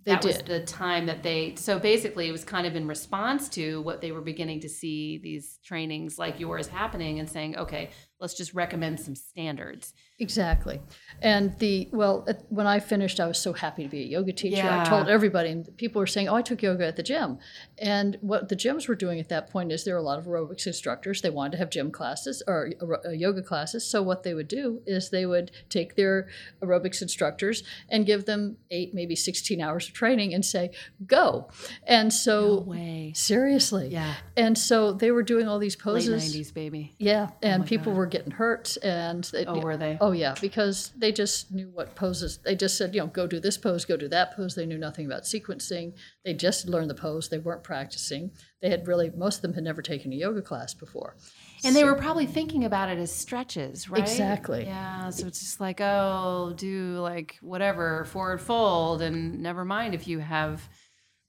They 0.03 0.11
that 0.11 0.23
was 0.23 0.39
the 0.39 0.59
time 0.59 1.05
that 1.05 1.23
they 1.23 1.55
so 1.55 1.79
basically 1.79 2.27
it 2.27 2.31
was 2.31 2.43
kind 2.43 2.67
of 2.67 2.75
in 2.75 2.87
response 2.87 3.49
to 3.49 3.81
what 3.81 4.01
they 4.01 4.11
were 4.11 4.21
beginning 4.21 4.59
to 4.59 4.69
see 4.69 5.17
these 5.17 5.59
trainings 5.63 6.19
like 6.19 6.39
yours 6.39 6.67
happening 6.67 7.19
and 7.19 7.29
saying 7.29 7.57
okay 7.57 7.89
let's 8.25 8.33
just 8.33 8.55
recommend 8.55 8.99
some 8.99 9.13
standards 9.15 9.93
Exactly. 10.17 10.79
And 11.21 11.57
the, 11.59 11.89
well, 11.91 12.25
when 12.47 12.67
I 12.67 12.79
finished, 12.79 13.19
I 13.19 13.27
was 13.27 13.37
so 13.37 13.51
happy 13.51 13.83
to 13.83 13.89
be 13.89 14.01
a 14.01 14.05
yoga 14.05 14.31
teacher. 14.31 14.57
Yeah. 14.57 14.81
I 14.81 14.85
told 14.85 15.09
everybody, 15.09 15.49
and 15.49 15.75
people 15.75 15.99
were 15.99 16.07
saying, 16.07 16.29
oh, 16.29 16.35
I 16.35 16.41
took 16.41 16.61
yoga 16.61 16.87
at 16.87 16.95
the 16.95 17.03
gym. 17.03 17.37
And 17.77 18.17
what 18.21 18.47
the 18.47 18.55
gyms 18.55 18.87
were 18.87 18.95
doing 18.95 19.19
at 19.19 19.27
that 19.29 19.49
point 19.49 19.73
is 19.73 19.83
there 19.83 19.95
were 19.95 19.99
a 19.99 20.03
lot 20.03 20.17
of 20.17 20.25
aerobics 20.25 20.67
instructors. 20.67 21.21
They 21.21 21.29
wanted 21.29 21.53
to 21.53 21.57
have 21.57 21.69
gym 21.69 21.91
classes 21.91 22.41
or 22.47 22.69
uh, 23.05 23.09
yoga 23.09 23.41
classes. 23.41 23.85
So 23.85 24.01
what 24.01 24.23
they 24.23 24.33
would 24.33 24.47
do 24.47 24.81
is 24.85 25.09
they 25.09 25.25
would 25.25 25.51
take 25.67 25.95
their 25.95 26.29
aerobics 26.61 27.01
instructors 27.01 27.63
and 27.89 28.05
give 28.05 28.23
them 28.23 28.55
eight, 28.71 28.93
maybe 28.93 29.17
16 29.17 29.59
hours 29.59 29.89
of 29.89 29.93
training 29.93 30.33
and 30.33 30.45
say, 30.45 30.71
go. 31.05 31.49
And 31.85 32.05
no 32.05 32.09
so, 32.09 32.59
way 32.61 33.11
seriously. 33.15 33.89
yeah 33.89 34.13
And 34.37 34.57
so 34.57 34.93
they 34.93 35.11
were 35.11 35.23
doing 35.23 35.49
all 35.49 35.59
these 35.59 35.75
late 35.75 35.83
poses. 35.83 36.33
90s 36.33 36.53
baby 36.53 36.95
Yeah, 36.99 37.31
and 37.41 37.63
my 37.63 37.67
people 37.67 37.91
God. 37.91 37.97
were 37.97 38.05
getting 38.15 38.31
hurt, 38.31 38.77
and 38.81 39.23
they, 39.25 39.45
oh 39.45 39.59
were 39.59 39.77
they 39.77 39.97
Oh 39.99 40.11
yeah, 40.11 40.35
because 40.39 40.91
they 40.97 41.11
just 41.11 41.51
knew 41.51 41.69
what 41.69 41.95
poses. 41.95 42.37
They 42.37 42.55
just 42.55 42.77
said, 42.77 42.95
you 42.95 43.01
know, 43.01 43.07
go 43.07 43.27
do 43.27 43.39
this 43.39 43.57
pose, 43.57 43.83
go 43.83 43.97
do 43.97 44.07
that 44.09 44.35
pose. 44.35 44.55
They 44.55 44.65
knew 44.65 44.77
nothing 44.77 45.05
about 45.05 45.23
sequencing. 45.23 45.93
They 46.23 46.33
just 46.33 46.67
learned 46.67 46.89
the 46.89 46.95
pose. 46.95 47.27
They 47.29 47.39
weren't 47.39 47.63
practicing. 47.63 48.31
They 48.61 48.69
had 48.69 48.87
really 48.87 49.11
most 49.15 49.37
of 49.37 49.41
them 49.41 49.53
had 49.53 49.63
never 49.63 49.81
taken 49.81 50.13
a 50.13 50.15
yoga 50.15 50.41
class 50.41 50.73
before. 50.73 51.17
And 51.63 51.75
they 51.75 51.83
were 51.83 51.95
probably 51.95 52.25
thinking 52.25 52.63
about 52.63 52.89
it 52.89 52.99
as 52.99 53.11
stretches, 53.11 53.89
right? 53.89 54.01
Exactly. 54.01 54.65
Yeah. 54.65 55.09
So 55.09 55.27
it's 55.27 55.39
just 55.39 55.59
like, 55.59 55.81
oh, 55.81 56.53
do 56.55 56.99
like 56.99 57.37
whatever, 57.41 58.05
forward 58.05 58.41
fold, 58.41 59.01
and 59.01 59.41
never 59.41 59.65
mind 59.65 59.93
if 59.93 60.07
you 60.07 60.19
have 60.19 60.67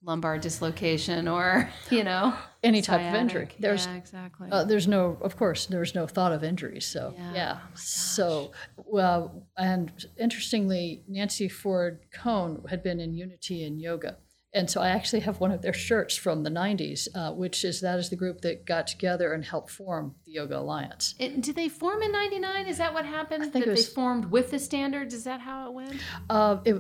lumbar 0.07 0.39
dislocation 0.39 1.27
or, 1.29 1.69
you 1.91 2.05
know, 2.05 2.33
Any 2.63 2.81
type 2.81 3.01
of 3.01 3.15
injury. 3.15 3.49
There's 3.59 3.87
yeah, 3.87 3.97
exactly. 3.97 4.49
uh, 4.51 4.65
there's 4.65 4.87
no, 4.89 5.19
of 5.21 5.37
course, 5.37 5.67
there's 5.67 5.95
no 5.95 6.07
thought 6.07 6.33
of 6.33 6.43
injury. 6.45 6.81
So 6.81 7.13
Yeah. 7.17 7.33
yeah. 7.35 7.59
So 7.75 8.53
well, 8.77 9.47
and 9.59 9.93
interestingly, 10.17 11.03
Nancy 11.09 11.49
Ford 11.49 12.01
Cohn 12.15 12.63
had 12.71 12.83
been 12.83 13.01
in 13.01 13.13
Unity 13.15 13.65
in 13.65 13.79
yoga. 13.79 14.17
And 14.55 14.71
so 14.71 14.81
I 14.81 14.89
actually 14.89 15.21
have 15.21 15.39
one 15.39 15.51
of 15.53 15.61
their 15.61 15.75
shirts 15.75 16.17
from 16.17 16.43
the 16.43 16.49
90s, 16.51 17.09
uh, 17.15 17.33
which 17.35 17.63
is 17.63 17.83
that 17.83 17.99
is 17.99 18.09
the 18.09 18.17
group 18.17 18.41
that 18.41 18.65
got 18.65 18.87
together 18.87 19.35
and 19.35 19.45
helped 19.45 19.71
form 19.71 20.15
the 20.25 20.33
Yoga 20.33 20.59
Alliance. 20.59 21.15
It- 21.19 21.43
did 21.43 21.57
they 21.57 21.69
form 21.69 22.01
in 22.01 22.11
99? 22.11 22.67
Is 22.67 22.79
that 22.79 22.95
what 22.95 23.05
happened? 23.05 23.53
that 23.53 23.67
was- 23.67 23.87
they 23.87 23.93
formed 23.95 24.27
with 24.27 24.51
the 24.53 24.59
standards? 24.59 25.13
Is 25.13 25.25
that 25.25 25.41
how 25.41 25.67
it 25.69 25.75
went? 25.75 25.97
Uh, 26.31 26.59
it, 26.65 26.77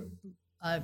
I, 0.62 0.82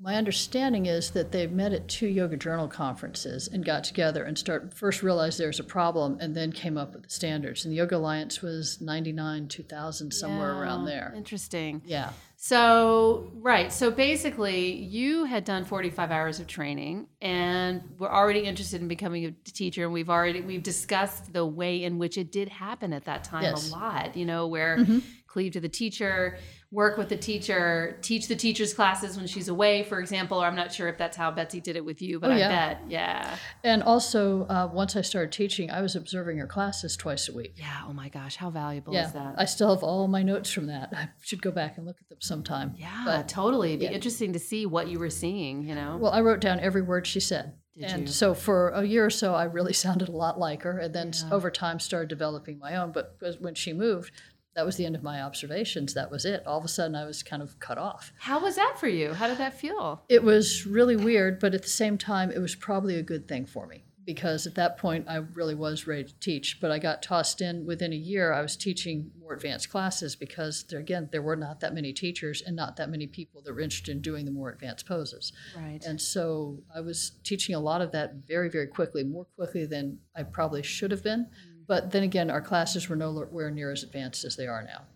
my 0.00 0.14
understanding 0.14 0.86
is 0.86 1.10
that 1.10 1.32
they 1.32 1.46
met 1.48 1.72
at 1.72 1.88
two 1.88 2.06
yoga 2.06 2.36
journal 2.36 2.68
conferences 2.68 3.48
and 3.48 3.64
got 3.64 3.82
together 3.82 4.22
and 4.22 4.38
start 4.38 4.72
first 4.72 5.02
realized 5.02 5.40
there 5.40 5.48
was 5.48 5.58
a 5.58 5.64
problem 5.64 6.18
and 6.20 6.36
then 6.36 6.52
came 6.52 6.78
up 6.78 6.94
with 6.94 7.02
the 7.02 7.10
standards. 7.10 7.64
And 7.64 7.72
the 7.72 7.76
Yoga 7.76 7.96
Alliance 7.96 8.40
was 8.40 8.80
99, 8.80 9.48
2000, 9.48 10.12
somewhere 10.12 10.54
around 10.54 10.84
there. 10.84 11.12
Interesting. 11.16 11.82
Yeah. 11.84 12.10
So, 12.36 13.32
right. 13.34 13.72
So 13.72 13.90
basically, 13.90 14.70
you 14.72 15.24
had 15.24 15.44
done 15.44 15.64
45 15.64 16.12
hours 16.12 16.38
of 16.38 16.46
training 16.46 17.08
and 17.20 17.82
were 17.98 18.12
already 18.12 18.40
interested 18.40 18.80
in 18.80 18.86
becoming 18.86 19.24
a 19.24 19.32
teacher. 19.50 19.82
And 19.82 19.92
we've 19.92 20.08
already, 20.10 20.42
we've 20.42 20.62
discussed 20.62 21.32
the 21.32 21.44
way 21.44 21.82
in 21.82 21.98
which 21.98 22.16
it 22.16 22.30
did 22.30 22.48
happen 22.48 22.92
at 22.92 23.06
that 23.06 23.24
time 23.24 23.42
Yes. 23.42 23.68
a 23.68 23.72
lot, 23.72 24.16
you 24.16 24.24
know, 24.24 24.46
where 24.46 24.78
mm-hmm. 24.78 25.00
cleave 25.26 25.54
to 25.54 25.60
the 25.60 25.68
teacher, 25.68 26.38
work 26.70 26.98
with 26.98 27.08
the 27.08 27.16
teacher, 27.16 27.96
teach 28.02 28.28
the 28.28 28.36
teacher's 28.36 28.74
classes 28.74 29.16
when 29.16 29.26
she's 29.26 29.48
away, 29.48 29.82
for 29.84 30.00
example. 30.00 30.38
Or 30.42 30.46
I'm 30.46 30.54
not 30.54 30.70
sure 30.72 30.86
if 30.88 30.98
that's 30.98 31.16
how 31.16 31.30
Betsy 31.30 31.60
did 31.62 31.76
it 31.76 31.84
with 31.84 32.02
you, 32.02 32.20
but 32.20 32.30
Oh, 32.30 32.34
I 32.34 32.38
yeah. 32.38 32.48
bet, 32.74 32.82
yeah, 32.90 33.36
And 33.64 33.82
also, 33.82 34.44
uh, 34.48 34.68
once 34.70 34.94
I 34.94 35.00
started 35.00 35.32
teaching, 35.32 35.70
I 35.70 35.80
was 35.80 35.96
observing 35.96 36.36
her 36.38 36.46
classes 36.46 36.94
twice 36.96 37.28
a 37.28 37.32
week. 37.32 37.54
yeah. 37.56 37.84
Oh 37.88 37.94
my 37.94 38.10
gosh, 38.10 38.36
how 38.36 38.50
valuable 38.50 38.92
Yeah, 38.92 39.06
is 39.06 39.12
that? 39.14 39.34
I 39.38 39.46
still 39.46 39.70
have 39.74 39.82
all 39.82 40.08
my 40.08 40.22
notes 40.22 40.50
from 40.50 40.66
that. 40.66 40.90
I 40.94 41.08
should 41.22 41.40
go 41.40 41.50
back 41.50 41.78
and 41.78 41.86
look 41.86 41.96
at 42.02 42.08
them 42.10 42.18
sometime. 42.20 42.74
yeah, 42.76 43.02
but- 43.06 43.28
totally. 43.28 43.68
It'd 43.70 43.80
be 43.80 43.86
yeah. 43.86 43.92
interesting 43.92 44.34
to 44.34 44.38
see 44.38 44.66
what 44.66 44.88
you 44.88 44.98
were 44.98 45.10
seeing. 45.10 45.62
You 45.62 45.74
know. 45.74 45.96
Well, 45.98 46.12
I 46.12 46.20
wrote 46.20 46.40
down 46.40 46.60
every 46.60 46.82
word 46.82 47.06
she 47.06 47.20
said. 47.20 47.54
Did 47.76 47.84
and 47.92 48.02
you? 48.02 48.06
so 48.08 48.34
for 48.34 48.70
a 48.70 48.82
year 48.84 49.06
or 49.06 49.10
so, 49.10 49.34
I 49.34 49.44
really 49.44 49.72
sounded 49.84 50.08
a 50.08 50.12
lot 50.12 50.38
like 50.38 50.62
her. 50.64 50.78
And 50.78 50.94
then 50.94 51.12
Yeah. 51.14 51.32
over 51.32 51.50
time, 51.50 51.78
started 51.80 52.08
developing 52.08 52.58
my 52.58 52.76
own. 52.76 52.92
But 52.92 53.16
when 53.40 53.54
she 53.54 53.72
moved, 53.72 54.10
that 54.58 54.66
was 54.66 54.74
the 54.74 54.84
end 54.84 54.96
of 54.96 55.04
my 55.04 55.22
observations. 55.22 55.94
That 55.94 56.10
was 56.10 56.24
it. 56.24 56.44
All 56.44 56.58
of 56.58 56.64
a 56.64 56.68
sudden, 56.68 56.96
I 56.96 57.04
was 57.04 57.22
kind 57.22 57.42
of 57.44 57.60
cut 57.60 57.78
off. 57.78 58.12
how 58.18 58.42
was 58.42 58.56
that 58.56 58.74
for 58.80 58.88
you? 58.88 59.12
How 59.14 59.28
did 59.28 59.38
that 59.38 59.54
feel? 59.54 60.02
It 60.08 60.24
was 60.24 60.66
really 60.66 60.96
weird, 60.96 61.38
but 61.38 61.54
at 61.54 61.62
the 61.62 61.68
same 61.68 61.96
time, 61.96 62.32
it 62.32 62.40
was 62.40 62.56
probably 62.56 62.96
a 62.96 63.02
good 63.04 63.28
thing 63.28 63.46
for 63.46 63.68
me 63.68 63.84
because 64.04 64.46
at 64.46 64.54
that 64.54 64.78
point, 64.78 65.04
I 65.06 65.16
really 65.16 65.54
was 65.54 65.86
ready 65.86 66.02
to 66.02 66.18
teach. 66.18 66.62
But 66.62 66.70
I 66.70 66.78
got 66.78 67.02
tossed 67.02 67.42
in 67.42 67.66
within 67.66 67.92
a 67.92 67.96
year. 67.96 68.32
I 68.32 68.40
was 68.40 68.56
teaching 68.56 69.10
more 69.20 69.34
advanced 69.34 69.68
classes 69.68 70.16
because, 70.16 70.64
there, 70.70 70.80
again, 70.80 71.10
there 71.12 71.20
were 71.20 71.36
not 71.36 71.60
that 71.60 71.74
many 71.74 71.92
teachers 71.92 72.40
and 72.40 72.56
not 72.56 72.76
that 72.78 72.88
many 72.88 73.06
people 73.06 73.42
that 73.42 73.52
were 73.52 73.60
interested 73.60 73.92
in 73.92 74.00
doing 74.00 74.24
the 74.24 74.30
more 74.30 74.48
advanced 74.48 74.88
poses. 74.88 75.34
Right. 75.54 75.84
And 75.86 76.00
so 76.00 76.58
I 76.74 76.80
was 76.80 77.12
teaching 77.22 77.54
a 77.54 77.60
lot 77.60 77.82
of 77.82 77.92
that 77.92 78.14
very, 78.26 78.48
very 78.48 78.66
quickly, 78.66 79.04
more 79.04 79.26
quickly 79.36 79.66
than 79.66 79.98
I 80.16 80.22
probably 80.22 80.62
should 80.62 80.90
have 80.90 81.04
been. 81.04 81.28
But 81.68 81.92
then 81.92 82.02
again, 82.02 82.30
our 82.30 82.40
classes 82.40 82.88
were 82.88 82.96
nowhere 82.96 83.50
near 83.50 83.70
as 83.70 83.82
advanced 83.82 84.24
as 84.24 84.36
they 84.36 84.46
are 84.46 84.62
now. 84.62 84.86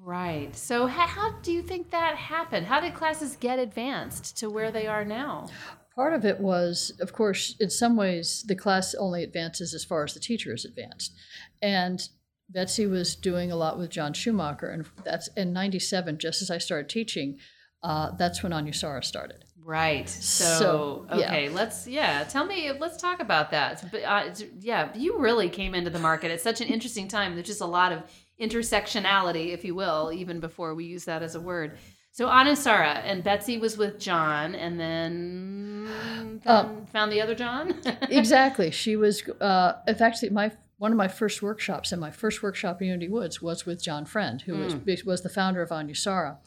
Right. 0.00 0.54
So, 0.54 0.86
how, 0.86 1.06
how 1.06 1.32
do 1.42 1.52
you 1.52 1.62
think 1.62 1.90
that 1.90 2.16
happened? 2.16 2.66
How 2.66 2.80
did 2.80 2.94
classes 2.94 3.36
get 3.36 3.58
advanced 3.58 4.36
to 4.38 4.50
where 4.50 4.70
they 4.70 4.86
are 4.86 5.04
now? 5.04 5.48
Part 5.94 6.14
of 6.14 6.24
it 6.24 6.40
was, 6.40 6.92
of 7.00 7.12
course, 7.12 7.56
in 7.60 7.70
some 7.70 7.96
ways, 7.96 8.44
the 8.46 8.54
class 8.54 8.94
only 8.94 9.22
advances 9.22 9.74
as 9.74 9.84
far 9.84 10.04
as 10.04 10.14
the 10.14 10.20
teacher 10.20 10.54
is 10.54 10.64
advanced. 10.64 11.12
And 11.60 12.00
Betsy 12.48 12.86
was 12.86 13.16
doing 13.16 13.52
a 13.52 13.56
lot 13.56 13.78
with 13.78 13.90
John 13.90 14.12
Schumacher, 14.12 14.70
and 14.70 14.86
that's 15.04 15.28
in 15.36 15.52
'97, 15.52 16.18
just 16.18 16.40
as 16.40 16.50
I 16.50 16.58
started 16.58 16.88
teaching. 16.88 17.38
Uh, 17.82 18.12
that's 18.12 18.42
when 18.42 18.52
Anusara 18.52 19.04
started. 19.04 19.44
Right. 19.68 20.08
So, 20.08 20.44
So, 20.58 21.06
yeah. 21.10 21.26
okay, 21.26 21.48
let's 21.50 21.86
yeah. 21.86 22.24
Tell 22.24 22.46
me, 22.46 22.72
let's 22.72 22.96
talk 22.96 23.20
about 23.20 23.50
that. 23.50 23.84
But 23.92 24.02
uh, 24.02 24.30
yeah, 24.60 24.88
you 24.94 25.18
really 25.18 25.50
came 25.50 25.74
into 25.74 25.90
the 25.90 25.98
market 25.98 26.30
at 26.30 26.40
such 26.40 26.62
an 26.62 26.68
interesting 26.68 27.06
time. 27.06 27.34
There's 27.34 27.48
just 27.48 27.60
a 27.60 27.66
lot 27.66 27.92
of 27.92 28.02
intersectionality, 28.40 29.52
if 29.52 29.66
you 29.66 29.74
will, 29.74 30.10
even 30.10 30.40
before 30.40 30.74
we 30.74 30.86
use 30.86 31.04
that 31.04 31.22
as 31.22 31.34
a 31.34 31.40
word. 31.40 31.76
So 32.12 32.28
Anusara 32.28 33.02
and 33.04 33.22
Betsy 33.22 33.58
was 33.58 33.76
with 33.76 34.00
John, 34.00 34.54
and 34.54 34.80
then 34.80 36.40
found, 36.42 36.88
found 36.88 37.12
the 37.12 37.20
other 37.20 37.34
John. 37.34 37.74
exactly. 38.08 38.70
She 38.70 38.96
was, 38.96 39.22
uh, 39.38 39.74
fact, 39.98 40.24
my 40.32 40.50
one 40.78 40.92
of 40.92 40.96
my 40.96 41.08
first 41.08 41.42
workshops, 41.42 41.90
and 41.90 42.00
my 42.00 42.10
first 42.10 42.40
workshop 42.42 42.80
in 42.80 42.88
Unity 42.88 43.08
Woods 43.08 43.42
was 43.42 43.66
with 43.66 43.82
John 43.82 44.04
Friend, 44.04 44.40
who 44.40 44.54
was 44.54 44.74
hmm. 44.74 44.90
was 45.04 45.22
the 45.22 45.28
founder 45.28 45.60
of 45.60 45.70
Anusara. 45.70 46.38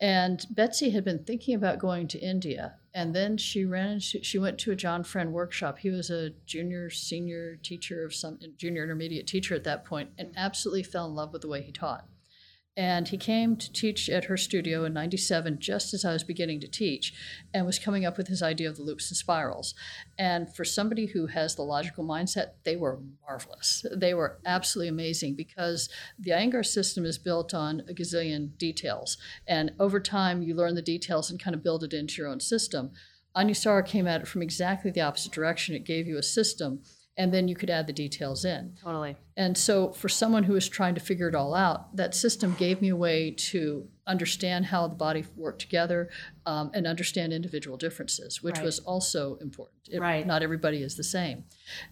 And 0.00 0.46
Betsy 0.50 0.90
had 0.90 1.04
been 1.04 1.24
thinking 1.24 1.56
about 1.56 1.80
going 1.80 2.06
to 2.08 2.18
India, 2.18 2.76
and 2.94 3.14
then 3.14 3.36
she 3.36 3.64
ran. 3.64 3.94
Into, 3.94 4.22
she 4.22 4.38
went 4.38 4.58
to 4.58 4.70
a 4.70 4.76
John 4.76 5.02
Friend 5.02 5.32
workshop. 5.32 5.78
He 5.78 5.90
was 5.90 6.08
a 6.08 6.30
junior, 6.46 6.88
senior 6.88 7.56
teacher 7.56 8.04
of 8.04 8.14
some 8.14 8.38
junior 8.56 8.84
intermediate 8.84 9.26
teacher 9.26 9.56
at 9.56 9.64
that 9.64 9.84
point, 9.84 10.10
and 10.18 10.28
hmm. 10.28 10.34
absolutely 10.36 10.84
fell 10.84 11.06
in 11.06 11.14
love 11.14 11.32
with 11.32 11.42
the 11.42 11.48
way 11.48 11.62
he 11.62 11.72
taught. 11.72 12.06
And 12.76 13.08
he 13.08 13.18
came 13.18 13.56
to 13.56 13.72
teach 13.72 14.08
at 14.08 14.26
her 14.26 14.36
studio 14.36 14.84
in 14.84 14.92
97, 14.92 15.58
just 15.58 15.92
as 15.92 16.04
I 16.04 16.12
was 16.12 16.22
beginning 16.22 16.60
to 16.60 16.68
teach, 16.68 17.12
and 17.52 17.66
was 17.66 17.78
coming 17.78 18.06
up 18.06 18.16
with 18.16 18.28
his 18.28 18.42
idea 18.42 18.68
of 18.70 18.76
the 18.76 18.82
loops 18.82 19.10
and 19.10 19.16
spirals. 19.16 19.74
And 20.18 20.54
for 20.54 20.64
somebody 20.64 21.06
who 21.06 21.26
has 21.26 21.56
the 21.56 21.62
logical 21.62 22.04
mindset, 22.04 22.52
they 22.64 22.76
were 22.76 23.00
marvelous. 23.26 23.84
They 23.94 24.14
were 24.14 24.38
absolutely 24.46 24.88
amazing 24.88 25.34
because 25.34 25.88
the 26.18 26.30
Iyengar 26.30 26.64
system 26.64 27.04
is 27.04 27.18
built 27.18 27.52
on 27.52 27.80
a 27.88 27.92
gazillion 27.92 28.56
details. 28.56 29.18
And 29.46 29.72
over 29.80 29.98
time, 29.98 30.40
you 30.40 30.54
learn 30.54 30.76
the 30.76 30.82
details 30.82 31.30
and 31.30 31.42
kind 31.42 31.54
of 31.54 31.64
build 31.64 31.82
it 31.82 31.92
into 31.92 32.22
your 32.22 32.30
own 32.30 32.40
system. 32.40 32.92
Anusara 33.36 33.86
came 33.86 34.06
at 34.06 34.22
it 34.22 34.28
from 34.28 34.42
exactly 34.42 34.90
the 34.90 35.00
opposite 35.00 35.32
direction. 35.32 35.74
It 35.74 35.84
gave 35.84 36.06
you 36.06 36.18
a 36.18 36.22
system, 36.22 36.82
and 37.20 37.32
then 37.34 37.46
you 37.48 37.54
could 37.60 37.70
add 37.70 37.86
the 37.86 37.92
details 38.04 38.44
in. 38.44 38.62
totally. 38.82 39.14
And 39.36 39.56
so, 39.56 39.92
for 39.92 40.08
someone 40.08 40.44
who 40.44 40.54
was 40.54 40.68
trying 40.68 40.94
to 40.94 41.00
figure 41.10 41.28
it 41.28 41.34
all 41.34 41.54
out, 41.54 41.94
that 41.96 42.14
system 42.14 42.54
gave 42.58 42.76
me 42.84 42.88
a 42.90 42.96
way 42.96 43.30
to 43.52 43.86
understand 44.06 44.66
how 44.66 44.88
the 44.88 44.94
body 44.94 45.24
worked 45.36 45.60
together 45.60 46.08
um, 46.46 46.70
and 46.74 46.86
understand 46.86 47.32
individual 47.32 47.76
differences, 47.76 48.42
which 48.42 48.56
Right. 48.56 48.64
was 48.64 48.78
also 48.80 49.36
important. 49.48 49.80
It- 49.90 50.00
Right. 50.00 50.26
Not 50.26 50.42
everybody 50.42 50.82
is 50.82 50.96
the 50.96 51.04
same. 51.18 51.44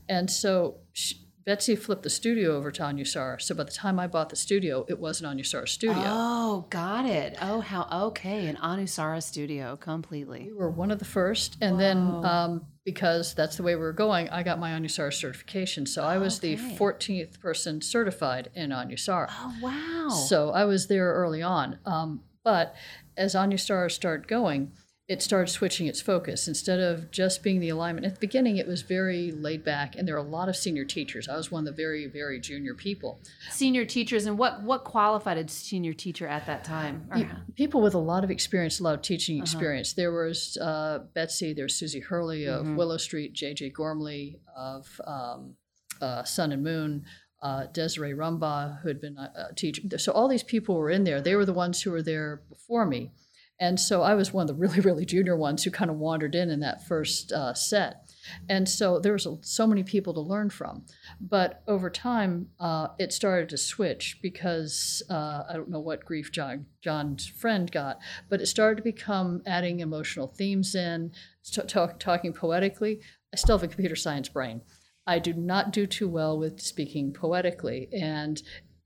And 0.08 0.30
so, 0.30 0.78
sh 0.92 1.14
Betsy 1.48 1.76
flipped 1.76 2.02
the 2.02 2.11
studio 2.11 2.54
over 2.54 2.70
to 2.70 2.82
Anusara. 2.82 3.40
So, 3.40 3.54
by 3.54 3.64
the 3.64 3.70
time 3.70 3.98
I 3.98 4.06
bought 4.06 4.28
the 4.28 4.37
studio, 4.37 4.84
it 4.87 4.98
wasn't 4.98 5.34
Anusara 5.34 5.66
studio. 5.66 6.04
Oh, 6.04 6.66
got 6.68 7.06
it. 7.06 7.38
Oh, 7.40 7.62
how 7.62 7.88
okay. 8.08 8.48
An 8.48 8.56
Anusara 8.56 9.22
studio 9.22 9.74
completely. 9.76 10.50
We 10.50 10.52
were 10.52 10.68
one 10.68 10.90
of 10.90 10.98
the 10.98 11.06
first, 11.06 11.56
and 11.62 11.80
then 11.80 11.96
um, 11.96 12.66
because 12.84 13.32
that's 13.32 13.56
the 13.56 13.62
way 13.62 13.76
we 13.76 13.80
were 13.80 13.94
going, 13.94 14.28
I 14.28 14.42
got 14.42 14.58
my 14.58 14.72
Anusara 14.72 15.11
certification. 15.11 15.87
So 15.87 16.04
I 16.04 16.18
was 16.18 16.38
the 16.38 16.58
14th 16.58 17.40
person 17.40 17.80
certified 17.80 18.50
in 18.54 18.68
Anusara. 18.68 19.28
Oh, 19.30 19.54
wow. 19.62 20.11
So 20.11 20.50
I 20.50 20.66
was 20.66 20.87
there 20.87 21.14
early 21.14 21.40
on. 21.40 21.78
Um, 21.87 22.24
but 22.44 22.74
as 23.16 23.34
Anusara 23.34 23.90
started 23.90 24.28
going, 24.28 24.72
it 25.08 25.22
started 25.22 25.50
switching 25.50 25.86
its 25.86 26.02
focus. 26.02 26.46
Instead 26.46 26.78
of 26.80 27.10
just 27.10 27.42
being 27.42 27.60
the 27.60 27.70
alignment, 27.70 28.06
at 28.06 28.14
the 28.14 28.20
beginning 28.20 28.58
it 28.58 28.66
was 28.66 28.82
very 28.82 29.32
laid 29.32 29.64
back, 29.64 29.96
and 29.96 30.06
there 30.06 30.14
were 30.14 30.20
a 30.20 30.30
lot 30.30 30.50
of 30.50 30.56
senior 30.56 30.84
teachers. 30.84 31.28
I 31.28 31.36
was 31.36 31.50
one 31.50 31.66
of 31.66 31.74
the 31.74 31.82
very, 31.82 32.06
very 32.06 32.38
junior 32.38 32.74
people. 32.74 33.18
senior 33.50 33.86
teachers 33.86 34.26
and 34.26 34.36
what 34.38 34.62
what 34.62 34.84
qualified 34.84 35.38
a 35.38 35.48
senior 35.48 35.94
teacher 35.94 36.28
at 36.28 36.44
that 36.46 36.62
time? 36.62 37.08
Or- 37.10 37.42
People 37.56 37.80
with 37.80 37.94
a 37.94 37.98
lot 37.98 38.22
of 38.22 38.30
experience, 38.30 38.80
a 38.80 38.82
lot 38.82 38.94
of 38.94 39.02
teaching 39.02 39.38
experience. 39.40 39.94
There 39.94 40.12
was 40.12 40.58
uh, 40.60 41.00
Betsy, 41.14 41.54
there 41.54 41.64
was 41.64 41.74
Susie 41.74 42.00
Hurley 42.00 42.46
of 42.46 42.66
Willow 42.76 42.98
Street, 42.98 43.32
J.J. 43.32 43.70
Gormley 43.70 44.38
of 44.56 45.00
um, 45.06 45.54
uh, 46.02 46.22
Sun 46.22 46.52
and 46.52 46.62
Moon, 46.62 47.04
uh, 47.42 47.64
Desiree 47.72 48.12
Rumbaugh, 48.12 48.80
who 48.82 48.88
had 48.88 49.00
been 49.00 49.16
a, 49.16 49.48
a 49.50 49.54
teacher. 49.54 49.98
So 49.98 50.12
all 50.12 50.28
these 50.28 50.42
people 50.42 50.76
were 50.76 50.90
in 50.90 51.04
there. 51.04 51.20
They 51.22 51.34
were 51.34 51.46
the 51.46 51.52
ones 51.54 51.80
who 51.82 51.90
were 51.92 52.02
there 52.02 52.42
before 52.50 52.84
me. 52.84 53.10
And 53.60 53.78
so 53.80 54.02
I 54.02 54.14
was 54.14 54.32
one 54.32 54.42
of 54.42 54.48
the 54.48 54.54
really, 54.54 54.80
really 54.80 55.04
junior 55.04 55.36
ones 55.36 55.64
who 55.64 55.70
kind 55.70 55.90
of 55.90 55.96
wandered 55.96 56.34
in 56.34 56.50
in 56.50 56.60
that 56.60 56.86
first 56.86 57.32
uh, 57.32 57.54
set. 57.54 58.08
And 58.48 58.68
so 58.68 58.98
there 58.98 59.12
was 59.12 59.26
so 59.40 59.66
many 59.66 59.82
people 59.82 60.12
to 60.14 60.20
learn 60.20 60.50
from. 60.50 60.84
But 61.20 61.62
over 61.66 61.90
time, 61.90 62.48
uh, 62.60 62.88
it 62.98 63.12
started 63.12 63.48
to 63.48 63.56
switch 63.56 64.18
because 64.22 65.02
uh, 65.10 65.44
I 65.48 65.54
don't 65.54 65.70
know 65.70 65.80
what 65.80 66.04
grief 66.04 66.30
John, 66.30 66.66
John's 66.82 67.26
friend 67.26 67.70
got, 67.70 67.98
but 68.28 68.40
it 68.40 68.46
started 68.46 68.76
to 68.76 68.82
become 68.82 69.42
adding 69.46 69.80
emotional 69.80 70.26
themes 70.26 70.74
in, 70.74 71.12
t- 71.44 71.62
talk, 71.62 71.98
talking 71.98 72.32
poetically. 72.32 73.00
I 73.32 73.36
still 73.36 73.58
have 73.58 73.64
a 73.64 73.72
computer 73.72 73.96
science 73.96 74.28
brain. 74.28 74.60
I 75.06 75.18
do 75.18 75.32
not 75.32 75.72
do 75.72 75.86
too 75.86 76.08
well 76.08 76.38
with 76.38 76.60
speaking 76.60 77.12
poetically. 77.14 77.88
And 77.92 78.42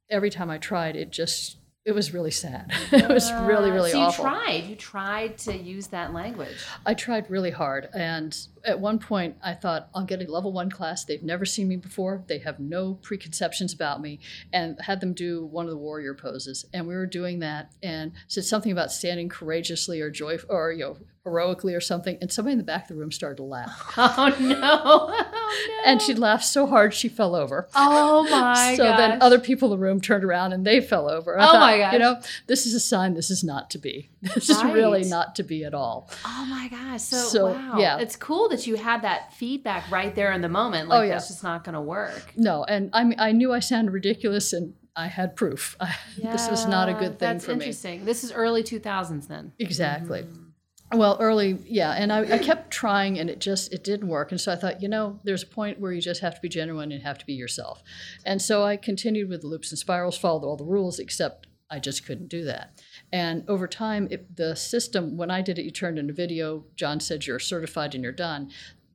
every 0.08 0.30
time 0.30 0.50
I 0.50 0.58
tried, 0.58 0.94
it 0.94 1.11
just, 1.11 1.58
it 1.85 1.92
was 1.92 2.14
really 2.14 2.31
sad. 2.31 2.71
it 2.92 3.09
was 3.09 3.33
really, 3.33 3.71
really 3.71 3.90
so 3.90 3.99
you 3.99 4.05
awful. 4.05 4.25
tried. 4.25 4.64
You 4.64 4.77
tried 4.77 5.38
to 5.38 5.57
use 5.57 5.88
that 5.88 6.12
language. 6.12 6.57
I 6.87 6.95
tried 6.95 7.31
really 7.31 7.51
hard. 7.51 7.88
And 7.92 8.37
at 8.64 8.81
one 8.81 8.98
point, 8.98 9.37
I 9.42 9.55
thought, 9.55 9.88
I'll 9.94 10.05
get 10.05 10.22
a 10.22 10.31
level 10.31 10.53
one 10.53 10.70
class. 10.70 11.05
They've 11.05 11.22
never 11.22 11.44
seen 11.44 11.68
me 11.68 11.77
before. 11.77 12.25
They 12.29 12.38
have 12.38 12.59
no 12.61 12.94
preconceptions 12.94 13.72
about 13.72 14.01
me. 14.01 14.20
And 14.53 14.79
had 14.81 15.01
them 15.01 15.12
do 15.14 15.44
one 15.46 15.64
of 15.66 15.70
the 15.70 15.77
warrior 15.79 16.14
poses. 16.14 16.64
And 16.72 16.87
we 16.87 16.94
were 16.94 17.07
doing 17.07 17.40
that 17.40 17.72
and 17.83 18.12
said 18.29 18.44
something 18.44 18.72
about 18.72 18.92
standing 18.92 19.29
courageously 19.29 20.01
or 20.01 20.11
joy 20.11 20.38
or, 20.48 20.72
you 20.72 20.85
know, 20.85 20.96
heroically 21.25 21.72
or 21.75 21.81
something. 21.81 22.18
And 22.20 22.33
somebody 22.33 22.53
in 22.53 22.59
the 22.59 22.64
back 22.64 22.83
of 22.83 22.88
the 22.88 22.94
room 22.96 23.12
started 23.12 23.37
to 23.37 23.44
laugh. 23.44 23.92
Oh 23.96 24.35
no! 24.40 24.81
Oh, 24.85 25.09
no. 25.85 25.90
And 25.90 26.01
she 26.03 26.14
laughed 26.14 26.44
so 26.44 26.66
hard 26.66 26.92
she 26.94 27.09
fell 27.09 27.35
over. 27.37 27.68
Oh 27.75 28.25
my 28.31 28.75
so 28.77 28.85
gosh. 28.85 28.96
then 28.98 29.22
other 29.22 29.38
people 29.38 29.72
in 29.72 29.79
the 29.79 29.85
room 29.85 30.01
turned 30.01 30.25
around 30.25 30.53
and 30.53 30.66
they 30.66 30.81
fell 30.81 31.09
over. 31.09 31.38
I 31.38 31.44
Oh 31.44 31.53
thought, 31.53 31.61
my 31.61 31.79
gosh. 31.79 31.92
You 31.92 31.98
know, 32.01 32.20
this 32.46 32.66
is 32.66 32.75
a 32.75 32.81
sign 32.81 33.14
this 33.14 33.31
is 33.31 33.44
not 33.44 33.70
to 33.70 33.79
be. 33.79 34.09
This 34.35 34.48
is 34.51 34.62
really 34.64 35.05
not 35.05 35.35
to 35.37 35.42
be 35.42 35.64
at 35.64 35.75
all. 35.75 36.09
Oh 36.25 36.46
my 36.48 36.68
gosh! 36.68 37.03
So, 37.03 37.16
So, 37.16 37.46
wow, 37.53 37.75
yeah. 37.79 37.98
it's 37.98 38.14
cool 38.16 38.48
that 38.53 38.67
you 38.67 38.77
had 38.77 39.03
that 39.03 39.33
feedback 39.35 39.91
right 39.91 40.15
there 40.15 40.33
in 40.33 40.41
the 40.41 40.49
moment. 40.49 40.88
Like 40.88 41.01
Oh, 41.01 41.03
yeah. 41.03 41.12
that's 41.12 41.29
just 41.29 41.43
not 41.43 41.65
going 41.65 41.75
to 41.75 41.81
work. 41.81 42.33
No, 42.37 42.65
and 42.65 42.91
I 42.93 43.05
mean, 43.05 43.19
I 43.19 43.33
knew 43.33 43.53
I 43.53 43.59
sounded 43.61 43.91
ridiculous, 43.93 44.53
and 44.53 44.75
I 44.95 45.09
had 45.09 45.35
proof. 45.37 45.77
this 46.23 46.49
was 46.49 46.67
not 46.67 46.88
a 46.88 46.95
good 46.95 47.19
thing 47.19 47.38
for 47.41 47.51
me. 47.51 47.55
interesting. 47.55 48.05
This 48.05 48.23
is 48.25 48.31
early 48.33 48.62
two 48.62 48.79
thousands 48.79 49.27
then. 49.27 49.53
Exactly. 49.59 50.23
Mm-hmm. 50.23 50.99
Well, 50.99 51.17
early, 51.21 51.57
yeah, 51.65 51.93
and 51.93 52.12
I, 52.12 52.35
I 52.35 52.38
kept 52.38 52.71
trying, 52.71 53.19
and 53.19 53.31
it 53.31 53.38
just 53.41 53.73
it 53.73 53.83
didn't 53.83 54.09
work. 54.09 54.31
And 54.31 54.38
so 54.38 54.53
I 54.53 54.57
thought, 54.57 54.83
you 54.83 54.88
know, 54.88 55.21
there's 55.25 55.42
a 55.42 55.46
point 55.46 55.81
where 55.81 55.90
you 55.90 56.03
just 56.03 56.21
have 56.21 56.35
to 56.35 56.40
be 56.42 56.50
genuine 56.50 56.92
and 56.92 57.03
have 57.03 57.17
to 57.17 57.25
be 57.25 57.33
yourself. 57.33 57.83
And 58.27 58.42
so 58.42 58.63
I 58.63 58.77
continued 58.77 59.31
with 59.31 59.40
the 59.40 59.46
loops 59.46 59.73
and 59.73 59.79
spirals, 59.79 60.19
followed 60.19 60.44
all 60.46 60.57
the 60.59 60.67
rules, 60.67 60.98
except 60.98 61.46
I 61.71 61.79
just 61.79 62.05
couldn't 62.05 62.29
do 62.29 62.44
that. 62.44 62.79
And 63.13 63.44
over 63.48 63.69
time, 63.69 64.08
it, 64.10 64.37
the 64.37 64.56
system, 64.56 65.17
when 65.17 65.31
I 65.31 65.42
did 65.42 65.58
it, 65.58 65.65
you 65.65 65.71
turned 65.71 65.98
in 65.98 66.08
a 66.08 66.15
video, 66.15 66.65
John 66.77 66.98
said 66.98 67.27
you're 67.27 67.38
certified 67.38 67.94
and 67.94 68.02
you're 68.02 68.13
done. 68.13 68.50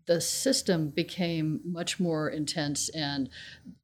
The 0.08 0.20
system 0.20 0.90
became 0.90 1.60
much 1.64 2.00
more 2.00 2.30
intense, 2.30 2.90
and 2.90 3.30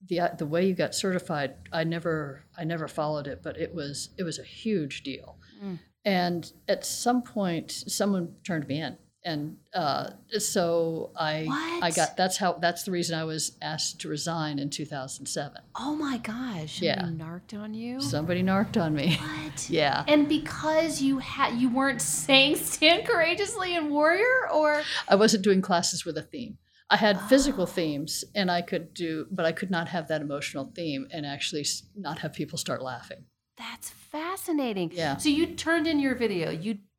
the 0.08 0.22
the 0.38 0.46
way 0.46 0.66
you 0.66 0.74
got 0.74 0.96
certified, 0.96 1.56
I 1.72 1.84
never 1.84 2.46
I 2.58 2.64
never 2.64 2.88
followed 2.88 3.28
it, 3.28 3.42
but 3.44 3.60
it 3.60 3.76
was 3.76 4.10
it 4.18 4.24
was 4.24 4.40
a 4.40 4.44
huge 4.44 5.04
deal. 5.04 5.38
Mm. 5.62 5.80
And 6.06 6.52
at 6.68 6.86
some 6.86 7.24
point, 7.24 7.72
someone 7.72 8.36
turned 8.46 8.68
me 8.68 8.82
in, 8.82 8.98
and 9.26 9.58
uh, 9.74 10.10
so 10.38 11.12
I 11.16 11.48
I 11.82 11.92
got 11.92 12.18
that's 12.18 12.38
how 12.38 12.54
that's 12.54 12.84
the 12.84 12.92
reason 12.92 13.18
I 13.18 13.24
was 13.24 13.54
asked 13.62 14.02
to 14.02 14.10
resign 14.10 14.60
in 14.60 14.70
2007. 14.70 15.62
Oh 15.76 15.96
my 15.96 16.18
gosh. 16.18 16.82
Yeah. 16.82 16.96
Somebody 17.00 17.18
narked 17.18 17.54
on 17.54 17.74
you? 17.74 18.02
Somebody 18.02 18.42
narked 18.42 18.78
on 18.78 18.94
me. 18.94 19.16
what? 19.16 19.70
yeah, 19.70 20.04
And 20.08 20.28
because 20.28 21.02
you 21.02 21.20
had 21.20 21.56
you 21.56 21.70
weren't 21.70 22.02
saying 22.02 22.58
stand 22.58 23.06
courageously 23.06 23.76
and 23.76 23.90
warrior 23.92 24.50
or 24.54 24.82
I 25.08 25.16
wasn't 25.16 25.44
doing 25.44 25.62
classes 25.62 26.06
with 26.06 26.18
a 26.18 26.24
theme. 26.24 26.58
I 26.90 26.98
had 26.98 27.20
physical 27.22 27.66
themes, 27.66 28.24
and 28.36 28.52
I 28.52 28.62
could 28.62 28.94
do, 28.94 29.26
but 29.32 29.46
I 29.48 29.52
could 29.52 29.72
not 29.72 29.88
have 29.88 30.10
that 30.10 30.22
emotional 30.22 30.72
theme 30.76 31.08
and 31.12 31.26
actually 31.26 31.66
not 31.96 32.20
have 32.20 32.34
people 32.34 32.58
start 32.60 32.84
laughing. 32.84 33.26
that's 33.58 33.90
fascinating. 33.90 34.92
Yeah. 34.94 35.18
So 35.18 35.30
you 35.30 35.48
turned 35.48 35.88
in 35.88 36.00
your 36.00 36.14
video. 36.14 36.52
You'd 36.52 36.80
be 36.80 36.93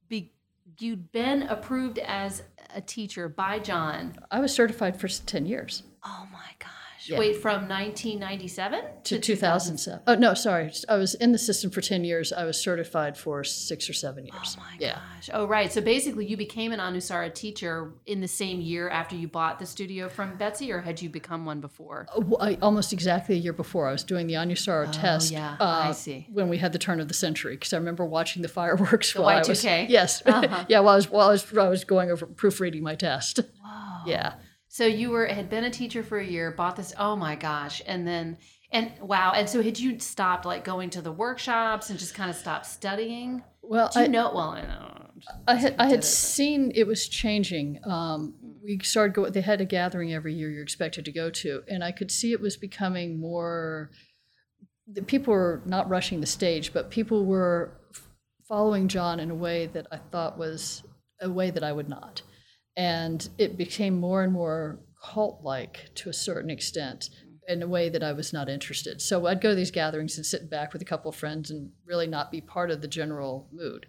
you'd 0.79 1.13
been 1.13 1.43
approved 1.45 1.99
as 1.99 2.43
a 2.75 2.81
teacher 2.81 3.29
by 3.29 3.59
John. 3.59 4.15
I 4.31 4.41
was 4.41 4.53
certified 4.53 4.99
for 5.01 5.09
10 5.09 5.47
years 5.47 5.83
Oh 6.07 6.27
my 6.33 6.51
gosh. 6.59 6.71
Yeah. 7.09 7.19
Wait, 7.19 7.37
from 7.37 7.69
1997 7.69 8.85
to 9.05 9.19
2007. 9.19 10.03
Oh, 10.07 10.15
no, 10.15 10.35
sorry. 10.35 10.73
I 10.89 10.97
was 10.97 11.15
in 11.15 11.33
the 11.33 11.39
system 11.39 11.71
for 11.71 11.81
10 11.81 12.05
years. 12.05 12.33
I 12.33 12.45
was 12.45 12.61
certified 12.61 13.17
for 13.17 13.45
six 13.45 13.89
or 13.89 13.93
seven 13.93 14.27
years. 14.27 14.57
Oh 14.59 14.61
my 14.61 14.77
yeah. 14.79 15.01
gosh. 15.17 15.31
Oh 15.33 15.47
right. 15.47 15.73
So 15.73 15.81
basically 15.81 16.27
you 16.27 16.37
became 16.37 16.73
an 16.73 16.81
Anusara 16.81 17.33
teacher 17.35 17.93
in 18.07 18.21
the 18.21 18.29
same 18.29 18.61
year 18.61 18.89
after 18.89 19.17
you 19.17 19.29
bought 19.29 19.59
the 19.59 19.67
studio 19.67 20.09
from 20.09 20.37
Betsy 20.37 20.73
or 20.73 20.81
had 20.81 21.01
you 21.03 21.09
become 21.09 21.45
one 21.45 21.61
before? 21.61 22.07
Uh, 22.15 22.55
almost 22.63 22.93
exactly 22.93 23.35
a 23.35 23.39
year 23.39 23.53
before, 23.53 23.89
I 23.89 23.93
was 23.93 24.05
doing 24.05 24.27
the 24.27 24.35
Anusara 24.35 24.91
test. 24.91 25.33
Oh, 25.33 25.37
yeah. 25.37 25.57
uh, 25.61 25.89
I 25.89 25.93
see. 25.93 26.27
When 26.33 26.49
we 26.49 26.59
had 26.59 26.73
the 26.73 26.79
turn 26.79 27.01
of 27.01 27.09
the 27.09 27.15
century, 27.15 27.57
because 27.57 27.73
I 27.73 27.77
remember 27.77 28.05
watching 28.05 28.43
the 28.43 28.49
fireworks. 28.49 29.15
while 29.15 29.29
I 29.29 29.39
was, 29.39 29.49
Y2K? 29.49 29.89
yes. 29.89 30.23
Uh-huh. 30.25 30.65
yeah, 30.69 30.81
while 30.81 30.95
I 30.95 30.97
was 30.97 31.11
while 31.11 31.29
I 31.29 31.33
was, 31.33 31.53
while 31.53 31.67
I 31.67 31.71
was 31.71 31.85
going 31.85 32.11
over 32.11 32.27
proofreading 32.27 32.83
my 32.83 32.95
test. 32.95 33.41
Wow. 33.63 34.03
Yeah. 34.07 34.35
So 34.75 34.87
you 34.87 35.11
were 35.11 35.27
had 35.27 35.49
been 35.49 35.63
a 35.63 35.71
teacher 35.71 36.03
for 36.03 36.19
a 36.19 36.27
year, 36.27 36.51
bought 36.51 36.75
this. 36.75 36.93
Oh 36.99 37.15
my 37.15 37.37
gosh! 37.37 37.81
And 37.87 38.05
then 38.05 38.39
and 38.73 38.91
wow! 39.01 39.31
And 39.33 39.49
so 39.49 39.63
had 39.63 39.79
you 39.79 40.01
stopped 40.01 40.45
like 40.45 40.65
going 40.65 40.91
to 40.91 41.01
the 41.01 41.13
workshops 41.13 41.91
and 41.91 41.99
just 41.99 42.13
kind 42.13 42.29
of 42.29 42.35
stopped 42.35 42.67
studying? 42.67 43.45
Well, 43.63 43.89
Do 43.93 44.01
you 44.01 44.07
I, 44.07 44.09
know? 44.09 44.33
Well, 44.35 44.49
I 44.49 44.63
know. 44.63 45.11
I 45.47 45.55
had 45.55 45.77
I 45.79 45.87
had 45.87 46.01
it. 46.01 46.05
seen 46.05 46.73
it 46.75 46.89
was 46.89 47.07
changing. 47.07 47.79
Um, 47.85 48.35
we 48.65 48.81
started 48.83 49.15
go. 49.15 49.31
They 49.31 49.43
had 49.43 49.61
a 49.61 49.65
gathering 49.65 50.13
every 50.13 50.35
year 50.35 50.51
you're 50.51 50.65
expected 50.65 51.05
to 51.05 51.13
go 51.13 51.31
to, 51.31 51.63
and 51.69 51.85
I 51.85 51.93
could 51.93 52.11
see 52.11 52.33
it 52.33 52.41
was 52.41 52.57
becoming 52.57 53.21
more. 53.21 53.93
The 54.89 55.03
people 55.03 55.35
were 55.35 55.63
not 55.67 55.89
rushing 55.89 56.21
the 56.21 56.27
stage, 56.27 56.73
but 56.73 56.91
people 56.91 57.27
were 57.27 57.79
following 58.49 58.89
John 58.89 59.21
in 59.21 59.31
a 59.31 59.37
way 59.37 59.67
that 59.69 59.87
I 59.93 59.99
thought 60.11 60.37
was 60.37 60.83
a 61.21 61.31
way 61.31 61.53
that 61.53 61.63
I 61.63 61.73
would 61.73 61.89
not, 61.89 62.23
and 62.77 63.29
it 63.39 63.57
became 63.57 63.99
more 63.99 64.23
and 64.23 64.33
more 64.33 64.81
cult-like 65.03 65.91
to 65.95 66.09
a 66.09 66.15
certain 66.15 66.51
extent 66.51 67.11
in 67.47 67.63
a 67.63 67.69
way 67.69 67.89
that 67.89 68.03
I 68.03 68.13
was 68.13 68.33
not 68.33 68.49
interested. 68.49 69.03
So 69.03 69.27
I'd 69.27 69.41
go 69.41 69.51
to 69.51 69.55
these 69.55 69.71
gatherings 69.71 70.17
and 70.17 70.25
sit 70.25 70.49
back 70.49 70.73
with 70.73 70.81
a 70.81 70.87
couple 70.87 71.11
of 71.11 71.17
friends 71.17 71.51
and 71.51 71.71
really 71.85 72.07
not 72.07 72.31
be 72.31 72.41
part 72.41 72.71
of 72.71 72.81
the 72.81 72.89
general 72.89 73.49
mood. 73.53 73.87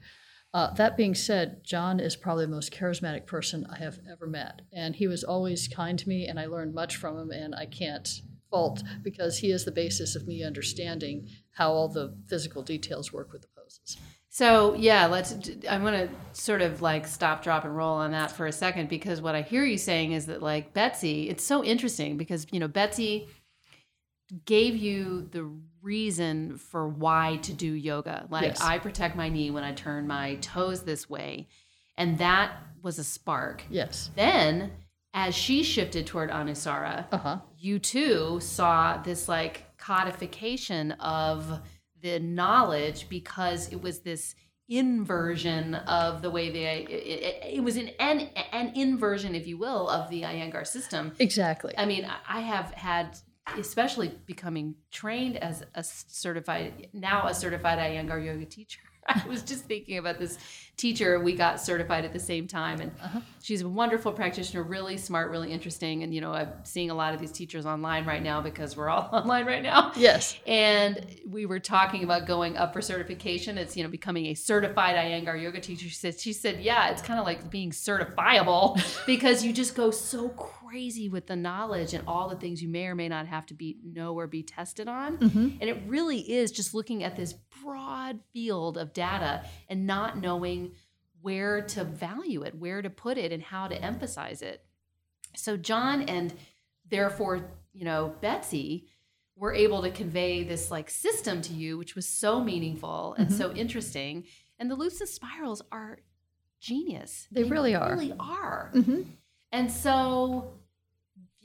Uh, 0.54 0.74
that 0.76 0.96
being 0.96 1.16
said, 1.16 1.64
John 1.64 2.00
is 2.00 2.16
probably 2.16 2.46
the 2.46 2.52
most 2.52 2.74
charismatic 2.74 3.26
person 3.26 3.66
I 3.70 3.78
have 3.78 4.00
ever 4.10 4.26
met. 4.26 4.62
And 4.74 4.96
he 4.96 5.08
was 5.08 5.24
always 5.24 5.68
kind 5.68 6.00
to 6.00 6.08
me, 6.08 6.28
and 6.28 6.40
I 6.40 6.46
learned 6.46 6.74
much 6.74 6.96
from 6.96 7.18
him, 7.18 7.32
and 7.32 7.54
I 7.54 7.66
can't 7.66 8.08
fault 8.50 8.82
because 9.02 9.40
he 9.40 9.52
is 9.52 9.66
the 9.66 9.72
basis 9.72 10.16
of 10.16 10.28
me 10.28 10.44
understanding 10.44 11.28
how 11.52 11.72
all 11.74 11.90
the 11.90 12.16
physical 12.30 12.64
details 12.64 13.12
work 13.12 13.34
with 13.34 13.42
the 13.42 13.50
poses. 13.58 13.98
So 14.36 14.74
yeah, 14.74 15.06
let's. 15.06 15.34
I'm 15.70 15.82
gonna 15.82 16.10
sort 16.34 16.62
of 16.62 16.82
like 16.82 17.08
stop, 17.08 17.42
drop, 17.42 17.64
and 17.64 17.74
roll 17.74 17.94
on 17.94 18.12
that 18.12 18.34
for 18.34 18.48
a 18.48 18.52
second 18.52 18.90
because 18.90 19.22
what 19.22 19.34
I 19.34 19.44
hear 19.44 19.64
you 19.64 19.78
saying 19.78 20.12
is 20.12 20.26
that 20.26 20.42
like 20.44 20.74
Betsy, 20.74 21.30
it's 21.30 21.42
so 21.42 21.64
interesting 21.64 22.18
because 22.18 22.46
you 22.52 22.60
know 22.60 22.68
Betsy 22.68 23.30
gave 24.44 24.76
you 24.76 25.30
the 25.32 25.50
reason 25.82 26.58
for 26.58 26.86
why 26.86 27.40
to 27.44 27.54
do 27.54 27.72
yoga. 27.72 28.28
Like 28.30 28.44
Yes. 28.44 28.62
I 28.62 28.78
protect 28.78 29.16
my 29.16 29.30
knee 29.30 29.52
when 29.52 29.64
I 29.64 29.72
turn 29.72 30.06
my 30.06 30.36
toes 30.42 30.84
this 30.84 31.10
way, 31.10 31.48
and 31.96 32.18
that 32.18 32.58
was 32.82 33.00
a 33.00 33.06
spark. 33.06 33.64
Yes. 33.70 34.10
Then, 34.18 34.74
as 35.14 35.34
she 35.34 35.64
shifted 35.64 36.08
toward 36.08 36.30
Anusara, 36.30 37.06
Uh 37.10 37.18
huh. 37.18 37.38
you 37.58 37.80
too 37.80 38.42
saw 38.42 38.98
this 39.02 39.30
like 39.30 39.78
codification 39.78 40.92
of 41.00 41.62
the 42.06 42.20
knowledge 42.20 43.00
because 43.10 43.62
it 43.76 43.82
was 43.82 43.96
this 44.10 44.36
inversion 44.70 45.76
of 45.76 46.22
the 46.22 46.30
way 46.30 46.46
they 46.52 46.66
it, 46.84 46.90
it, 46.90 47.56
it 47.58 47.64
was 47.64 47.76
an, 47.78 47.90
an 48.00 48.18
an 48.52 48.68
inversion 48.76 49.34
if 49.36 49.46
you 49.48 49.58
will 49.58 49.88
of 49.90 50.10
the 50.10 50.22
iyengar 50.24 50.66
system 50.66 51.12
Exactly. 51.20 51.74
i 51.78 51.86
mean 51.86 52.04
I- 52.06 52.38
i 52.38 52.42
have 52.42 52.70
had 52.88 53.08
especially 53.58 54.10
becoming 54.26 54.68
trained 54.92 55.36
as 55.38 55.64
a 55.76 55.84
certified 55.84 56.90
now 56.94 57.28
a 57.28 57.34
certified 57.34 57.80
iyengar 57.80 58.20
yoga 58.24 58.46
teacher 58.46 58.82
i 59.08 59.22
was 59.28 59.42
just 59.44 59.66
thinking 59.66 59.98
about 59.98 60.20
this 60.20 60.38
teacher 60.78 61.20
we 61.22 61.34
got 61.34 61.62
certified 61.62 62.04
at 62.04 62.12
the 62.12 62.20
same 62.20 62.48
time 62.48 62.82
and 62.82 62.92
Uh-huh. 63.02 63.20
she's 63.42 63.62
a 63.62 63.70
wonderful 63.70 64.12
practitioner 64.12 64.62
really 64.64 64.98
smart 64.98 65.32
really 65.32 65.52
interesting 65.52 66.04
and 66.04 66.14
you 66.14 66.20
know 66.20 66.34
i'm 66.34 66.50
seeing 66.64 66.90
a 66.90 66.94
lot 66.94 67.14
of 67.14 67.20
these 67.22 67.32
teachers 67.32 67.66
online 67.66 68.06
right 68.06 68.22
now 68.22 68.42
because 68.42 68.76
we're 68.76 68.90
all 68.90 69.08
online 69.14 69.46
right 69.46 69.64
now. 69.64 69.94
Yes. 69.96 70.38
and 70.46 71.00
we 71.30 71.46
were 71.46 71.60
talking 71.60 72.04
about 72.04 72.26
going 72.28 72.58
up 72.58 72.74
for 72.74 72.82
certification. 72.82 73.58
It's 73.58 73.78
you 73.78 73.84
know 73.84 73.90
becoming 73.90 74.26
a 74.28 74.34
certified 74.34 74.96
iyengar 74.96 75.42
yoga 75.42 75.62
teacher. 75.62 75.88
She 75.88 75.96
said 75.96 76.20
she 76.20 76.34
said 76.34 76.60
yeah 76.62 76.90
it's 76.90 77.02
kind 77.02 77.20
of 77.20 77.26
like 77.26 77.50
being 77.50 77.72
certifiable 77.72 78.80
because 79.06 79.44
you 79.46 79.54
just 79.54 79.76
go 79.76 79.92
so 79.92 80.30
crazy 80.30 81.10
with 81.10 81.28
the 81.28 81.36
knowledge 81.36 81.94
and 81.94 82.04
all 82.08 82.28
the 82.30 82.36
things 82.36 82.62
you 82.62 82.68
may 82.70 82.88
or 82.88 82.96
may 82.96 83.08
not 83.08 83.28
have 83.28 83.46
to 83.48 83.54
be 83.54 83.78
know 83.84 84.14
or 84.14 84.28
be 84.28 84.44
tested 84.44 84.88
on. 84.88 85.16
Hmm 85.18 85.46
and 85.62 85.70
it 85.70 85.82
really 85.88 86.20
is 86.20 86.52
just 86.52 86.74
looking 86.74 87.04
at 87.04 87.16
this 87.16 87.34
broad 87.66 88.20
field 88.32 88.78
of 88.78 88.94
data 88.94 89.44
and 89.68 89.88
not 89.88 90.18
knowing 90.20 90.72
where 91.22 91.62
to 91.62 91.84
value 91.84 92.44
it, 92.44 92.54
where 92.56 92.82
to 92.82 92.90
put 92.90 93.18
it, 93.18 93.32
and 93.32 93.42
how 93.42 93.68
to 93.68 93.76
emphasize 93.84 94.42
it. 94.44 94.64
So, 95.36 95.58
John 95.58 96.04
and 96.04 96.34
therefore, 96.90 97.50
you 97.74 97.84
know, 97.84 98.14
Betsy 98.22 98.88
were 99.36 99.54
able 99.54 99.82
to 99.82 99.90
convey 99.92 100.44
this 100.44 100.70
like 100.72 100.90
system 100.90 101.42
to 101.42 101.54
you, 101.54 101.78
which 101.78 101.96
was 101.96 102.08
so 102.08 102.42
meaningful 102.44 103.16
and 103.18 103.30
Mhm. 103.30 103.34
so 103.38 103.52
interesting. 103.54 104.26
And 104.60 104.70
the 104.72 104.76
loops 104.76 105.02
and 105.02 105.10
spirals 105.10 105.62
are 105.72 105.98
genius. 106.60 107.28
They 107.32 107.44
really 107.44 107.76
are. 107.76 107.90
They 107.90 107.96
really 108.08 108.14
are. 108.20 108.70
hmm 108.74 109.02
And 109.52 109.72
so 109.72 110.54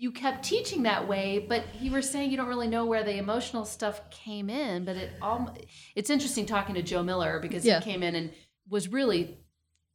you 0.01 0.11
kept 0.11 0.42
teaching 0.46 0.84
that 0.84 1.07
way, 1.07 1.44
but 1.46 1.62
you 1.78 1.90
were 1.90 2.01
saying 2.01 2.30
you 2.30 2.36
don't 2.38 2.48
really 2.48 2.66
know 2.66 2.86
where 2.86 3.05
the 3.05 3.18
emotional 3.18 3.66
stuff 3.66 4.01
came 4.11 4.48
in. 4.48 4.86
But 4.86 4.96
it 4.96 5.11
all 5.20 5.55
it's 5.94 6.09
interesting 6.09 6.46
talking 6.46 6.74
to 6.74 6.82
Joe 6.82 7.03
Miller 7.03 7.38
because 7.38 7.66
Yeah. 7.66 7.80
he 7.80 7.84
came 7.92 8.03
in 8.03 8.14
and 8.14 8.30
was 8.68 8.88
really 8.88 9.36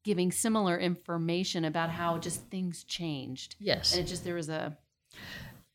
giving 0.04 0.32
similar 0.32 0.78
information 0.78 1.66
about 1.66 1.90
how 1.90 2.20
just 2.20 2.42
things 2.52 2.84
changed. 2.84 3.56
Yes. 3.60 3.94
And 3.96 4.06
it 4.06 4.08
just 4.08 4.24
there 4.24 4.36
was 4.36 4.48
a, 4.48 4.78
a 5.14 5.18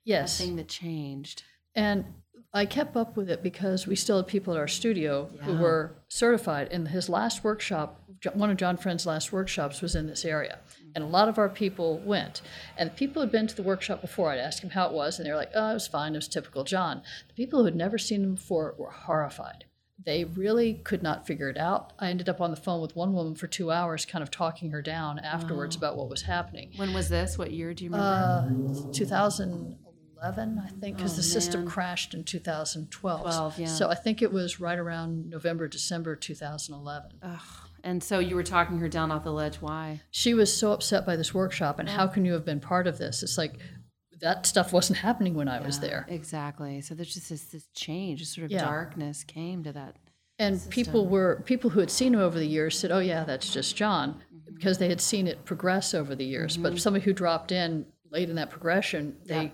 Yes. 0.05 0.39
thing 0.39 0.55
that 0.57 0.69
changed. 0.69 1.43
And 1.75 2.05
I 2.55 2.67
kept 2.67 2.97
up 2.97 3.17
with 3.17 3.29
it 3.31 3.43
because 3.43 3.89
we 3.89 3.97
still 3.97 4.19
had 4.19 4.29
people 4.29 4.55
at 4.55 4.61
our 4.61 4.69
studio 4.69 5.29
who 5.43 5.57
were 5.57 5.97
certified. 6.09 6.69
And 6.71 6.87
his 6.87 7.09
last 7.09 7.43
workshop, 7.43 8.01
one 8.35 8.51
of 8.51 8.57
John 8.57 8.77
Friend's 8.77 9.07
last 9.07 9.33
workshops 9.33 9.81
was 9.83 9.97
in 9.97 10.07
this 10.07 10.25
area. 10.25 10.61
And 10.95 11.05
a 11.05 11.07
lot 11.07 11.29
of 11.29 11.39
our 11.39 11.49
people 11.49 11.99
went. 11.99 12.43
And 12.77 12.91
the 12.91 12.95
people 12.95 13.15
who 13.15 13.27
had 13.27 13.33
been 13.33 13.47
to 13.47 13.55
the 13.57 13.63
workshop 13.63 14.01
before, 14.01 14.31
I'd 14.31 14.39
ask 14.39 14.61
them 14.61 14.71
how 14.71 14.87
it 14.87 14.93
was, 14.93 15.19
and 15.19 15.27
they 15.27 15.31
were 15.31 15.37
like, 15.37 15.53
oh, 15.55 15.71
it 15.71 15.75
was 15.75 15.87
fine. 15.87 16.15
It 16.15 16.19
was 16.19 16.29
typical 16.29 16.65
John. 16.65 17.03
The 17.29 17.35
people 17.35 17.61
who 17.61 17.65
had 17.67 17.77
never 17.77 17.97
seen 17.99 18.25
him 18.25 18.35
before 18.35 18.75
were 18.77 18.91
horrified. 18.91 19.65
They 20.03 20.25
really 20.25 20.75
could 20.75 21.03
not 21.03 21.27
figure 21.27 21.51
it 21.51 21.59
out. 21.59 21.93
I 21.99 22.09
ended 22.09 22.29
up 22.29 22.41
on 22.41 22.51
the 22.51 22.57
phone 22.57 22.81
with 22.81 22.97
one 22.97 23.13
woman 23.13 23.35
for 23.35 23.47
two 23.47 23.71
hours, 23.71 24.07
kind 24.07 24.23
of 24.23 24.31
talking 24.31 24.71
her 24.71 24.81
down 24.81 25.19
afterwards 25.19 25.77
about 25.77 25.97
what 25.97 26.09
was 26.09 26.23
happening. 26.23 26.73
When 26.77 26.95
was 26.95 27.11
this? 27.11 27.37
What 27.37 27.51
year 27.51 27.75
do 27.75 27.85
you 27.85 27.91
remember? 27.91 28.87
Uh, 28.89 28.93
2011, 28.95 30.59
I 30.65 30.69
think, 30.81 30.97
because 30.97 31.13
Oh, 31.13 31.17
the 31.17 31.23
system 31.23 31.67
crashed 31.67 32.15
in 32.15 32.25
2012. 32.25 33.21
12, 33.21 33.59
yeah. 33.59 33.67
So 33.67 33.91
I 33.91 33.95
think 33.95 34.23
it 34.23 34.33
was 34.33 34.59
right 34.59 34.79
around 34.79 35.29
November, 35.29 35.69
December 35.69 36.17
2011. 36.17 37.11
Ugh. 37.23 37.39
And 37.85 38.03
so 38.03 38.19
you 38.19 38.35
were 38.35 38.43
talking 38.43 38.79
her 38.79 38.89
down 38.89 39.11
off 39.11 39.25
the 39.25 39.33
ledge. 39.33 39.57
Why? 39.57 40.01
She 40.11 40.35
was 40.35 40.55
so 40.55 40.73
upset 40.73 41.07
by 41.07 41.17
this 41.17 41.35
workshop, 41.35 41.79
and 41.79 41.89
how 41.89 42.07
can 42.07 42.25
you 42.25 42.33
have 42.35 42.45
been 42.45 42.61
part 42.61 42.87
of 42.87 42.99
this? 42.99 43.23
It's 43.23 43.39
like 43.39 43.59
that 44.21 44.47
stuff 44.47 44.73
wasn't 44.73 44.99
happening 44.99 45.35
when 45.35 45.49
I 45.49 45.61
was 45.61 45.81
there. 45.81 46.07
Exactly. 46.09 46.81
So 46.83 46.95
there's 46.95 47.15
just 47.15 47.31
this, 47.31 47.45
this 47.45 47.67
change, 47.75 48.21
this 48.21 48.35
sort 48.35 48.47
of 48.47 48.51
Yeah. 48.51 48.65
darkness 48.65 49.25
came 49.25 49.63
to 49.65 49.73
that. 49.73 49.97
And 50.39 50.57
system. 50.57 50.71
people 50.71 51.07
were 51.07 51.43
people 51.45 51.71
who 51.71 51.81
had 51.81 51.91
seen 51.91 52.15
him 52.15 52.21
over 52.21 52.39
the 52.39 52.47
years 52.47 52.79
said, 52.79 52.91
"Oh 52.91 52.99
yeah, 52.99 53.25
that's 53.25 53.53
just 53.53 53.77
John," 53.77 54.15
mm-hmm. 54.15 54.55
because 54.55 54.79
they 54.79 54.89
had 54.89 55.01
seen 55.01 55.27
it 55.27 55.45
progress 55.45 55.93
over 55.93 56.15
the 56.15 56.25
years. 56.25 56.57
But 56.57 56.71
mm-hmm. 56.71 56.79
somebody 56.79 57.05
who 57.05 57.13
dropped 57.13 57.53
in 57.53 57.87
late 58.11 58.31
in 58.31 58.37
that 58.37 58.51
progression, 58.51 59.17
they 59.27 59.45
were 59.45 59.51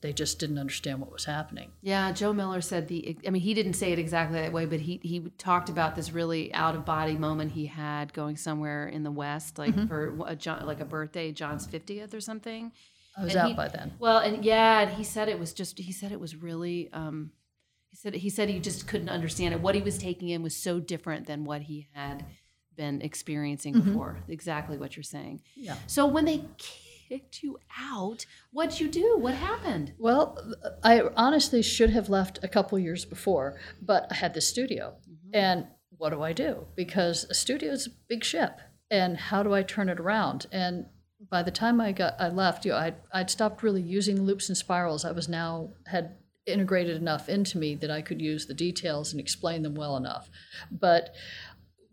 they 0.00 0.12
just 0.12 0.38
didn't 0.38 0.58
understand 0.58 1.00
what 1.00 1.12
was 1.12 1.24
happening. 1.24 1.70
Yeah, 1.82 2.12
Joe 2.12 2.32
Miller 2.32 2.60
said 2.60 2.88
the. 2.88 3.16
I 3.26 3.30
mean, 3.30 3.42
he 3.42 3.54
didn't 3.54 3.74
say 3.74 3.92
it 3.92 3.98
exactly 3.98 4.38
that 4.40 4.52
way, 4.52 4.66
but 4.66 4.80
he 4.80 5.00
he 5.02 5.20
talked 5.38 5.68
about 5.68 5.96
this 5.96 6.12
really 6.12 6.52
out 6.54 6.74
of 6.74 6.84
body 6.84 7.16
moment 7.16 7.52
he 7.52 7.66
had 7.66 8.12
going 8.12 8.36
somewhere 8.36 8.86
in 8.88 9.02
the 9.02 9.10
West, 9.10 9.58
like 9.58 9.74
for 9.88 10.14
a 10.26 10.36
John, 10.36 10.66
like 10.66 10.80
a 10.80 10.84
birthday, 10.84 11.32
John's 11.32 11.66
fiftieth 11.66 12.14
or 12.14 12.20
something. 12.20 12.72
I 13.18 13.24
was 13.24 13.32
And 13.34 13.40
out 13.42 13.48
he- 13.48 13.54
by 13.54 13.68
then. 13.68 13.92
Well, 13.98 14.18
and 14.18 14.44
yeah, 14.44 14.80
and 14.82 14.90
he 14.92 15.02
said 15.04 15.28
it 15.28 15.38
was 15.38 15.52
just. 15.52 15.78
He 15.78 15.92
said 15.92 16.12
it 16.12 16.20
was 16.20 16.36
really. 16.36 16.90
Um, 16.92 17.30
he 17.90 17.96
said 17.96 18.14
he 18.14 18.28
said 18.30 18.48
he 18.50 18.58
just 18.60 18.86
couldn't 18.86 19.08
understand 19.08 19.54
it. 19.54 19.60
What 19.60 19.74
he 19.74 19.80
was 19.80 19.96
taking 19.98 20.28
in 20.28 20.42
was 20.42 20.54
so 20.54 20.80
different 20.80 21.26
than 21.26 21.44
what 21.44 21.62
he 21.62 21.88
had 21.92 22.24
been 22.76 23.00
experiencing 23.00 23.72
before. 23.72 24.18
Exactly 24.28 24.76
what 24.76 24.96
you're 24.96 25.02
saying. 25.02 25.40
Yeah. 25.54 25.76
So 25.86 26.04
when 26.06 26.26
they 26.26 26.44
kicked 27.08 27.42
you 27.42 27.58
out, 27.78 28.26
what'd 28.50 28.80
you 28.80 28.88
do? 28.88 29.16
What 29.18 29.34
happened? 29.34 29.92
Well, 29.98 30.38
I 30.82 31.02
honestly 31.16 31.62
should 31.62 31.90
have 31.90 32.08
left 32.08 32.38
a 32.42 32.48
couple 32.48 32.78
years 32.78 33.04
before, 33.04 33.58
but 33.80 34.06
I 34.10 34.14
had 34.14 34.34
this 34.34 34.48
studio. 34.48 34.94
Mm-hmm. 35.08 35.30
And 35.34 35.66
what 35.98 36.10
do 36.10 36.22
I 36.22 36.32
do? 36.32 36.66
Because 36.74 37.24
a 37.24 37.34
studio 37.34 37.72
is 37.72 37.86
a 37.86 37.90
big 38.08 38.24
ship. 38.24 38.60
And 38.90 39.16
how 39.16 39.42
do 39.42 39.54
I 39.54 39.62
turn 39.62 39.88
it 39.88 40.00
around? 40.00 40.46
And 40.52 40.86
by 41.30 41.42
the 41.42 41.50
time 41.50 41.80
I 41.80 41.92
got 41.92 42.14
I 42.20 42.28
left, 42.28 42.64
you 42.64 42.72
know, 42.72 42.78
I'd, 42.78 42.96
I'd 43.12 43.30
stopped 43.30 43.62
really 43.62 43.82
using 43.82 44.16
the 44.16 44.22
loops 44.22 44.48
and 44.48 44.56
spirals. 44.56 45.04
I 45.04 45.12
was 45.12 45.28
now 45.28 45.70
had 45.86 46.16
integrated 46.46 46.96
enough 46.96 47.28
into 47.28 47.58
me 47.58 47.74
that 47.74 47.90
I 47.90 48.02
could 48.02 48.20
use 48.20 48.46
the 48.46 48.54
details 48.54 49.12
and 49.12 49.20
explain 49.20 49.62
them 49.62 49.74
well 49.74 49.96
enough. 49.96 50.30
But 50.70 51.14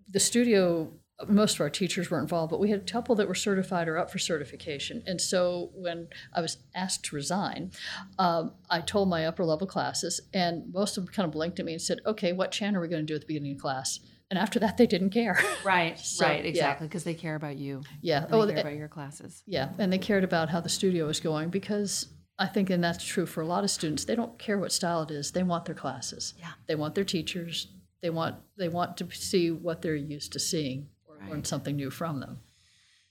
the 0.07 0.20
studio 0.20 0.91
most 1.28 1.55
of 1.55 1.61
our 1.61 1.70
teachers 1.70 2.09
were 2.09 2.20
involved 2.20 2.49
but 2.49 2.59
we 2.59 2.70
had 2.72 2.82
a 2.82 2.91
couple 2.91 3.14
that 3.16 3.28
were 3.28 3.36
certified 3.36 3.88
or 3.88 3.97
up 3.97 4.09
for 4.11 4.20
certification. 4.20 5.03
And 5.05 5.22
so 5.22 5.72
when 5.76 6.07
i 6.34 6.41
was 6.41 6.57
asked 6.76 7.05
to 7.05 7.16
resign 7.16 7.72
um, 8.20 8.51
i 8.70 8.82
told 8.82 9.07
my 9.09 9.26
upper 9.26 9.45
level 9.45 9.68
classes 9.68 10.20
and 10.34 10.74
most 10.74 10.97
of 10.97 11.05
them 11.05 11.14
kind 11.14 11.26
of 11.26 11.32
blinked 11.32 11.59
at 11.59 11.66
me 11.66 11.74
and 11.74 11.82
said 11.82 11.99
okay 12.05 12.34
what 12.34 12.51
chant 12.51 12.76
are 12.76 12.82
we 12.82 12.88
going 12.88 13.05
to 13.05 13.05
do 13.05 13.16
at 13.16 13.22
the 13.22 13.28
beginning 13.28 13.53
of 13.55 13.61
class? 13.61 13.99
And 14.32 14.39
after 14.39 14.57
that 14.59 14.78
they 14.78 14.88
didn't 14.88 15.11
care. 15.11 15.38
Right, 15.64 15.97
So, 15.99 16.26
right, 16.26 16.43
exactly, 16.43 16.88
because 16.88 17.03
they 17.03 17.14
care 17.14 17.36
about 17.36 17.57
you. 17.57 17.84
yeah. 18.01 18.22
They 18.22 18.36
oh 18.36 18.45
care 18.45 18.55
th- 18.55 18.59
about 18.66 18.76
your 18.76 18.88
classes. 18.88 19.43
yeah 19.45 19.70
and 19.78 19.93
they 19.93 19.99
cared 19.99 20.24
about 20.24 20.49
how 20.49 20.59
the 20.61 20.70
studio 20.70 21.05
was 21.05 21.20
going 21.20 21.49
because 21.49 22.07
i 22.39 22.47
think 22.47 22.70
and 22.72 22.84
that's 22.84 23.05
true 23.05 23.28
for 23.28 23.41
a 23.41 23.45
lot 23.45 23.64
of 23.64 23.70
students 23.70 24.05
they 24.05 24.16
don't 24.16 24.39
care 24.39 24.57
what 24.57 24.72
style 24.72 25.03
it 25.03 25.11
is 25.11 25.32
they 25.32 25.43
want 25.43 25.66
their 25.66 25.76
classes. 25.76 26.34
Yeah. 26.39 26.53
they 26.68 26.76
want 26.76 26.95
their 26.95 27.03
teachers 27.05 27.68
they 28.01 28.09
want 28.09 28.36
they 28.57 28.68
want 28.70 28.97
to 28.97 29.07
see 29.11 29.51
what 29.51 29.82
they're 29.84 29.95
used 29.95 30.34
to 30.34 30.39
seeing 30.39 30.88
or 31.28 31.32
learn 31.34 31.43
something 31.43 31.76
new 31.76 31.89
from 31.89 32.19
them 32.19 32.39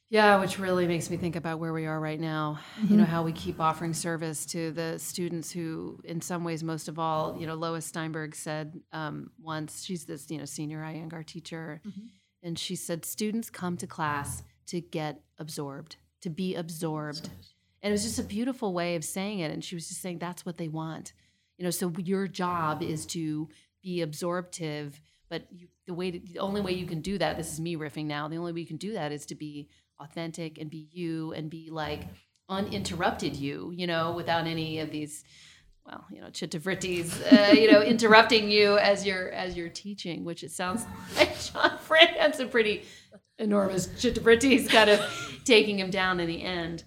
Yeah, 0.09 0.41
which 0.41 0.59
really 0.59 0.87
makes 0.87 1.09
me 1.11 1.17
think 1.17 1.37
about 1.37 1.59
where 1.59 1.73
we 1.73 1.87
are 1.87 1.99
right 1.99 2.21
now. 2.21 2.59
You 2.77 2.85
Mm-hmm. 2.85 2.97
know, 2.99 3.05
how 3.05 3.23
we 3.25 3.33
keep 3.33 3.61
offering 3.61 3.95
service 3.95 4.45
to 4.47 4.71
the 4.73 4.99
students 4.99 5.51
who, 5.51 6.01
in 6.05 6.21
some 6.21 6.45
ways, 6.45 6.63
most 6.63 6.89
of 6.89 6.99
all, 6.99 7.37
you 7.41 7.47
know, 7.47 7.55
Lois 7.55 7.87
Steinberg 7.87 8.35
said 8.35 8.79
um, 8.93 9.31
once, 9.41 9.85
she's 9.85 10.05
this, 10.05 10.31
you 10.31 10.39
know, 10.39 10.45
senior 10.45 10.81
Iyengar 10.83 11.25
teacher, 11.25 11.81
Mm-hmm. 11.87 12.07
and 12.43 12.59
she 12.59 12.77
said, 12.77 13.05
students 13.05 13.49
come 13.51 13.77
to 13.79 13.87
class 13.87 14.43
to 14.67 14.81
get 14.81 15.23
absorbed, 15.39 15.97
to 16.21 16.29
be 16.31 16.55
absorbed. 16.57 17.31
And 17.83 17.91
it 17.91 17.93
was 17.93 18.05
just 18.05 18.19
a 18.19 18.23
beautiful 18.23 18.73
way 18.75 18.97
of 18.97 19.05
saying 19.05 19.39
it. 19.41 19.51
And 19.51 19.65
she 19.65 19.75
was 19.75 19.89
just 19.89 20.01
saying 20.03 20.19
that's 20.19 20.45
what 20.47 20.57
they 20.59 20.69
want. 20.69 21.15
You 21.57 21.65
know, 21.65 21.71
so 21.71 21.91
your 21.99 22.27
job 22.29 22.83
is 22.83 23.07
to 23.07 23.49
be 23.83 24.03
absorptive, 24.03 25.01
but 25.33 25.47
you, 25.51 25.67
the 25.87 25.95
way 25.95 26.11
to, 26.11 26.19
the 26.19 26.41
only 26.41 26.61
way 26.61 26.73
you 26.73 26.85
can 26.85 27.01
do 27.01 27.17
that, 27.17 27.39
this 27.39 27.51
is 27.51 27.59
me 27.59 27.75
riffing 27.75 28.05
now, 28.05 28.29
the 28.29 28.37
only 28.37 28.53
way 28.53 28.61
you 28.61 28.67
can 28.67 28.77
do 28.77 28.93
that 28.93 29.13
is 29.13 29.25
to 29.25 29.35
be 29.35 29.67
authentic 29.99 30.59
and 30.59 30.69
be 30.71 30.91
you 30.93 31.33
and 31.33 31.49
be 31.49 31.71
like 31.71 32.03
uninterrupted 32.51 33.35
you, 33.35 33.73
you 33.75 33.87
know, 33.87 34.13
without 34.13 34.47
any 34.47 34.79
of 34.81 34.91
these 34.91 35.25
well, 35.87 36.05
you 36.13 36.21
know, 36.21 36.27
chittavrittis, 36.27 37.33
uh, 37.33 37.53
you 37.53 37.73
know, 37.73 37.81
interrupting 37.95 38.51
you 38.51 38.77
as 38.77 39.07
you're 39.07 39.31
as 39.31 39.57
you're 39.57 39.71
teaching, 39.71 40.23
which 40.23 40.45
it 40.45 40.53
sounds 40.53 40.85
like 41.17 41.35
John 41.41 41.79
Friend's 41.79 42.39
a 42.39 42.45
pretty 42.45 42.83
enormous 43.39 43.87
chittavrittis 43.87 44.69
kind 44.69 44.91
of 44.91 45.01
taking 45.47 45.79
him 45.79 45.89
down 45.89 46.21
in 46.21 46.29
the 46.29 46.43
end. 46.43 46.85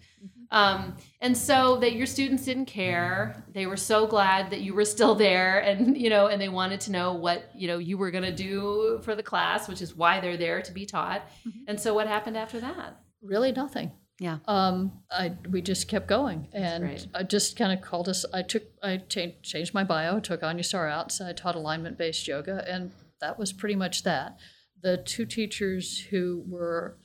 Um, 0.55 0.95
and 1.21 1.37
so 1.37 1.77
that 1.81 1.93
your 1.93 2.05
students 2.05 2.45
didn't 2.45 2.65
care. 2.65 3.43
They 3.53 3.65
were 3.65 3.77
so 3.77 4.07
glad 4.07 4.49
that 4.51 4.61
you 4.61 4.73
were 4.73 4.85
still 4.85 5.13
there 5.13 5.59
and, 5.59 5.97
you 5.97 6.09
know, 6.09 6.27
and 6.27 6.41
they 6.41 6.49
wanted 6.49 6.79
to 6.81 6.91
know 6.91 7.13
what, 7.13 7.51
you 7.53 7.67
know, 7.67 7.77
you 7.77 7.97
were 7.97 8.09
going 8.09 8.23
to 8.23 8.31
do 8.31 9.01
for 9.03 9.15
the 9.15 9.23
class, 9.23 9.67
which 9.67 9.81
is 9.81 9.93
why 9.93 10.21
they're 10.21 10.37
there 10.37 10.61
to 10.61 10.71
be 10.71 10.85
taught. 10.85 11.21
And 11.67 11.79
so 11.79 11.93
what 11.93 12.07
happened 12.07 12.37
after 12.37 12.59
that? 12.61 13.01
really 13.21 13.51
nothing 13.51 13.91
Yeah. 14.19 14.37
um, 14.47 15.01
I 15.11 15.33
we 15.49 15.61
just 15.61 15.87
kept 15.87 16.07
going, 16.07 16.47
and. 16.53 17.07
I 17.13 17.23
just 17.23 17.57
kind 17.57 17.77
of 17.77 17.83
called 17.83 18.07
us. 18.07 18.23
I 18.33 18.43
took 18.43 18.63
I 18.81 18.97
changed 18.97 19.43
changed 19.43 19.73
my 19.73 19.83
bio, 19.83 20.19
took 20.19 20.41
Anusara 20.41 20.91
out, 20.91 21.11
so 21.11 21.27
I 21.27 21.33
taught 21.33 21.55
alignment 21.55 21.97
based 21.97 22.27
yoga, 22.27 22.63
and 22.69 22.91
that 23.19 23.37
was 23.37 23.51
pretty 23.51 23.75
much 23.75 24.03
that. 24.03 24.37
The 24.81 24.97
two 24.97 25.25
teachers 25.25 25.99
who 26.11 26.43
were 26.47 26.97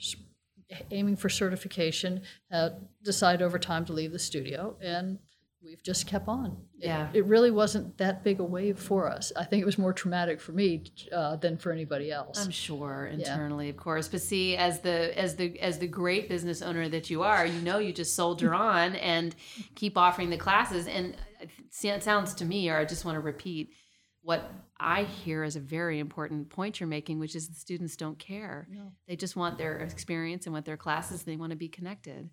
aiming 0.90 1.16
for 1.16 1.28
certification 1.28 2.22
had 2.50 2.86
decided 3.02 3.42
over 3.42 3.58
time 3.58 3.84
to 3.86 3.92
leave 3.92 4.12
the 4.12 4.18
studio, 4.18 4.76
and 4.80 5.18
we've 5.62 5.82
just 5.82 6.06
kept 6.06 6.26
on. 6.28 6.56
It- 6.78 6.86
Yeah. 6.86 7.10
it, 7.12 7.26
really 7.26 7.50
wasn't 7.50 7.98
that 7.98 8.24
big 8.24 8.40
a 8.40 8.44
wave 8.44 8.78
for 8.78 9.06
us. 9.10 9.30
I 9.36 9.44
think 9.44 9.60
it 9.60 9.66
was 9.66 9.76
more 9.76 9.92
traumatic 9.92 10.40
for 10.40 10.52
me 10.52 10.84
uh, 11.12 11.36
than 11.36 11.58
for 11.58 11.70
anybody 11.70 12.10
else. 12.10 12.42
I'm 12.42 12.50
sure 12.50 13.06
internally, 13.12 13.68
of 13.68 13.76
course. 13.76 14.08
But 14.08 14.22
see, 14.22 14.56
as 14.56 14.80
the 14.80 15.16
as 15.18 15.36
the 15.36 15.58
as 15.60 15.78
the 15.78 15.86
great 15.86 16.28
business 16.30 16.62
owner 16.62 16.88
that 16.88 17.10
you 17.10 17.22
are, 17.22 17.44
you 17.44 17.60
know 17.60 17.78
you 17.78 17.92
just 17.92 18.14
soldier 18.14 18.54
on 18.72 18.94
and 18.96 19.34
keep 19.74 19.98
offering 19.98 20.30
the 20.30 20.38
classes. 20.38 20.86
And 20.86 21.14
it 21.82 22.02
sounds 22.02 22.32
to 22.34 22.44
me, 22.46 22.70
or 22.70 22.78
I 22.78 22.84
just 22.86 23.04
want 23.04 23.16
to 23.16 23.20
repeat 23.20 23.70
what 24.22 24.50
I 24.80 25.04
hear 25.04 25.44
is 25.44 25.56
a 25.56 25.60
very 25.60 25.98
important 25.98 26.48
point 26.48 26.80
you're 26.80 26.88
making, 26.88 27.18
which 27.18 27.36
is 27.36 27.48
the 27.48 27.54
students 27.54 27.96
don't 27.96 28.18
care. 28.18 28.66
No. 28.70 28.92
They 29.06 29.16
just 29.16 29.36
want 29.36 29.58
their 29.58 29.78
experience 29.78 30.46
and 30.46 30.52
want 30.52 30.64
their 30.64 30.76
classes. 30.76 31.22
They 31.22 31.36
want 31.36 31.50
to 31.50 31.56
be 31.56 31.68
connected. 31.68 32.30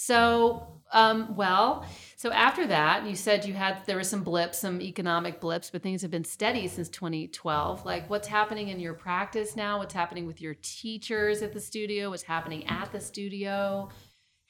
So, 0.00 0.80
um, 0.92 1.34
well, 1.34 1.84
so 2.14 2.30
after 2.30 2.68
that, 2.68 3.04
you 3.04 3.16
said 3.16 3.44
you 3.44 3.52
had 3.52 3.84
there 3.86 3.96
were 3.96 4.04
some 4.04 4.22
blips, 4.22 4.58
some 4.58 4.80
economic 4.80 5.40
blips, 5.40 5.70
but 5.70 5.82
things 5.82 6.02
have 6.02 6.10
been 6.12 6.22
steady 6.22 6.68
since 6.68 6.88
2012. 6.88 7.84
Like, 7.84 8.08
what's 8.08 8.28
happening 8.28 8.68
in 8.68 8.78
your 8.78 8.94
practice 8.94 9.56
now? 9.56 9.78
What's 9.78 9.94
happening 9.94 10.24
with 10.24 10.40
your 10.40 10.54
teachers 10.62 11.42
at 11.42 11.52
the 11.52 11.60
studio? 11.60 12.10
What's 12.10 12.22
happening 12.22 12.64
at 12.68 12.92
the 12.92 13.00
studio? 13.00 13.88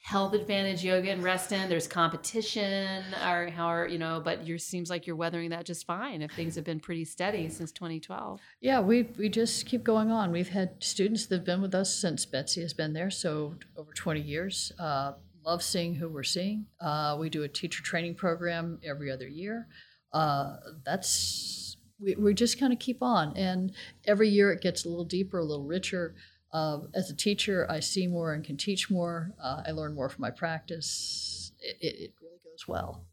Health 0.01 0.33
Advantage 0.33 0.83
Yoga 0.83 1.11
and 1.11 1.23
rest 1.23 1.51
in 1.51 1.69
There's 1.69 1.87
competition, 1.87 3.03
or 3.23 3.49
how 3.49 3.67
are 3.67 3.87
you 3.87 3.99
know? 3.99 4.21
But 4.23 4.47
you 4.47 4.57
seems 4.57 4.89
like 4.89 5.05
you're 5.05 5.15
weathering 5.15 5.49
that 5.51 5.65
just 5.65 5.85
fine. 5.85 6.21
If 6.21 6.31
things 6.31 6.55
have 6.55 6.63
been 6.63 6.79
pretty 6.79 7.05
steady 7.05 7.49
since 7.49 7.71
2012. 7.73 8.39
Yeah, 8.61 8.79
we 8.79 9.03
we 9.17 9.29
just 9.29 9.65
keep 9.65 9.83
going 9.83 10.09
on. 10.09 10.31
We've 10.31 10.49
had 10.49 10.83
students 10.83 11.25
that 11.27 11.35
have 11.35 11.45
been 11.45 11.61
with 11.61 11.75
us 11.75 11.93
since 11.93 12.25
Betsy 12.25 12.61
has 12.61 12.73
been 12.73 12.93
there, 12.93 13.11
so 13.11 13.55
over 13.77 13.91
20 13.93 14.21
years. 14.21 14.71
Uh, 14.79 15.13
love 15.45 15.61
seeing 15.61 15.95
who 15.95 16.09
we're 16.09 16.23
seeing. 16.23 16.65
Uh, 16.81 17.17
we 17.19 17.29
do 17.29 17.43
a 17.43 17.47
teacher 17.47 17.83
training 17.83 18.15
program 18.15 18.79
every 18.83 19.11
other 19.11 19.27
year. 19.27 19.67
Uh, 20.13 20.55
that's 20.85 21.77
we, 21.99 22.15
we 22.15 22.33
just 22.33 22.59
kind 22.59 22.71
of 22.71 22.79
keep 22.79 23.03
on, 23.03 23.35
and 23.35 23.73
every 24.05 24.29
year 24.29 24.51
it 24.51 24.61
gets 24.61 24.85
a 24.85 24.89
little 24.89 25.05
deeper, 25.05 25.39
a 25.39 25.45
little 25.45 25.65
richer. 25.65 26.15
Uh, 26.51 26.79
as 26.95 27.09
a 27.09 27.15
teacher, 27.15 27.67
I 27.69 27.79
see 27.79 28.07
more 28.07 28.33
and 28.33 28.43
can 28.43 28.57
teach 28.57 28.89
more. 28.89 29.33
Uh, 29.41 29.61
I 29.67 29.71
learn 29.71 29.93
more 29.93 30.09
from 30.09 30.21
my 30.21 30.31
practice. 30.31 31.51
It, 31.59 31.77
it, 31.81 31.95
it 32.01 32.13
really 32.21 32.39
goes 32.43 32.67
well. 32.67 33.05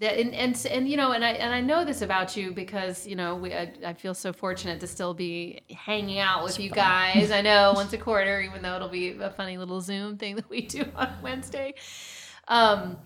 that 0.00 0.18
and, 0.18 0.34
and 0.34 0.66
and 0.70 0.88
you 0.88 0.96
know 0.96 1.12
and 1.12 1.24
I 1.24 1.30
and 1.32 1.52
I 1.54 1.60
know 1.60 1.84
this 1.84 2.02
about 2.02 2.36
you 2.36 2.52
because 2.52 3.06
you 3.06 3.16
know 3.16 3.34
we 3.36 3.54
I, 3.54 3.72
I 3.84 3.92
feel 3.94 4.14
so 4.14 4.32
fortunate 4.32 4.80
to 4.80 4.86
still 4.86 5.14
be 5.14 5.62
hanging 5.70 6.18
out 6.18 6.44
with 6.44 6.60
you 6.60 6.70
guys. 6.86 7.30
I 7.30 7.40
know 7.40 7.72
once 7.74 7.92
a 7.92 7.98
quarter, 7.98 8.40
even 8.40 8.62
though 8.62 8.76
it'll 8.76 8.88
be 8.88 9.10
a 9.18 9.30
funny 9.30 9.58
little 9.58 9.80
Zoom 9.80 10.16
thing 10.18 10.36
that 10.38 10.50
we 10.50 10.62
do 10.62 10.84
on 10.96 11.10
Wednesday. 11.22 11.74
Um, 12.48 12.98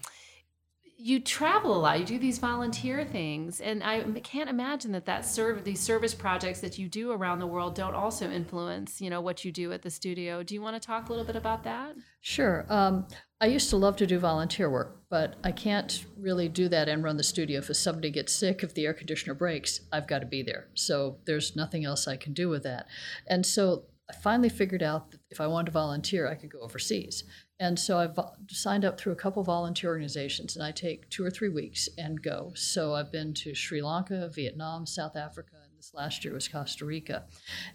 you 1.05 1.18
travel 1.18 1.76
a 1.76 1.80
lot. 1.80 1.98
You 1.98 2.07
do 2.07 2.18
these 2.18 2.38
volunteer 2.38 3.05
things, 3.05 3.61
and 3.61 3.82
I 3.82 4.03
can't 4.20 4.48
imagine 4.48 4.92
that 4.92 5.05
that 5.07 5.26
serve 5.26 5.64
these 5.64 5.80
service 5.80 6.14
projects 6.14 6.61
that 6.61 6.78
you 6.78 6.88
do 6.88 7.11
around 7.11 7.40
the 7.40 7.46
world 7.46 7.74
don't 7.74 7.94
also 7.94 8.30
influence 8.30 9.00
you 9.00 9.11
know 9.11 9.20
what 9.20 9.44
you 9.44 9.50
do 9.50 9.72
at 9.72 9.82
the 9.82 9.90
studio. 9.90 10.44
Do 10.44 10.55
you 10.55 10.62
want 10.62 10.80
to 10.80 10.86
talk 10.86 11.09
a 11.09 11.12
little 11.12 11.24
bit 11.24 11.34
about 11.34 11.64
that? 11.64 11.96
Sure. 12.20 12.66
Um, 12.68 13.09
I 13.40 13.46
used 13.46 13.68
to 13.70 13.76
love 13.76 13.96
to 13.96 14.07
do 14.07 14.20
volunteer 14.20 14.70
work, 14.70 15.00
but 15.11 15.34
I 15.42 15.50
can't 15.50 16.07
really 16.16 16.48
do 16.48 16.68
that 16.68 16.88
and 16.88 17.03
run 17.03 17.16
the 17.16 17.24
studio. 17.24 17.59
If 17.59 17.76
somebody 17.76 18.11
gets 18.11 18.32
sick, 18.32 18.62
if 18.62 18.72
the 18.72 18.86
air 18.86 18.94
conditioner 18.94 19.34
breaks, 19.34 19.80
I've 19.92 20.07
got 20.07 20.20
to 20.20 20.26
be 20.26 20.44
there. 20.44 20.68
So 20.74 21.18
there's 21.24 21.57
nothing 21.57 21.84
else 21.84 22.07
I 22.07 22.16
can 22.16 22.32
do 22.32 22.48
with 22.48 22.62
that. 22.62 22.86
And 23.26 23.44
so 23.44 23.86
I 24.09 24.14
finally 24.14 24.50
figured 24.50 24.82
out 24.82 25.11
that 25.11 25.20
if 25.30 25.40
I 25.40 25.48
wanted 25.48 25.66
to 25.66 25.72
volunteer, 25.72 26.28
I 26.28 26.36
could 26.36 26.53
go 26.53 26.61
overseas. 26.61 27.24
And 27.62 27.78
so 27.78 27.96
I've 27.96 28.18
signed 28.50 28.84
up 28.84 28.98
through 28.98 29.12
a 29.12 29.22
couple 29.22 29.40
volunteer 29.44 29.90
organizations, 29.90 30.56
and 30.56 30.64
I 30.64 30.72
take 30.72 31.08
two 31.10 31.24
or 31.24 31.30
three 31.30 31.48
weeks 31.48 31.88
and 31.96 32.20
go. 32.20 32.50
So 32.56 32.92
I've 32.92 33.12
been 33.12 33.32
to 33.34 33.54
Sri 33.54 33.80
Lanka, 33.80 34.28
Vietnam, 34.34 34.84
South 34.84 35.14
Africa, 35.14 35.54
and 35.62 35.78
this 35.78 35.92
last 35.94 36.24
year 36.24 36.34
was 36.34 36.48
Costa 36.48 36.84
Rica. 36.84 37.22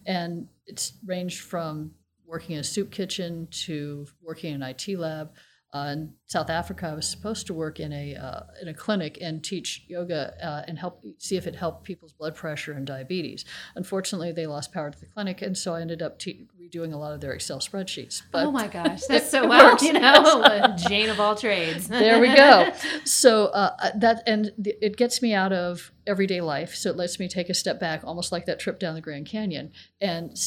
And 0.06 0.50
it's 0.66 0.92
ranged 1.06 1.40
from 1.40 1.92
working 2.26 2.56
in 2.56 2.60
a 2.60 2.66
soup 2.66 2.92
kitchen 2.92 3.48
to 3.66 4.06
working 4.22 4.56
in 4.56 4.62
an 4.62 4.70
IT 4.70 5.00
lab. 5.00 5.32
Uh, 5.74 5.90
in 5.92 6.14
South 6.28 6.50
Africa, 6.50 6.88
I 6.88 6.94
was 6.94 7.08
supposed 7.08 7.46
to 7.48 7.54
work 7.54 7.80
in 7.82 7.92
a 7.92 8.16
uh, 8.16 8.40
in 8.62 8.70
a 8.70 8.74
clinic 8.74 9.18
and 9.20 9.44
teach 9.44 9.84
yoga 9.88 10.34
uh, 10.42 10.64
and 10.66 10.80
help 10.80 11.04
see 11.18 11.36
if 11.36 11.46
it 11.46 11.56
helped 11.56 11.84
people's 11.84 12.14
blood 12.14 12.36
pressure 12.36 12.72
and 12.72 12.88
diabetes. 12.88 13.44
Unfortunately, 13.76 14.32
they 14.32 14.48
lost 14.48 14.72
power 14.72 14.90
to 14.90 14.98
the 14.98 15.06
clinic, 15.08 15.42
and 15.42 15.58
so 15.58 15.76
I 15.76 15.82
ended 15.82 16.02
up 16.02 16.20
te- 16.20 16.48
redoing 16.62 16.94
a 16.94 16.98
lot 16.98 17.14
of 17.14 17.20
their 17.20 17.34
Excel 17.34 17.60
spreadsheets. 17.60 18.22
But 18.32 18.46
oh 18.46 18.52
my 18.52 18.68
gosh, 18.80 19.02
that's 19.10 19.30
so 19.30 19.46
well, 19.46 19.78
you 19.82 19.92
know, 19.92 20.74
Jane 20.88 21.10
of 21.10 21.20
all 21.20 21.36
trades. 21.36 21.90
there 21.90 22.20
we 22.22 22.34
go. 22.34 22.72
So 23.04 23.48
uh, 23.48 23.92
that 23.96 24.24
and 24.26 24.52
it 24.58 24.96
gets 24.96 25.22
me 25.22 25.34
out 25.34 25.52
of 25.52 25.92
everyday 26.06 26.40
life. 26.40 26.76
So 26.76 26.90
it 26.90 26.96
lets 26.96 27.20
me 27.20 27.28
take 27.28 27.50
a 27.50 27.54
step 27.54 27.78
back, 27.78 28.06
almost 28.06 28.32
like 28.32 28.46
that 28.46 28.60
trip 28.60 28.80
down 28.80 28.96
the 28.96 29.02
Grand 29.02 29.26
Canyon, 29.26 29.74
and 30.00 30.38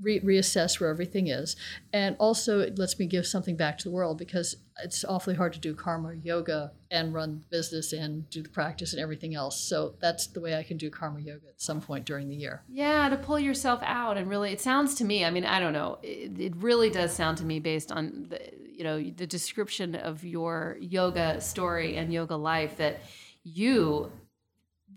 re- 0.00 0.20
reassess 0.20 0.80
where 0.80 0.90
everything 0.90 1.28
is. 1.28 1.56
And 1.92 2.16
also, 2.18 2.60
it 2.60 2.78
lets 2.78 2.98
me 2.98 3.06
give 3.06 3.26
something 3.26 3.56
back 3.56 3.78
to 3.78 3.84
the 3.84 3.90
world 3.90 4.18
because 4.18 4.56
it's 4.82 5.04
awfully 5.04 5.34
hard 5.34 5.52
to 5.54 5.58
do 5.58 5.74
karma 5.74 6.14
yoga 6.14 6.72
and 6.90 7.14
run 7.14 7.44
business 7.50 7.92
and 7.92 8.28
do 8.28 8.42
the 8.42 8.48
practice 8.48 8.92
and 8.92 9.00
everything 9.00 9.34
else. 9.34 9.58
So 9.58 9.94
that's 10.00 10.26
the 10.26 10.40
way 10.40 10.54
I 10.54 10.62
can 10.62 10.76
do 10.76 10.90
karma 10.90 11.20
yoga 11.20 11.48
at 11.48 11.60
some 11.60 11.80
point 11.80 12.04
during 12.04 12.28
the 12.28 12.36
year. 12.36 12.62
Yeah, 12.68 13.08
to 13.08 13.16
pull 13.16 13.38
yourself 13.38 13.80
out 13.82 14.18
and 14.18 14.28
really, 14.28 14.52
it 14.52 14.60
sounds 14.60 14.94
to 14.96 15.04
me. 15.04 15.24
I 15.24 15.30
mean, 15.30 15.46
I 15.46 15.60
don't 15.60 15.72
know. 15.72 15.98
It, 16.02 16.38
it 16.38 16.56
really 16.56 16.90
does 16.90 17.12
sound 17.12 17.38
to 17.38 17.44
me 17.44 17.58
based 17.58 17.90
on 17.90 18.26
the 18.28 18.40
you 18.76 18.84
know 18.84 19.02
the 19.02 19.26
description 19.26 19.94
of 19.94 20.22
your 20.22 20.76
yoga 20.80 21.40
story 21.40 21.96
and 21.96 22.12
yoga 22.12 22.36
life 22.36 22.76
that 22.76 23.00
you 23.42 24.12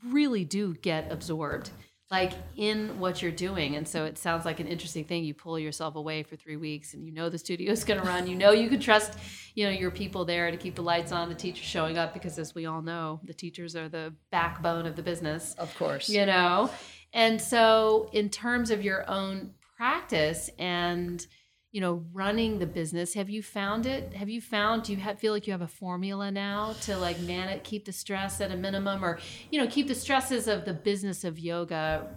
really 0.06 0.44
do 0.44 0.74
get 0.76 1.10
absorbed 1.12 1.72
like 2.12 2.34
in 2.56 3.00
what 3.00 3.22
you're 3.22 3.32
doing. 3.32 3.76
And 3.76 3.88
so 3.88 4.06
it 4.06 4.18
sounds 4.18 4.44
like 4.44 4.60
an 4.60 4.68
interesting 4.68 5.06
thing. 5.06 5.24
You 5.24 5.36
pull 5.36 5.60
yourself 5.60 5.96
away 5.96 6.24
for 6.24 6.36
three 6.36 6.56
weeks 6.56 6.96
and 6.96 7.06
you 7.06 7.12
know 7.12 7.30
the 7.30 7.38
studio 7.38 7.72
is 7.72 7.84
going 7.86 8.00
to 8.00 8.06
run. 8.06 8.28
You 8.28 8.36
know 8.36 8.52
you 8.52 8.70
can 8.70 8.80
trust, 8.80 9.14
you 9.56 9.66
know, 9.66 9.72
your 9.72 9.92
people 9.92 10.26
there 10.26 10.50
to 10.50 10.58
keep 10.58 10.76
the 10.76 10.82
lights 10.82 11.12
on, 11.12 11.30
the 11.30 11.36
teachers 11.36 11.66
showing 11.66 11.98
up 11.98 12.14
because 12.14 12.40
as 12.40 12.56
we 12.56 12.66
all 12.66 12.82
know, 12.82 13.20
the 13.24 13.34
teachers 13.34 13.76
are 13.76 13.90
the 13.90 14.14
backbone 14.32 14.86
of 14.86 14.96
the 14.96 15.04
business. 15.04 15.54
Of 15.58 15.76
course. 15.78 16.10
You 16.10 16.26
know. 16.26 16.70
And 17.14 17.42
so 17.42 18.10
in 18.12 18.30
terms 18.30 18.72
of 18.72 18.84
your 18.84 19.10
own 19.10 19.54
practice 19.78 20.50
and 20.60 21.26
you 21.72 21.82
know 21.82 22.04
running 22.14 22.60
the 22.60 22.66
business 22.66 23.14
have 23.14 23.30
you 23.30 23.44
found 23.44 23.86
it? 23.86 24.14
Have 24.14 24.30
you 24.30 24.42
found 24.42 24.84
do 24.84 24.94
you 24.94 25.00
have, 25.00 25.20
feel 25.20 25.34
like 25.34 25.46
you 25.46 25.54
have 25.54 25.62
a 25.62 25.68
formula 25.68 26.32
now 26.32 26.74
to 26.82 26.98
like 26.98 27.20
man 27.22 27.50
it 27.50 27.64
keep 27.64 27.86
the 27.86 27.92
stress 27.92 28.42
at 28.42 28.52
a 28.52 28.58
minimum 28.58 29.04
or 29.06 29.20
you 29.52 29.60
know 29.60 29.68
keep 29.68 29.88
the 29.88 29.96
stresses 29.96 30.48
of 30.48 30.66
the 30.66 30.74
business 30.74 31.24
of 31.24 31.38
yoga 31.38 32.08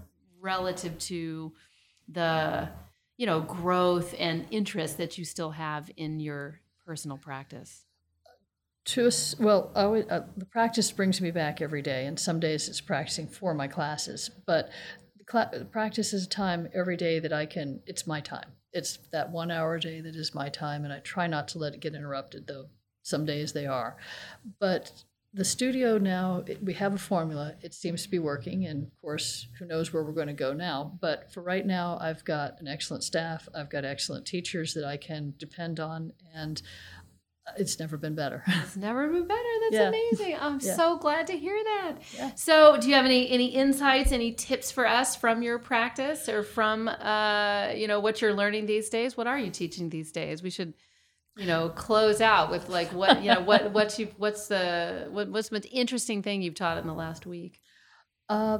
relative 0.41 0.99
to 0.99 1.53
the 2.09 2.69
you 3.17 3.27
know 3.27 3.41
growth 3.41 4.15
and 4.19 4.47
interest 4.51 4.99
that 4.99 5.19
you 5.19 5.25
still 5.25 5.51
have 5.51 5.91
in 5.97 6.19
your 6.21 6.61
personal 6.87 7.19
practice? 7.19 7.85
To 8.87 9.07
us 9.07 9.39
well 9.39 9.71
uh, 9.75 10.21
the 10.37 10.47
practice 10.47 10.91
brings 10.91 11.21
me 11.21 11.31
back 11.31 11.61
every 11.61 11.83
day 11.83 12.07
and 12.07 12.19
some 12.19 12.41
days 12.41 12.69
it's 12.69 12.81
practicing 12.81 13.29
for 13.29 13.53
my 13.55 13.69
classes 13.69 14.31
but 14.47 14.71
the, 15.19 15.25
cl- 15.31 15.67
practice 15.71 16.13
is 16.13 16.25
a 16.25 16.29
time 16.29 16.69
every 16.75 16.97
day 16.97 17.21
that 17.21 17.33
i 17.33 17.47
can 17.47 17.81
it's 17.87 18.09
my 18.09 18.21
time 18.21 18.51
it's 18.73 18.99
that 19.11 19.31
one 19.31 19.51
hour 19.51 19.75
a 19.75 19.81
day 19.81 20.01
that 20.01 20.16
is 20.16 20.35
my 20.35 20.49
time, 20.49 20.85
and 20.85 20.93
I 20.93 21.01
try 21.01 21.27
not 21.27 21.49
to 21.49 21.59
let 21.59 21.75
it 21.75 21.81
get 21.81 21.95
interrupted, 21.95 22.47
though 22.47 22.66
some 23.03 23.25
days 23.25 23.53
they 23.53 23.66
are. 23.66 23.97
But 24.61 25.05
the 25.35 25.45
studio 25.45 25.97
now, 25.97 26.45
we 26.62 26.75
have 26.75 26.95
a 26.95 26.99
formula. 26.99 27.55
It 27.62 27.73
seems 27.73 28.03
to 28.03 28.11
be 28.11 28.18
working, 28.18 28.66
and 28.66 28.85
of 28.85 29.01
course, 29.01 29.47
who 29.59 29.64
knows 29.64 29.93
where 29.93 30.03
we're 30.03 30.12
going 30.12 30.27
to 30.27 30.35
go 30.35 30.53
now. 30.53 30.99
But 31.01 31.33
for 31.33 31.43
right 31.43 31.64
now, 31.64 31.99
I've 32.01 32.25
got 32.25 32.61
an 32.61 32.68
excellent 32.68 33.03
staff. 33.03 33.49
I've 33.55 33.70
got 33.70 33.85
excellent 33.85 34.27
teachers 34.27 34.75
that 34.75 34.85
I 34.85 34.99
can 34.99 35.35
depend 35.39 35.81
on, 35.81 36.12
and 36.35 36.61
it's 37.57 37.78
never 37.78 37.97
been 37.97 38.14
better. 38.14 38.43
It's 38.64 38.76
never 38.76 39.09
been 39.09 39.26
better. 39.26 39.49
That's 39.62 39.74
yeah. 39.74 39.88
amazing. 39.88 40.36
I'm 40.40 40.61
yeah. 40.62 40.76
so 40.76 40.97
glad 40.97 41.26
to 41.28 41.36
hear 41.36 41.59
that. 41.62 41.95
Yeah. 42.14 42.34
So, 42.34 42.76
do 42.78 42.88
you 42.88 42.95
have 42.95 43.05
any 43.05 43.28
any 43.30 43.47
insights, 43.47 44.12
any 44.12 44.32
tips 44.32 44.70
for 44.70 44.86
us 44.86 45.16
from 45.16 45.43
your 45.43 45.59
practice 45.59 46.28
or 46.28 46.43
from 46.43 46.88
uh, 46.88 47.72
you 47.74 47.88
know 47.88 48.01
what 48.01 48.22
you're 48.22 48.34
learning 48.34 48.66
these 48.66 48.88
days? 48.88 49.16
What 49.16 49.26
are 49.26 49.38
you 49.38 49.51
teaching 49.51 49.90
these 49.90 50.12
days? 50.12 50.43
We 50.43 50.51
should 50.51 50.74
you 51.36 51.47
know 51.47 51.70
close 51.70 52.20
out 52.20 52.51
with 52.51 52.68
like 52.68 52.93
what 52.93 53.22
you 53.22 53.32
know 53.34 53.40
what 53.40 53.72
what 53.72 53.99
you 53.99 54.09
what's 54.18 54.49
the 54.49 55.09
what, 55.11 55.28
what's 55.28 55.49
the 55.49 55.57
most 55.57 55.66
interesting 55.72 56.22
thing 56.22 56.43
you've 56.43 56.55
taught 56.55 56.78
in 56.78 56.86
the 56.86 56.95
last 56.95 57.26
week? 57.26 57.61
Uh, 58.28 58.59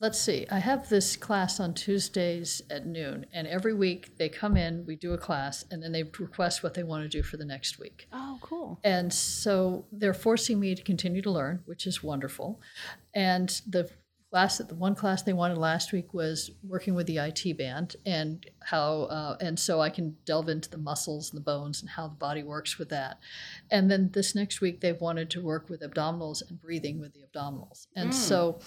Let's 0.00 0.20
see. 0.20 0.46
I 0.48 0.60
have 0.60 0.88
this 0.88 1.16
class 1.16 1.58
on 1.58 1.74
Tuesdays 1.74 2.62
at 2.70 2.86
noon, 2.86 3.26
and 3.32 3.48
every 3.48 3.74
week 3.74 4.16
they 4.16 4.28
come 4.28 4.56
in, 4.56 4.86
we 4.86 4.94
do 4.94 5.12
a 5.12 5.18
class, 5.18 5.64
and 5.72 5.82
then 5.82 5.90
they 5.90 6.04
request 6.04 6.62
what 6.62 6.74
they 6.74 6.84
want 6.84 7.02
to 7.02 7.08
do 7.08 7.22
for 7.22 7.36
the 7.36 7.44
next 7.44 7.80
week. 7.80 8.06
Oh, 8.12 8.38
cool. 8.40 8.78
And 8.84 9.12
so 9.12 9.86
they're 9.90 10.14
forcing 10.14 10.60
me 10.60 10.76
to 10.76 10.82
continue 10.82 11.20
to 11.22 11.30
learn, 11.32 11.62
which 11.66 11.84
is 11.84 12.00
wonderful. 12.00 12.60
And 13.12 13.60
the 13.68 13.90
class 14.30 14.58
that 14.58 14.68
the 14.68 14.74
one 14.74 14.94
class 14.94 15.22
they 15.22 15.32
wanted 15.32 15.56
last 15.56 15.92
week 15.92 16.12
was 16.12 16.50
working 16.62 16.94
with 16.94 17.06
the 17.06 17.16
IT 17.16 17.56
band 17.56 17.96
and 18.04 18.44
how 18.62 19.02
uh, 19.04 19.36
and 19.40 19.58
so 19.58 19.80
I 19.80 19.88
can 19.90 20.16
delve 20.26 20.48
into 20.48 20.68
the 20.68 20.76
muscles 20.76 21.30
and 21.30 21.38
the 21.38 21.44
bones 21.44 21.80
and 21.80 21.88
how 21.88 22.08
the 22.08 22.14
body 22.14 22.42
works 22.42 22.78
with 22.78 22.90
that. 22.90 23.18
And 23.70 23.90
then 23.90 24.10
this 24.12 24.34
next 24.34 24.60
week 24.60 24.80
they 24.80 24.92
wanted 24.92 25.30
to 25.30 25.40
work 25.40 25.70
with 25.70 25.80
abdominals 25.80 26.42
and 26.48 26.60
breathing 26.60 27.00
with 27.00 27.14
the 27.14 27.20
abdominals. 27.20 27.86
And 27.96 28.10
mm. 28.10 28.14
so 28.14 28.60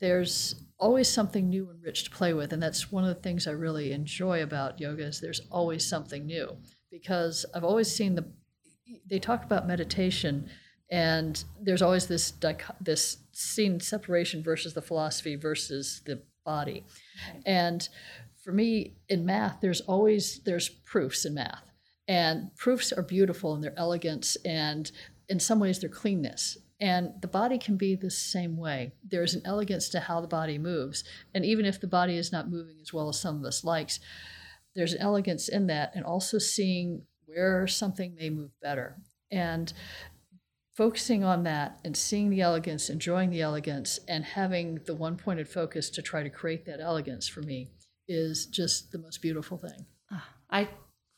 there's 0.00 0.56
always 0.78 1.08
something 1.08 1.48
new 1.48 1.70
and 1.70 1.82
rich 1.82 2.04
to 2.04 2.10
play 2.10 2.32
with 2.34 2.52
and 2.52 2.62
that's 2.62 2.90
one 2.90 3.04
of 3.04 3.14
the 3.14 3.22
things 3.22 3.46
i 3.46 3.50
really 3.50 3.92
enjoy 3.92 4.42
about 4.42 4.80
yoga 4.80 5.04
is 5.04 5.20
there's 5.20 5.40
always 5.50 5.86
something 5.86 6.26
new 6.26 6.56
because 6.90 7.46
i've 7.54 7.64
always 7.64 7.90
seen 7.90 8.14
the 8.14 8.24
they 9.08 9.18
talk 9.18 9.44
about 9.44 9.66
meditation 9.66 10.48
and 10.90 11.44
there's 11.60 11.82
always 11.82 12.06
this 12.06 12.34
this 12.80 13.18
seen 13.32 13.80
separation 13.80 14.42
versus 14.42 14.74
the 14.74 14.82
philosophy 14.82 15.34
versus 15.34 16.02
the 16.06 16.22
body. 16.44 16.84
And 17.46 17.88
for 18.42 18.52
me 18.52 18.92
in 19.08 19.24
math 19.24 19.60
there's 19.60 19.80
always 19.82 20.40
there's 20.44 20.68
proofs 20.68 21.24
in 21.24 21.34
math 21.34 21.64
and 22.06 22.54
proofs 22.56 22.92
are 22.92 23.02
beautiful 23.02 23.54
in 23.54 23.62
their 23.62 23.72
elegance 23.78 24.36
and 24.44 24.92
in 25.30 25.40
some 25.40 25.58
ways 25.58 25.80
their 25.80 25.88
cleanness 25.88 26.58
and 26.80 27.12
the 27.20 27.28
body 27.28 27.58
can 27.58 27.76
be 27.76 27.94
the 27.94 28.10
same 28.10 28.56
way. 28.56 28.92
There's 29.08 29.34
an 29.34 29.42
elegance 29.44 29.88
to 29.90 30.00
how 30.00 30.20
the 30.20 30.26
body 30.26 30.58
moves. 30.58 31.04
And 31.34 31.44
even 31.44 31.64
if 31.64 31.80
the 31.80 31.86
body 31.86 32.16
is 32.16 32.32
not 32.32 32.50
moving 32.50 32.76
as 32.80 32.92
well 32.92 33.08
as 33.08 33.18
some 33.18 33.36
of 33.38 33.44
us 33.44 33.64
likes, 33.64 34.00
there's 34.74 34.92
an 34.92 35.00
elegance 35.00 35.48
in 35.48 35.68
that 35.68 35.92
and 35.94 36.04
also 36.04 36.38
seeing 36.38 37.02
where 37.26 37.66
something 37.66 38.14
may 38.16 38.28
move 38.28 38.50
better. 38.60 38.96
And 39.30 39.72
focusing 40.74 41.22
on 41.22 41.44
that 41.44 41.78
and 41.84 41.96
seeing 41.96 42.30
the 42.30 42.40
elegance, 42.40 42.90
enjoying 42.90 43.30
the 43.30 43.40
elegance, 43.40 44.00
and 44.08 44.24
having 44.24 44.80
the 44.86 44.94
one 44.94 45.16
pointed 45.16 45.48
focus 45.48 45.88
to 45.90 46.02
try 46.02 46.22
to 46.22 46.30
create 46.30 46.66
that 46.66 46.80
elegance 46.80 47.28
for 47.28 47.40
me 47.40 47.70
is 48.08 48.46
just 48.46 48.90
the 48.90 48.98
most 48.98 49.22
beautiful 49.22 49.56
thing. 49.56 49.86
Ah, 50.10 50.28
I 50.50 50.68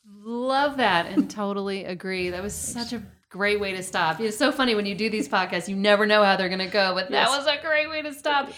love 0.05 0.77
that 0.77 1.07
and 1.07 1.29
totally 1.29 1.85
agree. 1.85 2.29
That 2.29 2.43
was 2.43 2.53
such 2.53 2.93
a 2.93 3.01
great 3.29 3.59
way 3.59 3.73
to 3.73 3.83
stop. 3.83 4.19
It's 4.19 4.37
so 4.37 4.51
funny 4.51 4.75
when 4.75 4.85
you 4.85 4.95
do 4.95 5.09
these 5.09 5.27
podcasts, 5.27 5.67
you 5.67 5.75
never 5.75 6.05
know 6.05 6.23
how 6.23 6.35
they're 6.35 6.49
going 6.49 6.59
to 6.59 6.67
go, 6.67 6.93
but 6.93 7.11
yes. 7.11 7.29
that 7.29 7.37
was 7.37 7.47
a 7.47 7.61
great 7.61 7.89
way 7.89 8.01
to 8.01 8.13
stop. 8.13 8.49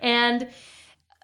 and 0.00 0.48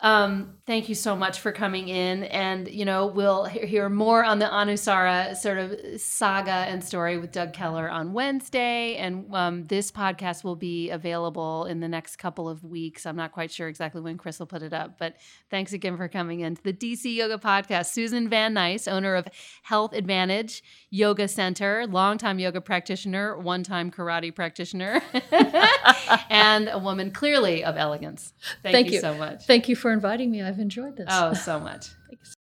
um, 0.03 0.56
thank 0.67 0.89
you 0.89 0.97
so 0.97 1.15
much 1.15 1.39
for 1.39 1.53
coming 1.53 1.89
in. 1.89 2.25
And, 2.25 2.69
you 2.69 2.85
know, 2.85 3.07
we'll 3.07 3.45
hear 3.45 3.89
more 3.89 4.25
on 4.25 4.41
the 4.41 4.47
Anusara 4.47 5.37
sort 5.37 5.59
of 5.59 6.01
saga 6.01 6.51
and 6.51 6.83
story 6.83 7.19
with 7.19 7.31
Doug 7.31 7.53
Keller 7.53 7.89
on 7.89 8.13
Wednesday. 8.13 8.97
And 8.97 9.33
um, 9.33 9.67
this 9.67 9.93
podcast 9.93 10.43
will 10.43 10.57
be 10.57 10.91
available 10.91 11.67
in 11.67 11.79
the 11.79 11.89
next 11.89 12.17
couple 12.17 12.49
of 12.49 12.65
weeks. 12.65 13.07
I'm 13.07 13.15
not 13.15 13.31
quite 13.31 13.53
sure 13.53 13.69
exactly 13.69 14.01
when 14.01 14.19
Chris 14.19 14.41
will 14.41 14.47
put 14.47 14.63
it 14.63 14.73
up, 14.73 14.99
but 14.99 15.17
thanks 15.51 15.73
again 15.73 15.97
for 15.97 16.09
coming 16.09 16.41
in 16.41 16.57
to 16.57 16.63
the 16.63 16.73
DC 16.73 17.15
Yoga 17.15 17.39
Podcast. 17.39 17.93
Susan 17.93 18.29
Van 18.29 18.53
Nice, 18.53 18.89
owner 18.89 19.15
of 19.15 19.29
Health 19.63 19.93
Advantage 19.93 20.65
Yoga 20.91 21.29
Center, 21.29 21.87
longtime 21.87 22.41
yoga 22.41 22.61
practitioner, 22.61 23.39
one 23.39 23.63
time 23.63 23.91
karate 23.91 24.35
practitioner, 24.35 25.01
and 26.31 26.69
a 26.69 26.79
woman 26.79 27.13
clearly 27.13 27.63
of 27.63 27.77
elegance. 27.77 28.33
Thank, 28.63 28.75
Thank 28.75 28.87
you, 28.89 28.95
you 28.95 29.01
so 29.01 29.15
much. 29.15 29.47
Thank 29.47 29.69
you 29.69 29.77
for 29.77 29.93
inviting 29.93 30.31
me. 30.31 30.43
I've 30.57 30.61
enjoyed 30.63 30.97
this. 30.97 31.07
Oh, 31.11 31.35
so 31.35 31.61
much. 31.61 31.91